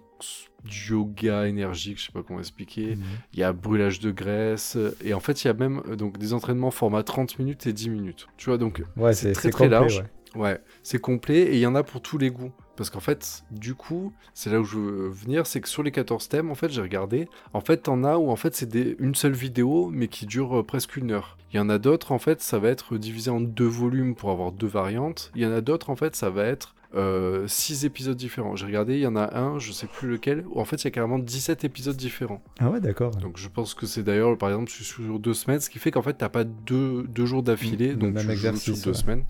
yoga 0.66 1.48
énergique, 1.48 2.00
je 2.00 2.06
sais 2.06 2.12
pas 2.12 2.24
comment 2.24 2.40
expliquer. 2.40 2.96
Mhm. 2.96 3.04
Il 3.34 3.40
y 3.40 3.44
a 3.44 3.54
brûlage 3.54 4.00
de 4.00 4.12
graisse, 4.12 4.78
et 5.04 5.14
en 5.14 5.20
fait 5.20 5.44
il 5.44 5.48
y 5.48 5.50
a 5.50 5.54
même 5.54 5.82
euh, 5.88 5.96
donc 5.96 6.18
des 6.18 6.34
entraînements 6.34 6.72
format 6.72 7.04
30 7.04 7.40
minutes 7.40 7.68
et 7.68 7.74
10 7.74 7.90
minutes. 7.90 8.28
Tu 8.38 8.50
vois 8.50 8.58
donc 8.58 8.84
Ouais, 8.98 9.14
c'est 9.14 9.32
très, 9.34 9.50
très 9.50 9.66
complet, 9.66 9.70
large. 9.70 9.98
ouais. 10.00 10.42
Ouais, 10.42 10.60
c'est 10.82 11.00
complet 11.00 11.40
et 11.42 11.54
il 11.56 11.60
y 11.60 11.66
en 11.66 11.76
a 11.76 11.84
pour 11.84 12.02
tous 12.02 12.18
les 12.18 12.32
goûts. 12.32 12.52
Parce 12.78 12.90
qu'en 12.90 13.02
fait, 13.02 13.44
du 13.52 13.76
coup, 13.76 14.14
c'est 14.34 14.50
là 14.50 14.62
où 14.62 14.64
je 14.64 14.78
veux 14.78 15.10
venir, 15.10 15.46
c'est 15.46 15.60
que 15.60 15.68
sur 15.68 15.84
les 15.84 15.92
14 15.92 16.30
thèmes, 16.30 16.50
en 16.50 16.56
fait, 16.56 16.70
j'ai 16.72 16.82
regardé, 16.82 17.28
en 17.54 17.60
fait, 17.60 17.78
t'en 17.84 18.04
as 18.06 18.18
où 18.18 18.32
en 18.32 18.38
fait 18.38 18.56
c'est 18.56 18.74
une 18.98 19.14
seule 19.14 19.34
vidéo, 19.34 19.90
mais 19.92 20.08
qui 20.08 20.26
dure 20.26 20.60
euh, 20.60 20.64
presque 20.64 20.96
une 20.96 21.12
heure. 21.12 21.38
Il 21.54 21.58
y 21.58 21.60
en 21.60 21.70
a 21.70 21.78
d'autres, 21.78 22.14
en 22.14 22.18
fait, 22.18 22.42
ça 22.42 22.60
va 22.60 22.70
être 22.70 22.98
divisé 22.98 23.30
en 23.30 23.42
deux 23.42 23.68
volumes 23.68 24.16
pour 24.16 24.32
avoir 24.32 24.54
deux 24.54 24.68
variantes. 24.68 25.32
Il 25.36 25.42
y 25.42 25.46
en 25.46 25.52
a 25.52 25.60
d'autres, 25.60 25.90
en 25.90 25.98
fait, 25.98 26.16
ça 26.16 26.30
va 26.30 26.46
être 26.46 26.74
euh, 26.96 27.48
six 27.48 27.86
épisodes 27.86 28.18
différents. 28.18 28.56
J'ai 28.56 28.66
regardé, 28.66 28.96
il 28.96 29.02
y 29.02 29.08
en 29.08 29.16
a 29.16 29.38
un, 29.38 29.60
je 29.60 29.72
sais 29.72 29.88
plus 29.88 30.10
lequel, 30.10 30.46
où 30.50 30.60
en 30.60 30.66
fait, 30.66 30.78
il 30.78 30.86
y 30.86 30.88
a 30.88 30.92
carrément 30.92 31.20
17 31.20 31.64
épisodes 31.64 31.96
différents. 31.96 32.42
Ah 32.60 32.70
ouais, 32.70 32.82
d'accord. 32.82 33.12
Donc 33.12 33.38
je 33.38 33.48
pense 33.48 33.74
que 33.74 33.86
c'est 33.86 34.04
d'ailleurs, 34.04 34.38
par 34.38 34.50
exemple, 34.50 34.70
je 34.70 34.84
suis 34.84 35.04
sur 35.04 35.20
deux 35.20 35.34
semaines, 35.34 35.60
ce 35.60 35.70
qui 35.70 35.80
fait 35.80 35.92
qu'en 35.92 36.02
fait, 36.02 36.14
t'as 36.14 36.30
pas 36.30 36.44
deux, 36.44 37.04
deux 37.04 37.26
jours 37.26 37.44
d'affilée, 37.44 37.90
Le 37.90 37.96
donc 37.96 38.14
même 38.14 38.28
tu 38.28 38.36
joues 38.36 38.56
sur 38.56 38.76
deux 38.76 38.90
ouais. 38.90 38.94
semaines. 38.94 39.26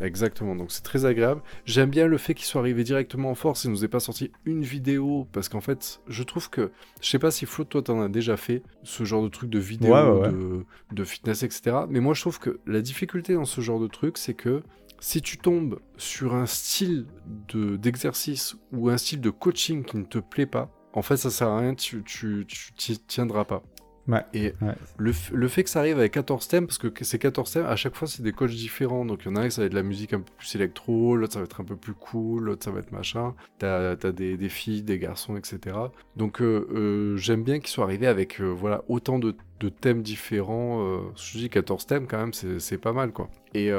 Exactement, 0.00 0.54
donc 0.54 0.70
c'est 0.70 0.82
très 0.82 1.06
agréable. 1.06 1.42
J'aime 1.64 1.90
bien 1.90 2.06
le 2.06 2.18
fait 2.18 2.34
qu'il 2.34 2.46
soit 2.46 2.60
arrivé 2.60 2.84
directement 2.84 3.30
en 3.30 3.34
force 3.34 3.64
et 3.64 3.68
nous 3.68 3.84
ait 3.84 3.88
pas 3.88 4.00
sorti 4.00 4.30
une 4.44 4.62
vidéo, 4.62 5.26
parce 5.32 5.48
qu'en 5.48 5.60
fait, 5.60 6.00
je 6.06 6.22
trouve 6.22 6.50
que, 6.50 6.70
je 7.00 7.08
sais 7.08 7.18
pas 7.18 7.30
si 7.32 7.46
Flo, 7.46 7.64
toi, 7.64 7.82
t'en 7.82 8.00
as 8.00 8.08
déjà 8.08 8.36
fait, 8.36 8.62
ce 8.84 9.04
genre 9.04 9.22
de 9.24 9.28
truc 9.28 9.50
de 9.50 9.58
vidéo, 9.58 9.92
Ouais, 9.92 10.02
ouais, 10.02 10.20
ouais. 10.20 10.28
De, 10.30 10.64
de 10.92 11.04
fitness, 11.04 11.42
etc. 11.42 11.78
Mais 11.88 11.98
moi, 12.00 12.14
je 12.14 12.20
trouve 12.20 12.38
que 12.38 12.60
la 12.66 12.80
difficulté 12.80 13.34
dans 13.34 13.44
ce 13.44 13.60
genre 13.60 13.80
de 13.80 13.88
truc, 13.88 14.18
c'est 14.18 14.34
que 14.34 14.62
si 15.00 15.22
tu 15.22 15.38
tombes 15.38 15.78
sur 15.96 16.34
un 16.34 16.46
style 16.46 17.06
de- 17.48 17.76
d'exercice 17.76 18.56
ou 18.72 18.88
un 18.90 18.96
style 18.98 19.20
de 19.20 19.30
coaching 19.30 19.84
qui 19.84 19.96
ne 19.96 20.04
te 20.04 20.18
plaît 20.18 20.46
pas, 20.46 20.70
en 20.92 21.02
fait, 21.02 21.16
ça 21.16 21.30
sert 21.30 21.48
à 21.48 21.58
rien, 21.60 21.74
tu 21.74 22.02
tu, 22.04 22.44
tu 22.48 22.72
t'y 22.72 22.98
tiendras 22.98 23.44
pas. 23.44 23.62
Ouais. 24.08 24.24
Et 24.32 24.54
Ouais. 24.62 24.72
le, 24.96 25.12
le 25.32 25.48
fait 25.48 25.64
que 25.64 25.68
ça 25.68 25.80
arrive 25.80 25.98
avec 25.98 26.12
14 26.12 26.48
thèmes, 26.48 26.66
parce 26.66 26.78
que 26.78 26.88
ces 27.04 27.18
14 27.18 27.52
thèmes, 27.52 27.66
à 27.66 27.76
chaque 27.76 27.94
fois, 27.94 28.08
c'est 28.08 28.22
des 28.22 28.32
coachs 28.32 28.48
différents. 28.50 29.04
Donc, 29.04 29.20
il 29.22 29.28
y 29.28 29.30
en 29.30 29.36
a 29.36 29.40
un 29.42 29.48
qui 29.48 29.54
ça 29.54 29.60
va 29.60 29.66
être 29.66 29.72
de 29.72 29.76
la 29.76 29.82
musique 29.82 30.14
un 30.14 30.20
peu 30.20 30.32
plus 30.38 30.54
électro, 30.54 31.14
l'autre, 31.14 31.34
ça 31.34 31.40
va 31.40 31.44
être 31.44 31.60
un 31.60 31.64
peu 31.64 31.76
plus 31.76 31.92
cool, 31.92 32.44
l'autre, 32.44 32.64
ça 32.64 32.70
va 32.70 32.78
être 32.80 32.90
machin. 32.90 33.34
T'as 33.58 33.90
as 33.90 34.12
des, 34.12 34.38
des 34.38 34.48
filles, 34.48 34.82
des 34.82 34.98
garçons, 34.98 35.36
etc. 35.36 35.76
Donc, 36.16 36.40
euh, 36.40 36.66
euh, 36.74 37.16
j'aime 37.18 37.42
bien 37.44 37.58
qu'ils 37.58 37.68
soient 37.68 37.84
arrivés 37.84 38.06
avec 38.06 38.40
euh, 38.40 38.46
voilà, 38.46 38.82
autant 38.88 39.18
de, 39.18 39.36
de 39.60 39.68
thèmes 39.68 40.00
différents. 40.02 41.12
Je 41.14 41.36
dis 41.38 41.50
14 41.50 41.86
thèmes, 41.86 42.06
quand 42.06 42.18
même, 42.18 42.32
c'est 42.32 42.60
c'est 42.60 42.78
pas 42.78 42.94
mal, 42.94 43.12
quoi. 43.12 43.28
Et, 43.52 43.70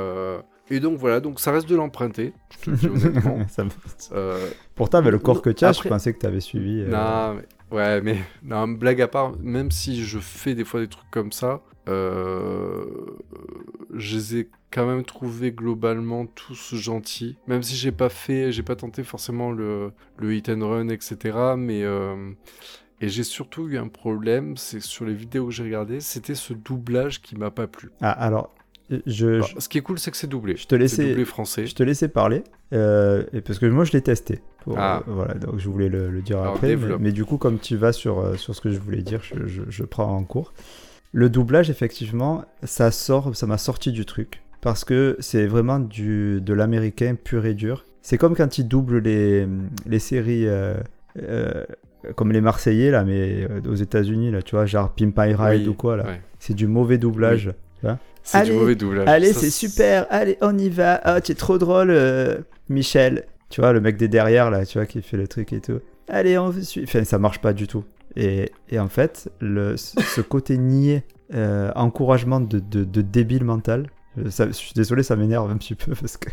et 0.69 0.79
donc, 0.79 0.97
voilà, 0.97 1.19
donc 1.19 1.39
ça 1.39 1.51
reste 1.51 1.67
de 1.69 1.75
l'emprunter, 1.75 2.33
je 2.51 2.65
te 2.65 2.69
le 2.71 2.77
dis 2.77 2.87
honnêtement. 2.87 3.37
Ça 3.49 3.63
me- 3.63 3.69
Euh, 4.11 4.49
Pourtant, 4.75 4.99
avec 4.99 5.11
le 5.11 5.19
corps 5.19 5.41
que 5.41 5.49
tu 5.49 5.65
as, 5.65 5.71
je 5.73 5.83
pensais 5.83 6.13
que 6.13 6.19
tu 6.19 6.25
avais 6.25 6.39
suivi. 6.39 6.81
euh, 6.81 6.89
non, 6.89 7.35
mais, 7.35 7.75
ouais, 7.77 8.01
mais 8.01 8.17
non, 8.43 8.67
blague 8.67 9.01
à 9.01 9.07
part, 9.07 9.33
même 9.39 9.71
si 9.71 10.03
je 10.03 10.19
fais 10.19 10.55
des 10.55 10.63
fois 10.65 10.79
des 10.79 10.87
trucs 10.87 11.09
comme 11.11 11.31
ça, 11.31 11.61
euh, 11.87 12.85
je 13.95 14.15
les 14.15 14.37
ai 14.37 14.49
quand 14.71 14.85
même 14.85 15.03
trouvés 15.03 15.51
globalement 15.51 16.25
tous 16.27 16.75
gentils. 16.75 17.37
Même 17.47 17.63
si 17.63 17.75
j'ai 17.75 17.91
pas 17.91 18.09
fait, 18.09 18.51
j'ai 18.51 18.63
pas 18.63 18.75
tenté 18.75 19.03
forcément 19.03 19.51
le, 19.51 19.91
le 20.17 20.33
hit 20.35 20.49
and 20.49 20.67
run, 20.67 20.89
etc. 20.89 21.55
Mais 21.57 21.83
euh, 21.83 22.31
et 23.01 23.09
j'ai 23.09 23.23
surtout 23.23 23.67
eu 23.69 23.77
un 23.77 23.87
problème, 23.87 24.57
c'est 24.57 24.81
sur 24.81 25.05
les 25.05 25.13
vidéos 25.13 25.45
que 25.47 25.51
j'ai 25.51 25.63
regardées, 25.63 26.01
c'était 26.01 26.35
ce 26.35 26.53
doublage 26.53 27.21
qui 27.21 27.35
m'a 27.35 27.49
pas 27.51 27.67
plu. 27.67 27.89
Ah, 28.01 28.11
alors, 28.11 28.53
je, 29.05 29.39
Bah, 29.39 29.47
je, 29.55 29.59
ce 29.59 29.69
qui 29.69 29.77
est 29.77 29.81
cool, 29.81 29.99
c'est 29.99 30.11
que 30.11 30.17
c'est 30.17 30.27
doublé. 30.27 30.55
je 30.57 30.65
te 30.67 30.75
laissais, 30.75 31.09
doublé 31.09 31.25
français. 31.25 31.65
je 31.67 31.75
te 31.75 31.83
laissais 31.83 32.07
parler, 32.07 32.43
euh, 32.73 33.23
parce 33.45 33.59
que 33.59 33.65
moi 33.67 33.83
je 33.83 33.91
l'ai 33.91 34.01
testé. 34.01 34.41
Pour, 34.63 34.77
Ah. 34.77 35.03
euh, 35.07 35.11
voilà, 35.13 35.33
donc 35.35 35.59
je 35.59 35.69
voulais 35.69 35.89
le, 35.89 36.09
le 36.09 36.21
dire 36.21 36.39
Alors, 36.39 36.53
après. 36.55 36.75
Mais, 36.99 37.11
du 37.11 37.23
coup, 37.25 37.37
comme 37.37 37.59
tu 37.59 37.75
vas 37.77 37.91
sur, 37.93 38.19
euh, 38.19 38.35
sur 38.35 38.53
ce 38.55 38.61
que 38.61 38.69
je 38.71 38.79
voulais 38.79 39.01
dire, 39.01 39.21
je, 39.23 39.47
je- 39.47 39.61
je 39.69 39.83
prends 39.83 40.13
en 40.15 40.23
cours. 40.23 40.53
Le 41.13 41.29
doublage, 41.29 41.69
effectivement, 41.69 42.43
ça 42.63 42.91
sort, 42.91 43.35
ça 43.35 43.47
m'a 43.47 43.57
sorti 43.57 43.91
du 43.91 44.05
truc. 44.05 44.41
Parce 44.61 44.83
que 44.83 45.15
c'est 45.19 45.47
vraiment 45.47 45.79
du, 45.79 46.41
de 46.41 46.53
l'américain 46.53 47.15
pur 47.15 47.45
et 47.45 47.53
dur. 47.53 47.85
C'est 48.01 48.17
comme 48.17 48.35
quand 48.35 48.57
ils 48.57 48.67
doublent 48.67 48.97
les, 48.99 49.47
les 49.85 49.99
séries 49.99 50.45
euh, 50.45 50.75
comme 52.15 52.31
les 52.31 52.41
Marseillais, 52.41 52.91
là, 52.91 53.03
mais 53.03 53.47
aux 53.67 53.75
États-Unis, 53.75 54.31
là, 54.31 54.41
tu 54.41 54.55
vois, 54.55 54.65
genre 54.65 54.89
Pimp 54.93 55.17
My 55.17 55.33
Ride 55.33 55.61
Oui, 55.63 55.67
ou 55.69 55.73
quoi, 55.73 55.97
là. 55.97 56.05
ouais. 56.05 56.21
C'est 56.39 56.53
du 56.53 56.67
mauvais 56.67 56.97
doublage. 56.97 57.51
C'est 58.23 58.43
du 58.43 58.53
mauvais 58.53 58.75
doublage. 58.75 59.07
Allez, 59.07 59.33
c'est 59.33 59.49
super, 59.49 60.05
allez, 60.09 60.37
on 60.41 60.57
y 60.57 60.69
va. 60.69 60.99
Ah, 61.03 61.21
tu 61.21 61.31
es 61.31 61.35
trop 61.35 61.57
drôle, 61.57 61.89
euh, 61.89 62.37
Michel. 62.69 63.25
Tu 63.49 63.61
vois, 63.61 63.73
le 63.73 63.81
mec 63.81 63.97
des 63.97 64.07
derrière, 64.07 64.51
là, 64.51 64.65
tu 64.65 64.77
vois, 64.77 64.85
qui 64.85 65.01
fait 65.01 65.17
le 65.17 65.27
truc 65.27 65.53
et 65.53 65.59
tout. 65.61 65.79
Allez, 66.07 66.37
on 66.37 66.51
suit. 66.61 66.83
Enfin, 66.83 67.03
ça 67.03 67.17
marche 67.17 67.39
pas 67.39 67.53
du 67.53 67.65
tout. 67.67 67.83
Et, 68.15 68.51
et 68.69 68.79
en 68.79 68.87
fait, 68.89 69.29
le, 69.39 69.75
ce 69.77 70.21
côté 70.21 70.57
niais, 70.57 71.03
euh, 71.33 71.71
encouragement 71.75 72.39
de, 72.39 72.59
de, 72.59 72.83
de 72.83 73.01
débile 73.01 73.43
mental, 73.43 73.87
euh, 74.17 74.29
ça- 74.29 74.47
je 74.47 74.51
suis 74.53 74.73
désolé, 74.73 75.03
ça 75.03 75.15
m'énerve 75.15 75.49
un 75.49 75.57
petit 75.57 75.75
peu 75.75 75.93
parce 75.99 76.17
que 76.17 76.29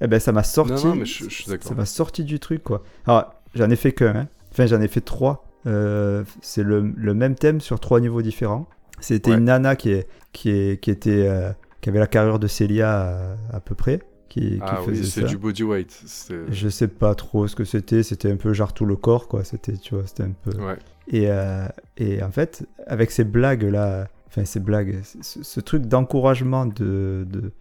eh 0.00 0.06
ben, 0.08 0.18
ça 0.20 0.32
m'a 0.32 0.42
sorti. 0.42 0.84
Non, 0.84 0.90
non, 0.90 0.94
mais 0.96 1.04
je, 1.06 1.24
je 1.24 1.28
suis 1.30 1.46
d'accord. 1.46 1.68
Ça 1.68 1.74
m'a 1.74 1.86
sorti 1.86 2.24
du 2.24 2.38
truc, 2.40 2.62
quoi. 2.62 2.82
Alors, 3.06 3.34
j'en 3.54 3.70
ai 3.70 3.76
fait 3.76 3.92
qu'un, 3.92 4.14
hein. 4.16 4.28
Enfin, 4.52 4.66
j'en 4.66 4.80
ai 4.80 4.88
fait 4.88 5.00
trois. 5.00 5.46
Euh, 5.66 6.24
c'est 6.40 6.64
le, 6.64 6.92
le 6.96 7.14
même 7.14 7.36
thème 7.36 7.60
sur 7.60 7.78
trois 7.78 8.00
niveaux 8.00 8.20
différents. 8.22 8.66
C'était 9.02 9.30
Ouais. 9.32 9.36
une 9.38 9.44
nana 9.44 9.76
qui, 9.76 9.90
est, 9.90 10.08
qui, 10.32 10.50
est, 10.50 10.80
qui, 10.82 10.90
était, 10.90 11.26
euh, 11.28 11.50
qui 11.80 11.88
avait 11.90 11.98
la 11.98 12.06
carrure 12.06 12.38
de 12.38 12.46
Célia 12.46 13.34
à, 13.50 13.56
à 13.56 13.60
peu 13.60 13.74
près, 13.74 14.00
qui, 14.28 14.52
qui 14.52 14.58
Ah 14.62 14.76
faisait 14.84 15.00
oui, 15.02 15.06
c'est 15.06 15.24
du 15.24 15.36
body 15.36 15.62
weight. 15.62 16.04
Je 16.48 16.68
sais 16.68 16.88
pas 16.88 17.14
trop 17.14 17.46
ce 17.48 17.54
que 17.56 17.64
c'était. 17.64 18.02
C'était 18.02 18.30
un 18.30 18.36
peu 18.36 18.52
genre 18.54 18.72
tout 18.72 18.86
le 18.86 18.96
corps, 18.96 19.28
quoi. 19.28 19.44
C'était, 19.44 19.76
tu 19.76 19.94
vois, 19.94 20.06
c'était 20.06 20.22
un 20.22 20.32
peu. 20.42 20.56
Ouais. 20.58 20.78
Et, 21.08 21.26
euh, 21.28 21.66
et 21.98 22.22
en 22.22 22.30
fait, 22.30 22.64
avec 22.86 23.10
ces 23.10 23.24
blagues-là, 23.24 24.06
enfin, 24.28 24.44
ces 24.44 24.60
blagues, 24.60 25.00
ce, 25.20 25.42
ce 25.42 25.60
truc 25.60 25.86
d'encouragement 25.86 26.64
de. 26.66 27.26
de 27.28 27.52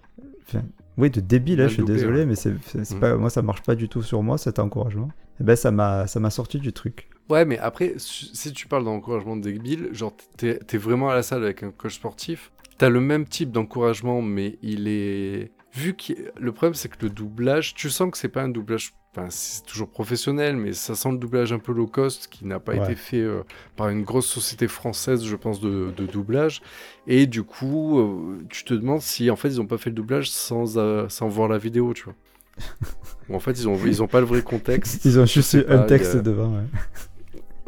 enfin, 0.47 0.63
oui, 0.97 1.09
de 1.09 1.21
débile, 1.21 1.61
hein, 1.61 1.67
je 1.67 1.73
suis 1.75 1.83
désolé, 1.83 2.25
mais 2.25 2.35
c'est, 2.35 2.51
Mm. 2.75 2.99
pas, 2.99 3.15
moi, 3.17 3.29
ça 3.29 3.41
marche 3.41 3.63
pas 3.63 3.75
du 3.75 3.89
tout 3.89 4.03
sur 4.03 4.21
moi, 4.21 4.37
cet 4.37 4.59
encouragement. 4.59 5.09
Et 5.39 5.43
ben, 5.43 5.55
ça 5.55 5.71
m'a, 5.71 6.05
ça 6.07 6.19
m'a 6.19 6.29
sorti 6.29 6.59
du 6.59 6.71
truc. 6.73 7.09
Ouais, 7.31 7.45
mais 7.45 7.57
après, 7.57 7.93
si 7.97 8.51
tu 8.53 8.67
parles 8.67 8.83
d'encouragement 8.83 9.35
débile, 9.37 9.89
genre 9.93 10.13
t'es 10.37 10.59
t'es 10.59 10.77
vraiment 10.77 11.09
à 11.09 11.15
la 11.15 11.23
salle 11.23 11.43
avec 11.43 11.63
un 11.63 11.71
coach 11.71 11.95
sportif, 11.95 12.51
t'as 12.77 12.89
le 12.89 12.99
même 12.99 13.25
type 13.25 13.51
d'encouragement, 13.51 14.21
mais 14.21 14.57
il 14.61 14.87
est 14.87 15.51
vu 15.73 15.93
que 15.95 16.13
le 16.37 16.51
problème 16.51 16.73
c'est 16.73 16.89
que 16.89 16.97
le 17.05 17.09
doublage, 17.09 17.73
tu 17.75 17.89
sens 17.89 18.11
que 18.11 18.17
c'est 18.17 18.27
pas 18.27 18.41
un 18.43 18.49
doublage, 18.49 18.91
enfin 19.15 19.27
c'est 19.29 19.63
toujours 19.65 19.89
professionnel, 19.89 20.57
mais 20.57 20.73
ça 20.73 20.95
sent 20.95 21.11
le 21.11 21.17
doublage 21.17 21.53
un 21.53 21.59
peu 21.59 21.71
low 21.71 21.87
cost 21.87 22.27
qui 22.27 22.45
n'a 22.45 22.59
pas 22.59 22.73
Ouais. 22.73 22.83
été 22.83 22.95
fait 22.95 23.21
euh, 23.21 23.43
par 23.77 23.87
une 23.89 24.03
grosse 24.03 24.27
société 24.27 24.67
française, 24.67 25.23
je 25.23 25.35
pense, 25.37 25.61
de, 25.61 25.93
de 25.95 26.05
doublage. 26.05 26.61
Et 27.07 27.25
du 27.27 27.43
coup, 27.43 27.99
euh, 27.99 28.39
tu 28.49 28.65
te 28.65 28.73
demandes 28.73 29.01
si 29.01 29.29
en 29.31 29.37
fait 29.37 29.47
ils 29.49 29.61
ont 29.61 29.67
pas 29.67 29.77
fait 29.77 29.89
le 29.91 29.95
doublage 29.95 30.29
sans, 30.29 30.77
euh, 30.77 31.07
sans 31.07 31.29
voir 31.29 31.47
la 31.47 31.57
vidéo, 31.57 31.93
tu 31.93 32.03
vois. 32.03 32.15
Ou 33.29 33.35
en 33.35 33.39
fait 33.39 33.53
ils 33.53 33.67
ont, 33.69 33.77
ils 33.85 34.03
ont 34.03 34.07
pas 34.07 34.19
le 34.19 34.25
vrai 34.25 34.41
contexte. 34.41 35.05
Ils 35.05 35.17
ont 35.19 35.25
juste 35.25 35.55
un 35.55 35.61
pas, 35.61 35.83
a- 35.83 35.85
texte 35.85 36.17
devant. 36.17 36.53
ouais. 36.55 36.65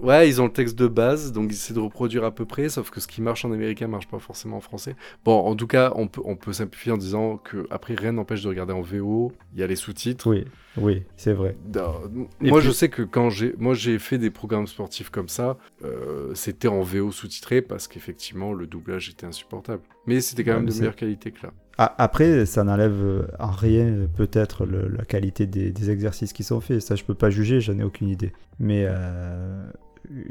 Ouais, 0.04 0.28
ils 0.28 0.42
ont 0.42 0.46
le 0.46 0.52
texte 0.52 0.78
de 0.78 0.88
base, 0.88 1.32
donc 1.32 1.46
ils 1.50 1.54
essaient 1.56 1.74
de 1.74 1.80
reproduire 1.80 2.26
à 2.26 2.32
peu 2.32 2.46
près, 2.46 2.68
sauf 2.68 2.90
que 2.90 3.00
ce 3.00 3.08
qui 3.08 3.22
marche 3.22 3.46
en 3.46 3.52
américain 3.54 3.88
marche 3.88 4.08
pas 4.08 4.20
forcément 4.20 4.58
en 4.58 4.62
français. 4.62 4.96
Bon, 5.24 5.40
en 5.40 5.56
tout 5.56 5.66
cas, 5.66 5.94
on 5.96 6.08
peut, 6.08 6.22
on 6.26 6.36
peut 6.36 6.52
simplifier 6.54 6.92
en 6.92 6.98
disant 6.98 7.38
que 7.38 7.66
après 7.72 7.96
rien 7.96 8.12
n'empêche 8.12 8.44
de 8.44 8.50
regarder 8.50 8.74
en 8.74 8.82
VO, 8.82 9.32
il 9.54 9.62
y 9.62 9.64
a 9.64 9.68
les 9.68 9.78
sous-titres. 9.78 10.30
Oui, 10.30 10.44
oui, 10.78 11.04
c'est 11.16 11.32
vrai. 11.34 11.56
Moi, 11.74 12.28
puis- 12.60 12.62
je 12.62 12.72
sais 12.72 12.90
que 12.90 13.02
quand 13.02 13.30
j'ai, 13.30 13.56
moi, 13.58 13.74
j'ai 13.74 13.98
fait 13.98 14.18
des 14.18 14.30
programmes 14.30 14.68
sportifs 14.68 15.10
comme 15.10 15.30
ça, 15.30 15.58
euh, 15.86 16.32
c'était 16.36 16.68
en 16.68 16.82
VO 16.82 17.12
sous-titré 17.12 17.62
parce 17.62 17.88
qu'effectivement, 17.88 18.54
le 18.54 18.68
doublage 18.68 19.10
était 19.10 19.26
insupportable. 19.26 19.84
Mais 20.06 20.20
c'était 20.20 20.44
quand 20.44 20.52
Ouais, 20.52 20.58
même 20.58 20.70
de 20.70 20.74
meilleure 20.74 20.96
qualité 20.98 21.32
que 21.32 21.46
là. 21.48 21.54
Ah, 21.78 21.96
après, 21.98 22.46
ça 22.46 22.64
n'enlève 22.64 23.02
euh, 23.04 23.28
en 23.40 23.50
rien 23.50 24.08
peut-être 24.16 24.66
la 24.66 25.06
qualité 25.06 25.48
des, 25.48 25.72
des 25.72 25.90
exercices 25.90 26.32
qui 26.34 26.44
sont 26.44 26.62
faits. 26.62 26.82
Ça, 26.82 26.96
je 26.96 27.04
peux 27.04 27.16
pas 27.16 27.32
juger, 27.32 27.62
j'en 27.62 27.80
ai 27.80 27.84
aucune 27.84 28.10
idée. 28.10 28.32
Mais 28.60 28.86
euh, 28.88 29.64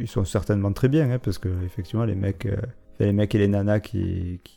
ils 0.02 0.08
sont 0.08 0.24
certainement 0.24 0.72
très 0.72 0.88
bien, 0.88 1.10
hein, 1.10 1.18
parce 1.18 1.38
que 1.38 1.48
effectivement, 1.64 2.04
les 2.04 2.14
mecs, 2.14 2.46
euh, 2.46 2.56
les 3.00 3.12
mecs 3.12 3.34
et 3.34 3.38
les 3.38 3.48
nanas 3.48 3.80
qui, 3.80 4.40
qui, 4.44 4.56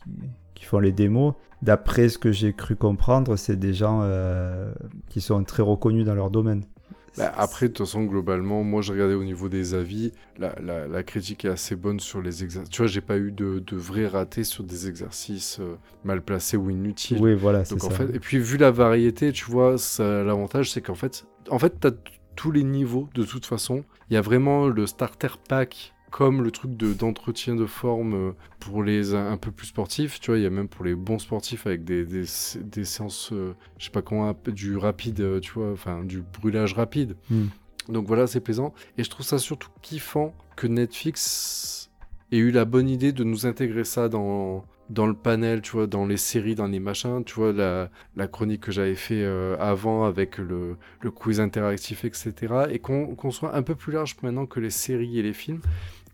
qui 0.55 0.65
font 0.65 0.79
les 0.79 0.91
démos, 0.91 1.33
d'après 1.61 2.09
ce 2.09 2.17
que 2.17 2.31
j'ai 2.31 2.53
cru 2.53 2.75
comprendre, 2.75 3.35
c'est 3.37 3.55
des 3.57 3.73
gens 3.73 4.01
euh, 4.03 4.73
qui 5.09 5.21
sont 5.21 5.43
très 5.43 5.63
reconnus 5.63 6.05
dans 6.05 6.15
leur 6.15 6.29
domaine. 6.31 6.63
Bah, 7.17 7.31
après, 7.37 7.69
de 7.69 7.73
toute 7.73 7.85
façon, 7.87 8.03
globalement, 8.03 8.61
moi, 8.63 8.81
j'ai 8.81 8.91
regardé 8.91 9.13
au 9.13 9.23
niveau 9.23 9.47
des 9.47 9.73
avis, 9.73 10.11
la, 10.37 10.53
la- 10.61 10.85
la 10.85 11.03
critique 11.03 11.45
est 11.45 11.49
assez 11.49 11.77
bonne 11.77 12.01
sur 12.01 12.21
les 12.21 12.43
exercices. 12.43 12.69
Tu 12.69 12.81
vois, 12.81 12.87
j'ai 12.87 12.99
pas 12.99 13.17
eu 13.17 13.31
de, 13.31 13.59
de 13.65 13.77
vrais 13.77 14.05
ratés 14.07 14.43
sur 14.43 14.65
des 14.65 14.89
exercices 14.89 15.59
euh, 15.61 15.75
mal 16.03 16.21
placés 16.21 16.57
ou 16.57 16.69
inutiles. 16.69 17.19
oui, 17.21 17.33
voilà, 17.33 17.63
c'est 17.63 17.79
ça. 17.79 17.89
fait, 17.89 18.13
et 18.13 18.19
puis 18.19 18.37
vu 18.37 18.57
la 18.57 18.69
variété, 18.71 19.31
tu 19.31 19.45
vois, 19.45 19.77
ça, 19.77 20.23
l'avantage 20.25 20.71
c'est 20.71 20.81
qu'en 20.81 20.95
fait, 20.95 21.25
en 21.49 21.57
fait, 21.57 21.75
t'as 21.79 21.91
tous 22.35 22.51
les 22.51 22.63
niveaux 22.63 23.09
de 23.13 23.23
toute 23.23 23.45
façon. 23.45 23.83
Il 24.09 24.13
y 24.13 24.17
a 24.17 24.21
vraiment 24.21 24.67
le 24.67 24.85
starter 24.87 25.37
pack 25.47 25.93
comme 26.11 26.43
le 26.43 26.51
truc 26.51 26.77
de 26.77 26.93
d'entretien 26.93 27.55
de 27.55 27.65
forme 27.65 28.13
euh, 28.13 28.31
pour 28.61 28.83
les 28.83 29.13
un, 29.13 29.33
un 29.33 29.37
peu 29.37 29.51
plus 29.51 29.67
sportifs. 29.67 30.19
Tu 30.21 30.31
vois, 30.31 30.37
il 30.37 30.43
y 30.43 30.45
a 30.45 30.49
même 30.49 30.69
pour 30.69 30.85
les 30.85 30.95
bons 30.95 31.19
sportifs 31.19 31.67
avec 31.67 31.83
des, 31.83 32.05
des, 32.05 32.23
des 32.61 32.85
séances, 32.85 33.31
euh, 33.33 33.53
je 33.77 33.85
sais 33.85 33.91
pas 33.91 34.01
comment, 34.01 34.33
du 34.47 34.77
rapide, 34.77 35.19
euh, 35.19 35.39
tu 35.41 35.51
vois, 35.51 35.71
enfin 35.73 36.05
du 36.05 36.21
brûlage 36.21 36.73
rapide. 36.73 37.17
Hmm. 37.29 37.47
Donc 37.89 38.07
voilà, 38.07 38.27
c'est 38.27 38.39
plaisant. 38.39 38.73
Et 38.97 39.03
je 39.03 39.09
trouve 39.09 39.25
ça 39.25 39.39
surtout 39.39 39.69
kiffant 39.81 40.33
que 40.55 40.67
Netflix 40.67 41.91
ait 42.31 42.37
eu 42.37 42.51
la 42.51 42.65
bonne 42.65 42.89
idée 42.89 43.11
de 43.11 43.23
nous 43.23 43.45
intégrer 43.45 43.83
ça 43.83 44.07
dans, 44.07 44.65
dans 44.89 45.07
le 45.07 45.13
panel, 45.13 45.61
tu 45.61 45.71
vois, 45.71 45.87
dans 45.87 46.05
les 46.05 46.17
séries, 46.17 46.55
dans 46.55 46.67
les 46.67 46.79
machins. 46.79 47.23
Tu 47.23 47.35
vois, 47.35 47.51
la, 47.51 47.89
la 48.15 48.27
chronique 48.27 48.61
que 48.61 48.71
j'avais 48.71 48.95
fait 48.95 49.23
euh, 49.23 49.55
avant 49.59 50.05
avec 50.05 50.37
le, 50.37 50.77
le 51.01 51.11
quiz 51.11 51.39
interactif, 51.39 52.05
etc. 52.05 52.33
Et 52.69 52.79
qu'on 52.79 53.31
soit 53.31 53.55
un 53.55 53.63
peu 53.63 53.75
plus 53.75 53.93
large 53.93 54.15
maintenant 54.21 54.45
que 54.45 54.59
les 54.59 54.69
séries 54.69 55.19
et 55.19 55.23
les 55.23 55.33
films. 55.33 55.61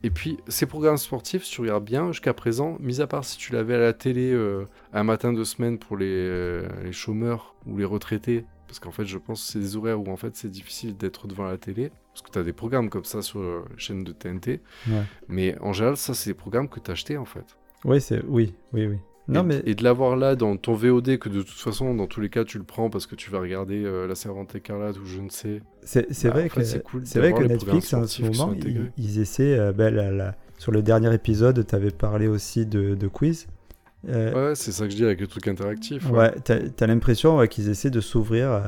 Et 0.04 0.10
puis, 0.10 0.38
ces 0.48 0.66
programmes 0.66 0.98
sportifs, 0.98 1.44
si 1.44 1.52
tu 1.52 1.62
regardes 1.62 1.86
bien, 1.86 2.12
jusqu'à 2.12 2.34
présent, 2.34 2.78
mis 2.80 3.02
à 3.02 3.08
part 3.08 3.24
si 3.24 3.38
tu 3.38 3.54
l'avais 3.54 3.76
à 3.76 3.80
la 3.80 3.94
télé 3.94 4.32
euh, 4.32 4.66
un 4.94 5.04
matin 5.04 5.32
de 5.32 5.44
semaine 5.44 5.78
pour 5.78 5.96
les, 5.96 6.08
euh, 6.10 6.68
les 6.84 6.92
chômeurs 6.92 7.56
ou 7.68 7.78
les 7.78 7.86
retraités, 7.86 8.46
parce 8.68 8.80
qu'en 8.80 8.92
fait, 8.92 9.06
je 9.06 9.20
pense 9.20 9.46
que 9.46 9.52
c'est 9.52 9.60
des 9.60 9.76
horaires 9.76 10.00
où 10.02 10.10
en 10.10 10.16
fait 10.16 10.36
c'est 10.36 10.50
difficile 10.50 10.98
d'être 10.98 11.28
devant 11.28 11.44
la 11.44 11.58
télé, 11.58 11.92
parce 12.14 12.24
que 12.24 12.32
tu 12.32 12.40
as 12.40 12.44
des 12.44 12.54
programmes 12.54 12.90
comme 12.90 13.04
ça 13.04 13.22
sur 13.22 13.42
les 13.42 13.62
chaînes 13.78 14.04
de 14.04 14.12
TNT. 14.12 14.62
Ouais. 14.88 15.04
Mais 15.28 15.56
en 15.60 15.72
général, 15.72 15.98
ça, 15.98 16.16
c'est 16.16 16.32
des 16.32 16.36
programmes 16.36 16.68
que 16.68 16.80
tu 16.80 16.90
achetais 16.90 17.18
en 17.18 17.26
fait. 17.26 17.58
Oui, 17.86 18.00
c'est 18.02 18.22
oui, 18.28 18.54
oui, 18.74 18.88
oui. 18.88 18.98
Non, 19.28 19.42
et, 19.42 19.46
mais 19.46 19.62
et 19.66 19.76
de 19.76 19.84
l'avoir 19.84 20.16
là 20.16 20.36
dans 20.36 20.58
ton 20.58 20.74
VOD, 20.74 21.18
que 21.18 21.30
de 21.30 21.42
toute 21.42 21.58
façon, 21.60 21.94
dans 21.94 22.08
tous 22.08 22.22
les 22.22 22.30
cas, 22.30 22.44
tu 22.44 22.58
le 22.58 22.64
prends 22.64 22.90
parce 22.90 23.06
que 23.06 23.16
tu 23.16 23.30
vas 23.32 23.40
regarder 23.40 23.84
euh, 23.86 24.08
La 24.08 24.16
Servante 24.16 24.56
écarlate 24.56 24.98
ou 25.00 25.06
je 25.06 25.20
ne 25.22 25.30
sais. 25.30 25.62
C'est 25.84 26.12
c'est 26.12 26.28
Bah, 26.30 26.40
vrai 26.40 26.50
que 26.50 26.80
cool 26.80 27.04
vrai 27.16 27.34
que 27.34 27.44
Netflix 27.44 27.94
en 27.94 28.06
ce 28.08 28.22
moment 28.24 28.54
ils, 28.98 29.20
essaient 29.20 29.58
euh, 29.58 29.72
ben, 29.72 29.94
la- 29.94 30.12
la- 30.12 30.36
sur 30.58 30.72
le 30.72 30.82
dernier 30.82 31.14
épisode 31.14 31.66
tu 31.66 31.76
avais 31.76 31.92
parlé 31.92 32.28
aussi 32.28 32.66
de, 32.66 32.96
de 32.96 33.08
quiz 33.08 33.48
Euh, 34.10 34.50
Ouais, 34.50 34.56
c'est 34.56 34.72
ça 34.72 34.86
que 34.86 34.92
je 34.92 34.96
dis 34.98 35.06
avec 35.06 35.22
le 35.22 35.28
truc 35.28 35.48
interactif. 35.48 36.10
ouais. 36.10 36.18
ouais, 36.18 36.36
t'as 36.44 36.58
as, 36.80 36.88
l'impression 36.88 37.38
ouais, 37.38 37.48
qu'ils 37.48 37.70
essaient 37.70 37.92
de 37.92 38.02
s'ouvrir 38.02 38.50
à, 38.50 38.64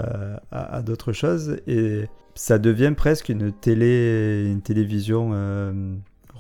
à- 0.52 0.76
à 0.78 0.82
d'autres 0.82 1.12
choses 1.14 1.58
et 1.68 2.06
ça 2.36 2.58
devient 2.60 2.94
presque 2.96 3.30
une 3.30 3.52
télé 3.52 4.46
une 4.52 4.62
télévision 4.62 5.32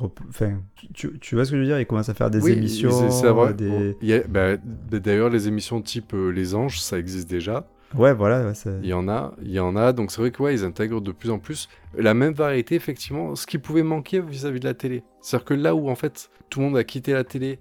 enfin 0.02 0.62
tu, 0.94 1.18
tu 1.20 1.36
vois 1.36 1.46
ce 1.46 1.52
que 1.52 1.58
je 1.58 1.62
veux 1.62 1.68
dire? 1.68 1.80
Ils 1.80 1.86
commencent 1.86 2.10
à 2.10 2.14
faire 2.14 2.30
des 2.30 2.40
Oui, 2.42 2.54
émissions 2.54 2.90
vrai. 2.90 3.54
des... 3.54 3.96
Bah, 4.28 4.58
D'ailleurs, 4.92 5.30
les 5.30 5.48
émissions 5.48 5.82
type 5.82 6.14
euh, 6.14 6.30
Les 6.30 6.56
Anges, 6.56 6.80
ça 6.82 6.98
existe 6.98 7.30
déjà. 7.30 7.68
ouais 7.96 8.14
voilà 8.14 8.46
ouais, 8.48 8.54
Il 8.82 8.88
y 8.90 8.94
en 8.94 9.08
a, 9.08 9.34
il 9.42 9.52
y 9.52 9.60
en 9.60 9.76
a. 9.76 9.94
Donc 9.94 10.12
c'est 10.12 10.20
vrai 10.22 10.32
que 10.32 10.42
ouais, 10.44 10.54
ils 10.56 10.64
intègrent 10.66 11.02
de 11.02 11.12
plus 11.12 11.30
en 11.30 11.40
plus 11.40 11.70
la 11.96 12.14
même 12.14 12.34
variété, 12.34 12.76
effectivement, 12.76 13.36
ce 13.36 13.46
qui 13.46 13.58
pouvait 13.60 13.84
manquer 13.84 14.20
vis-à-vis 14.20 14.60
de 14.60 14.66
la 14.66 14.74
télé. 14.74 15.04
C'est-à-dire 15.22 15.46
que 15.46 15.54
là 15.54 15.76
où 15.76 15.90
en 15.90 15.96
fait 15.96 16.30
tout 16.50 16.60
le 16.60 16.66
monde 16.68 16.78
a 16.78 16.84
quitté 16.84 17.14
la 17.14 17.24
télé 17.24 17.60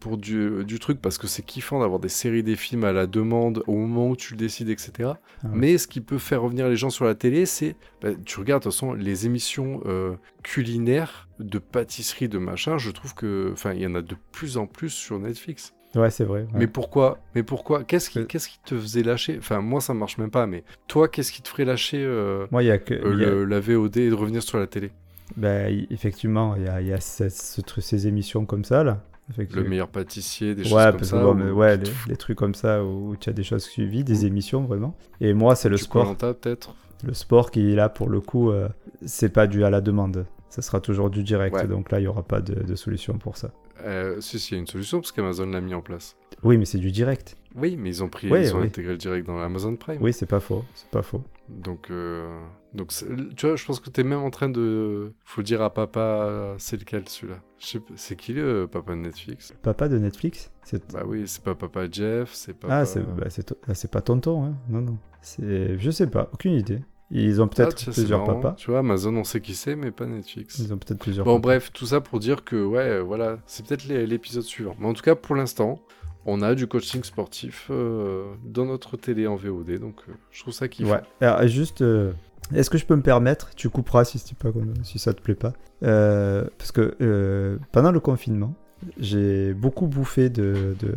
pour 0.00 0.16
du, 0.16 0.64
du 0.64 0.78
truc 0.78 0.98
parce 1.02 1.18
que 1.18 1.26
c'est 1.26 1.42
kiffant 1.42 1.80
d'avoir 1.80 2.00
des 2.00 2.08
séries, 2.08 2.42
des 2.42 2.56
films 2.56 2.84
à 2.84 2.92
la 2.92 3.06
demande 3.06 3.62
au 3.66 3.74
moment 3.74 4.08
où 4.08 4.16
tu 4.16 4.32
le 4.32 4.38
décides, 4.38 4.70
etc. 4.70 4.92
Ah 5.00 5.12
ouais. 5.44 5.50
Mais 5.52 5.76
ce 5.78 5.86
qui 5.86 6.00
peut 6.00 6.16
faire 6.16 6.40
revenir 6.40 6.68
les 6.70 6.76
gens 6.76 6.88
sur 6.88 7.04
la 7.04 7.14
télé, 7.14 7.44
c'est, 7.44 7.76
bah, 8.00 8.08
tu 8.24 8.38
regardes 8.40 8.62
de 8.62 8.64
toute 8.64 8.72
façon 8.72 8.94
les 8.94 9.26
émissions 9.26 9.82
euh, 9.84 10.14
culinaires 10.42 11.28
de 11.40 11.58
pâtisserie, 11.58 12.28
de 12.28 12.38
machin. 12.38 12.78
Je 12.78 12.90
trouve 12.90 13.14
que, 13.14 13.50
enfin, 13.52 13.72
il 13.72 13.80
y 13.80 13.86
en 13.86 13.94
a 13.94 14.02
de 14.02 14.16
plus 14.32 14.56
en 14.58 14.66
plus 14.66 14.90
sur 14.90 15.18
Netflix. 15.18 15.72
ouais 15.96 16.10
c'est 16.10 16.24
vrai 16.24 16.42
ouais. 16.42 16.48
Mais 16.54 16.66
pourquoi 16.66 17.18
Mais 17.34 17.42
pourquoi 17.42 17.82
Qu'est-ce 17.84 18.10
qui, 18.10 18.20
Euh. 18.20 18.24
qu'est-ce 18.24 18.48
qui 18.48 18.60
te 18.64 18.78
faisait 18.78 19.02
lâcher? 19.02 19.36
Enfin, 19.38 19.60
moi, 19.60 19.80
ça 19.80 19.92
marche 19.94 20.18
même 20.18 20.30
pas. 20.30 20.46
Mais 20.46 20.62
toi, 20.86 21.08
qu'est-ce 21.08 21.32
qui 21.32 21.42
te 21.42 21.48
ferait 21.48 21.64
lâcher 21.64 22.02
euh, 22.04 22.46
moi 22.50 22.62
il 22.62 22.66
y 22.66 22.70
a 22.70 22.78
que 22.78 22.94
euh, 22.94 23.12
il 23.14 23.20
y 23.20 23.24
a- 23.24 23.30
le- 23.30 23.44
la 23.44 23.58
VOD 23.60 23.96
et 23.96 24.10
de 24.10 24.14
revenir 24.14 24.42
sur 24.42 24.58
la 24.58 24.66
télé? 24.66 24.92
Y- 25.40 25.86
effectivement 25.90 26.54
il 26.56 26.64
y 26.64 26.68
a, 26.68 26.80
y 26.82 26.92
a 26.92 27.00
ce 27.00 27.28
ces 27.28 28.06
émissions 28.08 28.44
comme 28.46 28.64
ça 28.64 28.82
là 28.84 29.02
Le 29.38 29.62
meilleur 29.62 29.88
pâtissier, 29.88 30.54
des 30.56 30.64
choses 30.64 30.72
Ouais, 30.72 30.86
comme 30.90 30.96
parce 30.98 31.10
ça. 31.10 31.22
bon, 31.22 31.40
ou- 31.40 31.52
ouais, 31.58 31.76
les, 31.76 31.90
les 32.08 32.16
trucs 32.16 32.36
comme 32.36 32.54
ça 32.56 32.82
où 32.84 33.14
tu 33.18 33.30
as 33.30 33.32
des 33.32 33.44
choses 33.44 33.62
suivies, 33.64 34.02
des 34.02 34.26
émissions 34.26 34.62
vraiment. 34.64 34.96
Et 35.20 35.32
moi, 35.34 35.54
c'est 35.54 35.68
le 35.68 35.76
sport. 35.76 36.16
Peut-être? 36.16 36.74
Le 37.04 37.14
sport 37.14 37.50
qui 37.52 37.70
est 37.72 37.76
là 37.76 37.88
pour 37.88 38.08
le 38.10 38.20
coup, 38.20 38.50
euh, 38.50 38.68
c'est 39.06 39.32
pas 39.32 39.46
dû 39.46 39.64
à 39.64 39.70
la 39.70 39.80
demande. 39.80 40.26
Ça 40.50 40.62
sera 40.62 40.80
toujours 40.80 41.10
du 41.10 41.22
direct. 41.22 41.54
Ouais. 41.54 41.66
Donc 41.66 41.90
là, 41.90 42.00
il 42.00 42.04
y 42.04 42.06
aura 42.06 42.22
pas 42.22 42.40
de, 42.40 42.54
de 42.62 42.74
solution 42.74 43.16
pour 43.18 43.36
ça. 43.36 43.52
Euh, 43.84 44.20
si, 44.20 44.38
si, 44.38 44.52
il 44.52 44.54
y 44.54 44.58
a 44.58 44.60
une 44.60 44.66
solution 44.66 45.00
parce 45.00 45.12
qu'Amazon 45.12 45.46
l'a 45.46 45.60
mis 45.60 45.72
en 45.74 45.80
place. 45.80 46.16
Oui, 46.42 46.58
mais 46.58 46.64
c'est 46.66 46.78
du 46.78 46.90
direct. 46.90 47.36
Oui, 47.54 47.76
mais 47.78 47.88
ils 47.88 48.02
ont 48.04 48.08
pris, 48.08 48.30
Ouais, 48.30 48.42
ils 48.44 48.54
ont 48.54 48.60
oui. 48.60 48.66
intégré 48.66 48.92
le 48.92 48.98
direct 48.98 49.26
dans 49.26 49.38
Amazon 49.38 49.74
Prime. 49.76 49.98
Oui, 50.02 50.12
c'est 50.12 50.26
pas 50.26 50.40
faux. 50.40 50.64
C'est 50.74 50.90
pas 50.90 51.02
faux. 51.02 51.22
Donc, 51.48 51.90
euh, 51.90 52.28
donc 52.74 52.92
tu 53.36 53.46
vois, 53.46 53.56
je 53.56 53.64
pense 53.64 53.80
que 53.80 53.90
t'es 53.90 54.04
même 54.04 54.20
en 54.20 54.30
train 54.30 54.48
de. 54.48 55.12
Faut 55.24 55.42
dire 55.42 55.62
à 55.62 55.72
papa, 55.72 56.54
c'est 56.58 56.78
lequel 56.78 57.08
celui-là? 57.08 57.38
Pas, 57.38 57.94
C'est 57.96 58.16
qui 58.16 58.32
le 58.32 58.68
papa 58.70 58.92
de 58.92 58.98
Netflix? 58.98 59.52
Papa 59.62 59.88
de 59.88 59.98
Netflix? 59.98 60.50
Bah 60.92 61.02
oui, 61.06 61.24
c'est 61.26 61.42
pas 61.42 61.54
papa 61.54 61.86
Jeff, 61.90 62.30
c'est 62.32 62.54
pas. 62.54 62.68
Ah, 62.70 62.84
c'est 62.84 63.00
bah, 63.00 63.26
ah, 63.68 63.74
c'est 63.74 63.90
pas 63.90 64.00
tonton. 64.00 64.44
Hein. 64.44 64.54
Non, 64.68 64.80
non. 64.80 64.98
Je 65.38 65.90
sais 65.90 66.06
pas. 66.06 66.30
Aucune 66.32 66.52
idée. 66.52 66.80
Ils 67.10 67.42
ont 67.42 67.48
peut-être 67.48 67.76
Ah, 67.88 67.90
plusieurs 67.90 68.24
papas. 68.24 68.52
Tu 68.56 68.70
vois, 68.70 68.80
Amazon, 68.80 69.16
on 69.16 69.24
sait 69.24 69.40
qui 69.40 69.54
c'est, 69.54 69.74
mais 69.74 69.90
pas 69.90 70.06
Netflix. 70.06 70.58
Ils 70.60 70.72
ont 70.72 70.78
peut-être 70.78 71.00
plusieurs 71.00 71.24
Bon, 71.24 71.36
papas. 71.36 71.48
bref, 71.48 71.70
tout 71.72 71.86
ça 71.86 72.00
pour 72.00 72.20
dire 72.20 72.44
que, 72.44 72.62
ouais, 72.64 72.88
euh, 72.88 73.00
voilà, 73.02 73.38
c'est 73.46 73.66
peut-être 73.66 73.84
l'épisode 73.88 74.44
suivant. 74.44 74.76
Mais 74.78 74.86
en 74.86 74.92
tout 74.92 75.02
cas, 75.02 75.16
pour 75.16 75.34
l'instant, 75.34 75.80
on 76.26 76.42
a 76.42 76.54
du 76.54 76.66
coaching 76.68 77.02
sportif 77.02 77.66
euh, 77.70 78.26
dans 78.44 78.64
notre 78.66 78.96
télé 78.96 79.26
en 79.26 79.34
VOD, 79.36 79.78
donc 79.78 79.96
euh, 80.08 80.12
je 80.30 80.40
trouve 80.42 80.54
ça 80.54 80.68
kiffant. 80.68 80.90
Ouais. 80.92 81.00
Alors, 81.20 81.46
juste, 81.48 81.82
euh, 81.82 82.12
est-ce 82.54 82.70
que 82.70 82.78
je 82.78 82.84
peux 82.86 82.94
me 82.94 83.02
permettre 83.02 83.50
Tu 83.56 83.68
couperas 83.70 84.04
si, 84.04 84.22
pas, 84.34 84.50
si 84.84 84.98
ça 85.00 85.12
te 85.12 85.20
plaît 85.20 85.34
pas. 85.34 85.52
Parce 85.80 86.70
que 86.72 87.58
pendant 87.72 87.90
le 87.90 88.00
confinement, 88.00 88.54
j'ai 88.98 89.52
beaucoup 89.54 89.86
bouffé 89.86 90.30
de, 90.30 90.76
de, 90.78 90.94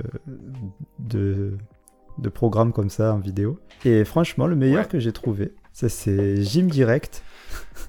de, 0.99 1.57
de 2.17 2.29
programmes 2.29 2.71
comme 2.73 2.89
ça 2.89 3.13
en 3.13 3.19
vidéo. 3.19 3.59
Et 3.85 4.03
franchement, 4.05 4.47
le 4.47 4.55
meilleur 4.55 4.83
Ouais. 4.83 4.87
que 4.87 4.99
j'ai 4.99 5.11
trouvé, 5.11 5.53
ça 5.71 5.89
c'est 5.89 6.41
Gym 6.41 6.69
Direct. 6.69 7.23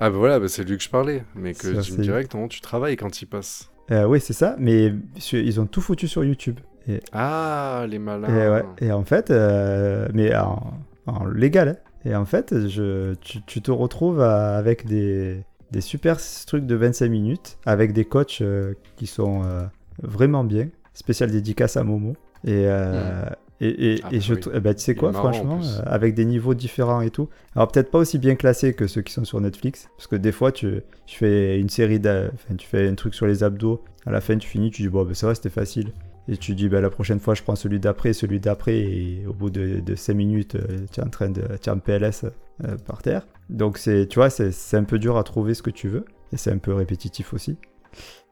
Ah 0.00 0.10
bah 0.10 0.18
voilà, 0.18 0.40
bah, 0.40 0.48
c'est 0.48 0.64
lui 0.64 0.76
que 0.76 0.82
je 0.82 0.90
parlais. 0.90 1.22
Mais 1.36 1.54
que 1.54 1.80
c'est- 1.80 2.00
Direct, 2.00 2.34
non, 2.34 2.48
tu 2.48 2.60
travailles 2.60 2.96
quand 2.96 3.22
il 3.22 3.26
passe. 3.26 3.70
Euh, 3.92 4.04
oui, 4.06 4.20
c'est 4.20 4.32
ça, 4.32 4.56
mais 4.58 4.92
ils 5.32 5.60
ont 5.60 5.66
tout 5.66 5.80
foutu 5.80 6.08
sur 6.08 6.24
YouTube. 6.24 6.58
Et, 6.88 7.00
Ah, 7.12 7.86
les 7.88 7.98
malins. 8.00 8.28
et, 8.28 8.48
ouais, 8.50 8.64
et 8.80 8.92
en 8.92 9.04
fait, 9.04 9.30
euh, 9.30 10.08
mais 10.12 10.34
en, 10.34 10.74
en 11.06 11.24
légal. 11.26 11.68
hein. 11.68 11.76
Et 12.04 12.14
en 12.16 12.24
fait, 12.26 12.66
je, 12.68 13.14
tu, 13.14 13.40
tu 13.44 13.62
te 13.62 13.70
retrouves 13.70 14.20
à- 14.20 14.56
avec 14.56 14.84
des, 14.84 15.42
des 15.70 15.80
super 15.80 16.18
trucs 16.46 16.66
de 16.66 16.74
25 16.74 17.08
minutes, 17.08 17.58
avec 17.64 17.92
des 17.92 18.04
coachs 18.04 18.40
euh, 18.42 18.74
qui 18.96 19.06
sont 19.06 19.42
euh, 19.44 19.62
vraiment 20.02 20.42
bien. 20.44 20.68
Spécial 20.92 21.30
dédicace 21.30 21.76
à 21.76 21.84
Momo. 21.84 22.14
Et, 22.44 22.66
euh, 22.66 23.24
Hmm. 23.24 23.34
Et, 23.60 23.94
et, 23.94 24.00
Ah 24.02 24.08
et 24.10 24.18
bah 24.18 24.20
je, 24.20 24.34
oui. 24.34 24.60
ben, 24.60 24.74
tu 24.74 24.82
sais 24.82 24.94
quoi, 24.96 25.12
franchement, 25.12 25.60
euh, 25.62 25.82
avec 25.86 26.14
des 26.14 26.24
niveaux 26.24 26.54
différents 26.54 27.00
et 27.00 27.10
tout. 27.10 27.28
Alors 27.54 27.68
peut-être 27.68 27.90
pas 27.90 27.98
aussi 27.98 28.18
bien 28.18 28.34
classés 28.34 28.74
que 28.74 28.88
ceux 28.88 29.00
qui 29.02 29.12
sont 29.12 29.24
sur 29.24 29.40
Netflix, 29.40 29.88
parce 29.96 30.08
que 30.08 30.16
des 30.16 30.32
fois 30.32 30.50
tu, 30.50 30.80
tu 31.06 31.16
fais 31.16 31.58
une 31.60 31.68
série, 31.68 31.98
enfin, 31.98 32.56
tu 32.58 32.66
fais 32.66 32.88
un 32.88 32.94
truc 32.96 33.14
sur 33.14 33.26
les 33.26 33.44
abdos, 33.44 33.82
à 34.06 34.10
la 34.10 34.20
fin 34.20 34.36
tu 34.36 34.48
finis, 34.48 34.70
tu 34.72 34.82
dis 34.82 34.88
bon, 34.88 35.04
ben, 35.04 35.14
ça 35.14 35.28
va, 35.28 35.34
c'était 35.36 35.50
facile. 35.50 35.92
Et 36.26 36.38
tu 36.38 36.54
dis, 36.54 36.70
bah, 36.70 36.80
la 36.80 36.88
prochaine 36.88 37.20
fois, 37.20 37.34
je 37.34 37.42
prends 37.42 37.54
celui 37.54 37.78
d'après, 37.78 38.14
celui 38.14 38.40
d'après, 38.40 38.78
et 38.78 39.24
au 39.28 39.34
bout 39.34 39.50
de, 39.50 39.80
de 39.80 39.94
5 39.94 40.14
minutes, 40.14 40.54
euh, 40.54 40.86
tu 40.90 41.00
es 41.00 41.04
en 41.04 41.10
train 41.10 41.28
de, 41.28 41.42
tu 41.60 41.68
es 41.68 41.72
en 41.72 41.78
PLS 41.78 42.24
euh, 42.64 42.76
par 42.86 43.02
terre. 43.02 43.26
Donc, 43.50 43.76
c'est, 43.76 44.06
tu 44.08 44.18
vois, 44.18 44.30
c'est 44.30 44.76
un 44.78 44.84
peu 44.84 44.98
dur 44.98 45.18
à 45.18 45.22
trouver 45.22 45.52
ce 45.52 45.62
que 45.62 45.68
tu 45.68 45.86
veux, 45.88 46.06
et 46.32 46.38
c'est 46.38 46.50
un 46.50 46.56
peu 46.56 46.72
répétitif 46.72 47.34
aussi. 47.34 47.58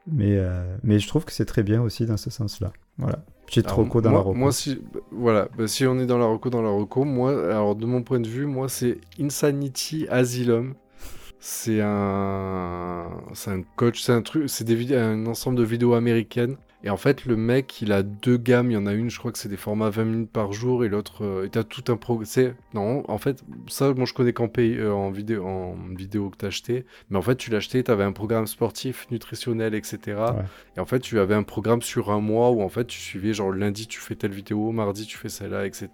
Mais, 0.07 0.37
euh, 0.37 0.77
mais 0.83 0.99
je 0.99 1.07
trouve 1.07 1.25
que 1.25 1.33
c'est 1.33 1.45
très 1.45 1.63
bien 1.63 1.81
aussi 1.81 2.07
dans 2.07 2.17
ce 2.17 2.31
sens-là. 2.31 2.73
Voilà. 2.99 3.25
Petite 3.47 3.67
Alors, 3.67 3.79
reco 3.79 4.01
dans 4.01 4.11
moi, 4.11 4.19
la 4.19 4.25
reco. 4.25 4.39
Moi, 4.39 4.53
si, 4.53 4.83
voilà, 5.11 5.49
bah, 5.57 5.69
si 5.69 5.87
on 5.87 5.99
est 5.99 6.07
dans 6.07 6.19
la 6.19 6.27
reco, 6.27 6.51
dans 6.51 6.63
la 6.63 6.71
reco, 6.71 7.05
moi, 7.05 7.31
alors 7.31 7.77
de 7.77 7.87
mon 7.87 8.03
point 8.03 8.21
de 8.21 8.29
vue, 8.29 8.47
moi, 8.47 8.69
c'est 8.69 8.99
Insanity 9.21 10.07
Asylum. 10.11 10.75
C'est 11.39 11.81
un, 11.83 13.09
c'est 13.33 13.51
un 13.51 13.63
coach, 13.77 14.01
c'est 14.01 14.13
un 14.13 14.23
truc, 14.23 14.49
c'est 14.49 14.95
un 14.95 15.27
ensemble 15.27 15.59
de 15.59 15.65
vidéos 15.65 15.95
américaines. 15.95 16.57
Et 16.85 16.91
en 16.91 16.97
fait, 16.97 17.25
le 17.27 17.37
mec, 17.37 17.81
il 17.81 17.93
a 17.93 18.03
deux 18.03 18.37
gammes. 18.37 18.71
Il 18.71 18.75
y 18.75 18.77
en 18.77 18.87
a 18.87 18.93
une, 18.93 19.09
je 19.11 19.19
crois 19.19 19.31
que 19.33 19.39
c'est 19.39 19.49
des 19.49 19.57
formats 19.57 19.91
20 19.91 20.05
minutes 20.05 20.31
par 20.31 20.53
jour, 20.53 20.85
et 20.85 20.89
l'autre, 20.89 21.25
euh, 21.25 21.45
et 21.47 21.49
t'as 21.49 21.63
tout 21.63 21.85
un 21.93 21.97
pro. 21.97 22.21
C'est 22.25 22.55
non, 22.75 23.05
en 23.09 23.19
fait, 23.19 23.45
ça, 23.69 23.93
moi, 23.95 24.05
je 24.05 24.13
connais 24.15 24.33
qu'en 24.33 24.49
pay- 24.49 24.77
euh, 24.79 24.93
en 24.93 25.11
vidéo, 25.11 25.47
en 25.47 25.77
vidéo 25.97 26.31
que 26.31 26.37
t'as 26.39 26.49
acheté. 26.49 26.85
Mais 27.11 27.19
en 27.19 27.23
fait, 27.23 27.37
tu 27.37 27.55
acheté, 27.55 27.83
t'avais 27.85 28.05
un 28.05 28.13
programme 28.13 28.47
sportif, 28.47 29.07
nutritionnel, 29.11 29.75
etc. 29.75 29.99
Ouais. 30.07 30.45
Et 30.77 30.81
en 30.81 30.87
fait, 30.87 31.01
tu 31.01 31.19
avais 31.21 31.35
un 31.35 31.43
programme 31.45 31.83
sur 31.83 32.11
un 32.11 32.21
mois 32.21 32.51
où 32.51 32.63
en 32.63 32.69
fait, 32.69 32.87
tu 32.87 32.99
suivais 32.99 33.33
genre 33.35 33.53
lundi, 33.53 33.87
tu 33.87 34.01
fais 34.01 34.15
telle 34.17 34.33
vidéo, 34.33 34.73
mardi, 34.73 35.07
tu 35.07 35.19
fais 35.19 35.29
celle-là, 35.29 35.67
etc. 35.67 35.89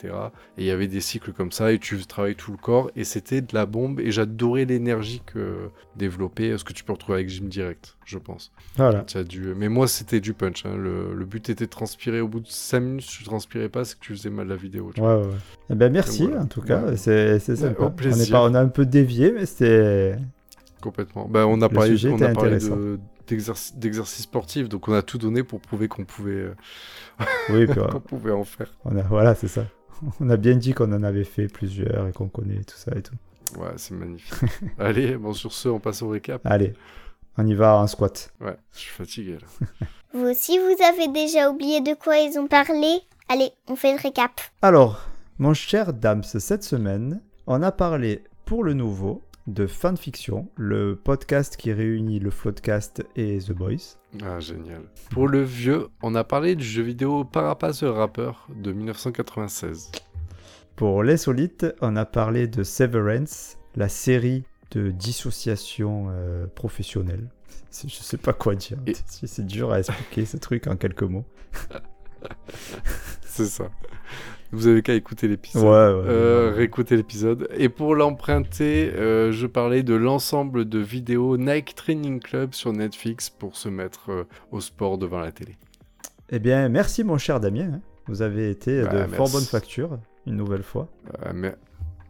Et 0.56 0.62
il 0.62 0.64
y 0.64 0.70
avait 0.70 0.86
des 0.88 1.00
cycles 1.00 1.32
comme 1.32 1.52
ça 1.52 1.72
et 1.72 1.78
tu 1.78 1.98
travailles 2.06 2.36
tout 2.36 2.52
le 2.52 2.56
corps 2.58 2.90
et 2.96 3.04
c'était 3.04 3.40
de 3.40 3.52
la 3.54 3.66
bombe. 3.66 4.00
Et 4.00 4.10
j'adorais 4.10 4.64
l'énergie 4.64 5.20
que 5.26 5.68
développait, 5.96 6.56
ce 6.56 6.64
que 6.64 6.72
tu 6.72 6.84
peux 6.84 6.92
retrouver 6.92 7.18
avec 7.18 7.28
Gym 7.28 7.48
Direct, 7.48 7.96
je 8.04 8.18
pense. 8.18 8.52
Voilà. 8.76 9.04
As 9.14 9.24
dû... 9.24 9.52
Mais 9.56 9.68
moi, 9.68 9.88
c'était 9.88 10.20
du 10.20 10.32
punch. 10.32 10.64
hein. 10.64 10.76
Le, 10.78 11.14
le 11.14 11.24
but 11.24 11.50
était 11.50 11.66
de 11.66 11.70
transpirer. 11.70 12.20
Au 12.20 12.28
bout 12.28 12.40
de 12.40 12.48
5 12.48 12.80
minutes, 12.80 13.02
si 13.02 13.18
tu 13.18 13.24
transpirais 13.24 13.68
pas, 13.68 13.84
c'est 13.84 13.98
que 13.98 14.04
tu 14.04 14.14
faisais 14.14 14.30
mal 14.30 14.48
la 14.48 14.56
vidéo. 14.56 14.92
tu 14.94 15.00
Ouais. 15.00 15.22
Eh 15.70 15.74
ben, 15.74 15.92
merci, 15.92 16.26
voilà. 16.26 16.42
en 16.42 16.46
tout 16.46 16.62
cas. 16.62 16.82
Ouais. 16.82 16.96
C'est, 16.96 17.38
sympa. 17.38 17.82
au 17.82 17.86
on, 17.86 18.10
est 18.12 18.30
pas, 18.30 18.44
on 18.44 18.54
a 18.54 18.60
un 18.60 18.68
peu 18.68 18.86
dévié, 18.86 19.32
mais 19.32 19.46
c'était. 19.46 20.16
Complètement. 20.80 21.26
Bah, 21.28 21.46
on 21.46 21.60
a 21.60 21.68
parlé, 21.68 21.96
on 22.08 22.20
a 22.22 22.32
parlé 22.32 22.58
d'exercice 23.28 24.22
sportif, 24.22 24.68
donc 24.68 24.88
on 24.88 24.94
a 24.94 25.02
tout 25.02 25.18
donné 25.18 25.42
pour 25.42 25.60
prouver 25.60 25.88
qu'on 25.88 26.04
pouvait, 26.04 26.32
euh, 26.32 26.54
Oui, 27.50 27.66
pouvait 28.08 28.32
en 28.32 28.44
faire. 28.44 28.72
on 28.84 28.96
a, 28.96 29.02
voilà, 29.02 29.34
c'est 29.34 29.48
ça. 29.48 29.66
On 30.20 30.30
a 30.30 30.36
bien 30.36 30.54
dit 30.54 30.74
qu'on 30.74 30.92
en 30.92 31.02
avait 31.02 31.24
fait 31.24 31.48
plusieurs 31.48 32.06
et 32.06 32.12
qu'on 32.12 32.28
connaît 32.28 32.62
tout 32.62 32.76
ça 32.76 32.92
et 32.96 33.02
tout. 33.02 33.16
Ouais, 33.58 33.72
c'est 33.76 33.94
magnifique. 33.94 34.32
Allez, 34.78 35.16
bon, 35.16 35.32
sur 35.32 35.52
ce, 35.52 35.68
on 35.68 35.80
passe 35.80 36.02
au 36.02 36.08
récap. 36.08 36.40
Allez, 36.44 36.74
on 37.36 37.44
y 37.44 37.54
va 37.54 37.76
en 37.76 37.86
squat. 37.88 38.32
Ouais, 38.40 38.56
je 38.74 38.78
suis 38.78 38.92
fatigué 38.92 39.38
là. 39.40 39.86
Vous 40.14 40.24
aussi, 40.24 40.58
vous 40.58 40.82
avez 40.82 41.08
déjà 41.08 41.50
oublié 41.50 41.82
de 41.82 41.92
quoi 41.92 42.16
ils 42.16 42.38
ont 42.38 42.46
parlé? 42.46 43.00
Allez, 43.28 43.50
on 43.68 43.76
fait 43.76 43.92
le 43.92 44.00
récap. 44.00 44.40
Alors, 44.62 45.02
mon 45.38 45.52
cher 45.52 45.92
Dams, 45.92 46.22
cette 46.22 46.64
semaine, 46.64 47.20
on 47.46 47.62
a 47.62 47.70
parlé 47.72 48.24
pour 48.46 48.64
le 48.64 48.72
nouveau 48.72 49.20
de 49.46 49.66
Fanfiction, 49.66 50.48
le 50.56 50.96
podcast 50.96 51.58
qui 51.58 51.74
réunit 51.74 52.20
le 52.20 52.30
Floodcast 52.30 53.04
et 53.16 53.38
The 53.38 53.52
Boys. 53.52 53.98
Ah, 54.22 54.40
génial. 54.40 54.80
Pour 55.10 55.28
le 55.28 55.42
vieux, 55.42 55.88
on 56.02 56.14
a 56.14 56.24
parlé 56.24 56.56
du 56.56 56.64
jeu 56.64 56.82
vidéo 56.82 57.24
Parapace 57.24 57.80
the 57.80 57.84
Rapper 57.84 58.32
de 58.56 58.72
1996. 58.72 59.92
Pour 60.74 61.02
l'insolite, 61.02 61.66
on 61.82 61.96
a 61.96 62.06
parlé 62.06 62.46
de 62.46 62.62
Severance, 62.62 63.58
la 63.76 63.90
série 63.90 64.44
de 64.70 64.90
dissociation 64.90 66.06
euh, 66.08 66.46
professionnelle. 66.46 67.28
Je 67.72 67.88
sais 67.88 68.16
pas 68.16 68.32
quoi 68.32 68.54
dire. 68.54 68.78
Et- 68.86 68.94
C'est 69.06 69.46
dur 69.46 69.72
à 69.72 69.78
expliquer 69.78 70.24
ce 70.24 70.36
truc 70.36 70.66
en 70.66 70.76
quelques 70.76 71.02
mots. 71.02 71.24
C'est 73.24 73.46
ça. 73.46 73.70
Vous 74.50 74.66
avez 74.66 74.82
qu'à 74.82 74.94
écouter 74.94 75.28
l'épisode. 75.28 75.62
ouais. 75.64 75.68
Euh, 75.70 76.50
ouais. 76.50 76.56
réécouter 76.56 76.96
l'épisode. 76.96 77.48
Et 77.54 77.68
pour 77.68 77.94
l'emprunter, 77.94 78.90
euh, 78.94 79.30
je 79.30 79.46
parlais 79.46 79.82
de 79.82 79.94
l'ensemble 79.94 80.68
de 80.68 80.78
vidéos 80.78 81.36
Nike 81.36 81.74
Training 81.74 82.20
Club 82.20 82.54
sur 82.54 82.72
Netflix 82.72 83.28
pour 83.30 83.56
se 83.56 83.68
mettre 83.68 84.10
euh, 84.10 84.24
au 84.50 84.60
sport 84.60 84.96
devant 84.98 85.20
la 85.20 85.30
télé. 85.32 85.56
Eh 86.30 86.38
bien, 86.38 86.68
merci 86.68 87.04
mon 87.04 87.18
cher 87.18 87.40
Damien. 87.40 87.80
Vous 88.06 88.22
avez 88.22 88.50
été 88.50 88.82
Bah, 88.82 88.88
de 88.88 88.96
merci. 88.98 89.14
fort 89.16 89.30
bonne 89.30 89.44
facture, 89.44 89.98
une 90.26 90.36
nouvelle 90.36 90.62
fois. 90.62 90.88
Euh, 91.26 91.32
mer- 91.34 91.56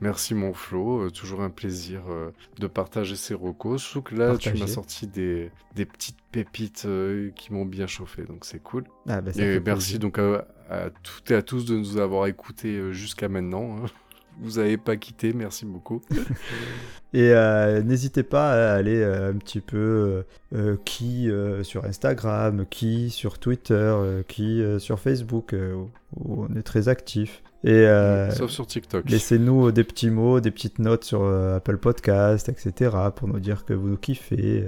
Merci 0.00 0.34
mon 0.34 0.54
Flo, 0.54 1.06
Euh, 1.06 1.10
toujours 1.10 1.40
un 1.42 1.50
plaisir 1.50 2.02
euh, 2.08 2.30
de 2.60 2.66
partager 2.68 3.16
ces 3.16 3.34
recos. 3.34 3.82
Surtout 3.82 4.02
que 4.02 4.14
là, 4.14 4.36
tu 4.38 4.50
m'as 4.54 4.66
sorti 4.68 5.06
des, 5.08 5.50
des 5.74 5.84
petites 5.86 6.18
pépites 6.30 6.84
euh, 6.86 7.30
qui 7.34 7.52
m'ont 7.52 7.64
bien 7.66 7.86
chauffé, 7.88 8.22
donc 8.22 8.44
c'est 8.44 8.62
cool. 8.62 8.84
Ah, 9.08 9.20
bah, 9.20 9.32
ça 9.32 9.42
Et 9.42 9.54
fait 9.54 9.60
merci 9.60 9.98
plaisir. 9.98 9.98
donc 10.00 10.18
à, 10.18 10.46
à 10.70 10.90
toutes 11.02 11.30
et 11.30 11.34
à 11.34 11.42
tous 11.42 11.64
de 11.64 11.76
nous 11.76 11.96
avoir 11.98 12.26
écoutés 12.28 12.92
jusqu'à 12.92 13.28
maintenant. 13.28 13.76
hein. 13.82 13.86
Vous 14.40 14.60
n'avez 14.60 14.76
pas 14.76 14.96
quitté, 14.96 15.32
merci 15.32 15.66
beaucoup. 15.66 16.00
Et 17.12 17.32
euh, 17.32 17.82
n'hésitez 17.82 18.22
pas 18.22 18.52
à 18.52 18.74
aller 18.76 19.00
euh, 19.00 19.32
un 19.32 19.36
petit 19.36 19.60
peu 19.60 20.22
euh, 20.54 20.76
qui 20.84 21.28
sur 21.62 21.84
Instagram, 21.84 22.64
qui 22.70 23.10
sur 23.10 23.40
Twitter, 23.40 23.96
qui 24.28 24.62
sur 24.78 25.00
Facebook, 25.00 25.54
où- 25.56 25.90
où 26.16 26.44
on 26.44 26.54
est 26.56 26.62
très 26.62 26.88
actif. 26.88 27.42
Et 27.64 27.70
euh, 27.72 28.30
Sauf 28.30 28.50
sur 28.50 28.66
TikTok. 28.66 29.08
laissez-nous 29.10 29.72
des 29.72 29.82
petits 29.84 30.10
mots, 30.10 30.40
des 30.40 30.50
petites 30.52 30.78
notes 30.78 31.04
sur 31.04 31.22
euh, 31.22 31.56
Apple 31.56 31.78
Podcast, 31.78 32.48
etc. 32.48 32.96
pour 33.16 33.26
nous 33.28 33.40
dire 33.40 33.64
que 33.64 33.72
vous 33.74 33.88
nous 33.88 33.96
kiffez. 33.96 34.64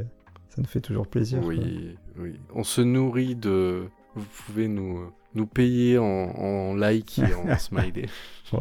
Ça 0.49 0.57
nous 0.61 0.66
fait 0.66 0.80
toujours 0.80 1.07
plaisir. 1.07 1.38
quoi. 1.41 1.49
Oui, 1.51 1.97
oui. 2.18 2.32
On 2.55 2.64
se 2.64 2.80
nourrit 2.80 3.36
de. 3.36 3.84
Vous 4.16 4.26
pouvez 4.47 4.66
nous, 4.66 5.09
nous 5.36 5.47
payer 5.47 5.99
en, 5.99 6.05
en 6.05 6.74
like 6.74 7.20
et 7.20 7.32
en 7.34 7.57
smiley. 7.59 8.07
A 8.53 8.57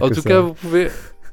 En 0.00 0.08
tout 0.08 0.14
ça. 0.14 0.28
cas, 0.28 0.40
vous 0.40 0.54
pouvez. 0.54 0.88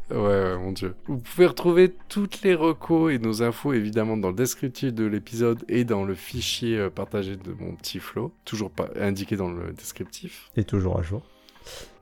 Ouais, 0.09 0.17
ouais, 0.17 0.57
mon 0.57 0.71
dieu. 0.71 0.95
Vous 1.05 1.19
pouvez 1.19 1.45
retrouver 1.45 1.93
toutes 2.09 2.41
les 2.41 2.55
recos 2.55 3.13
et 3.13 3.19
nos 3.19 3.43
infos 3.43 3.73
évidemment 3.73 4.17
dans 4.17 4.29
le 4.29 4.35
descriptif 4.35 4.91
de 4.91 5.05
l'épisode 5.05 5.63
et 5.69 5.83
dans 5.83 6.03
le 6.03 6.15
fichier 6.15 6.79
euh, 6.79 6.89
partagé 6.89 7.35
de 7.35 7.53
mon 7.59 7.75
petit 7.75 7.99
Flo, 7.99 8.33
toujours 8.43 8.71
pas 8.71 8.89
indiqué 8.99 9.35
dans 9.35 9.51
le 9.51 9.71
descriptif. 9.73 10.49
Et 10.57 10.63
toujours 10.63 10.97
à 10.97 11.03
jour. 11.03 11.21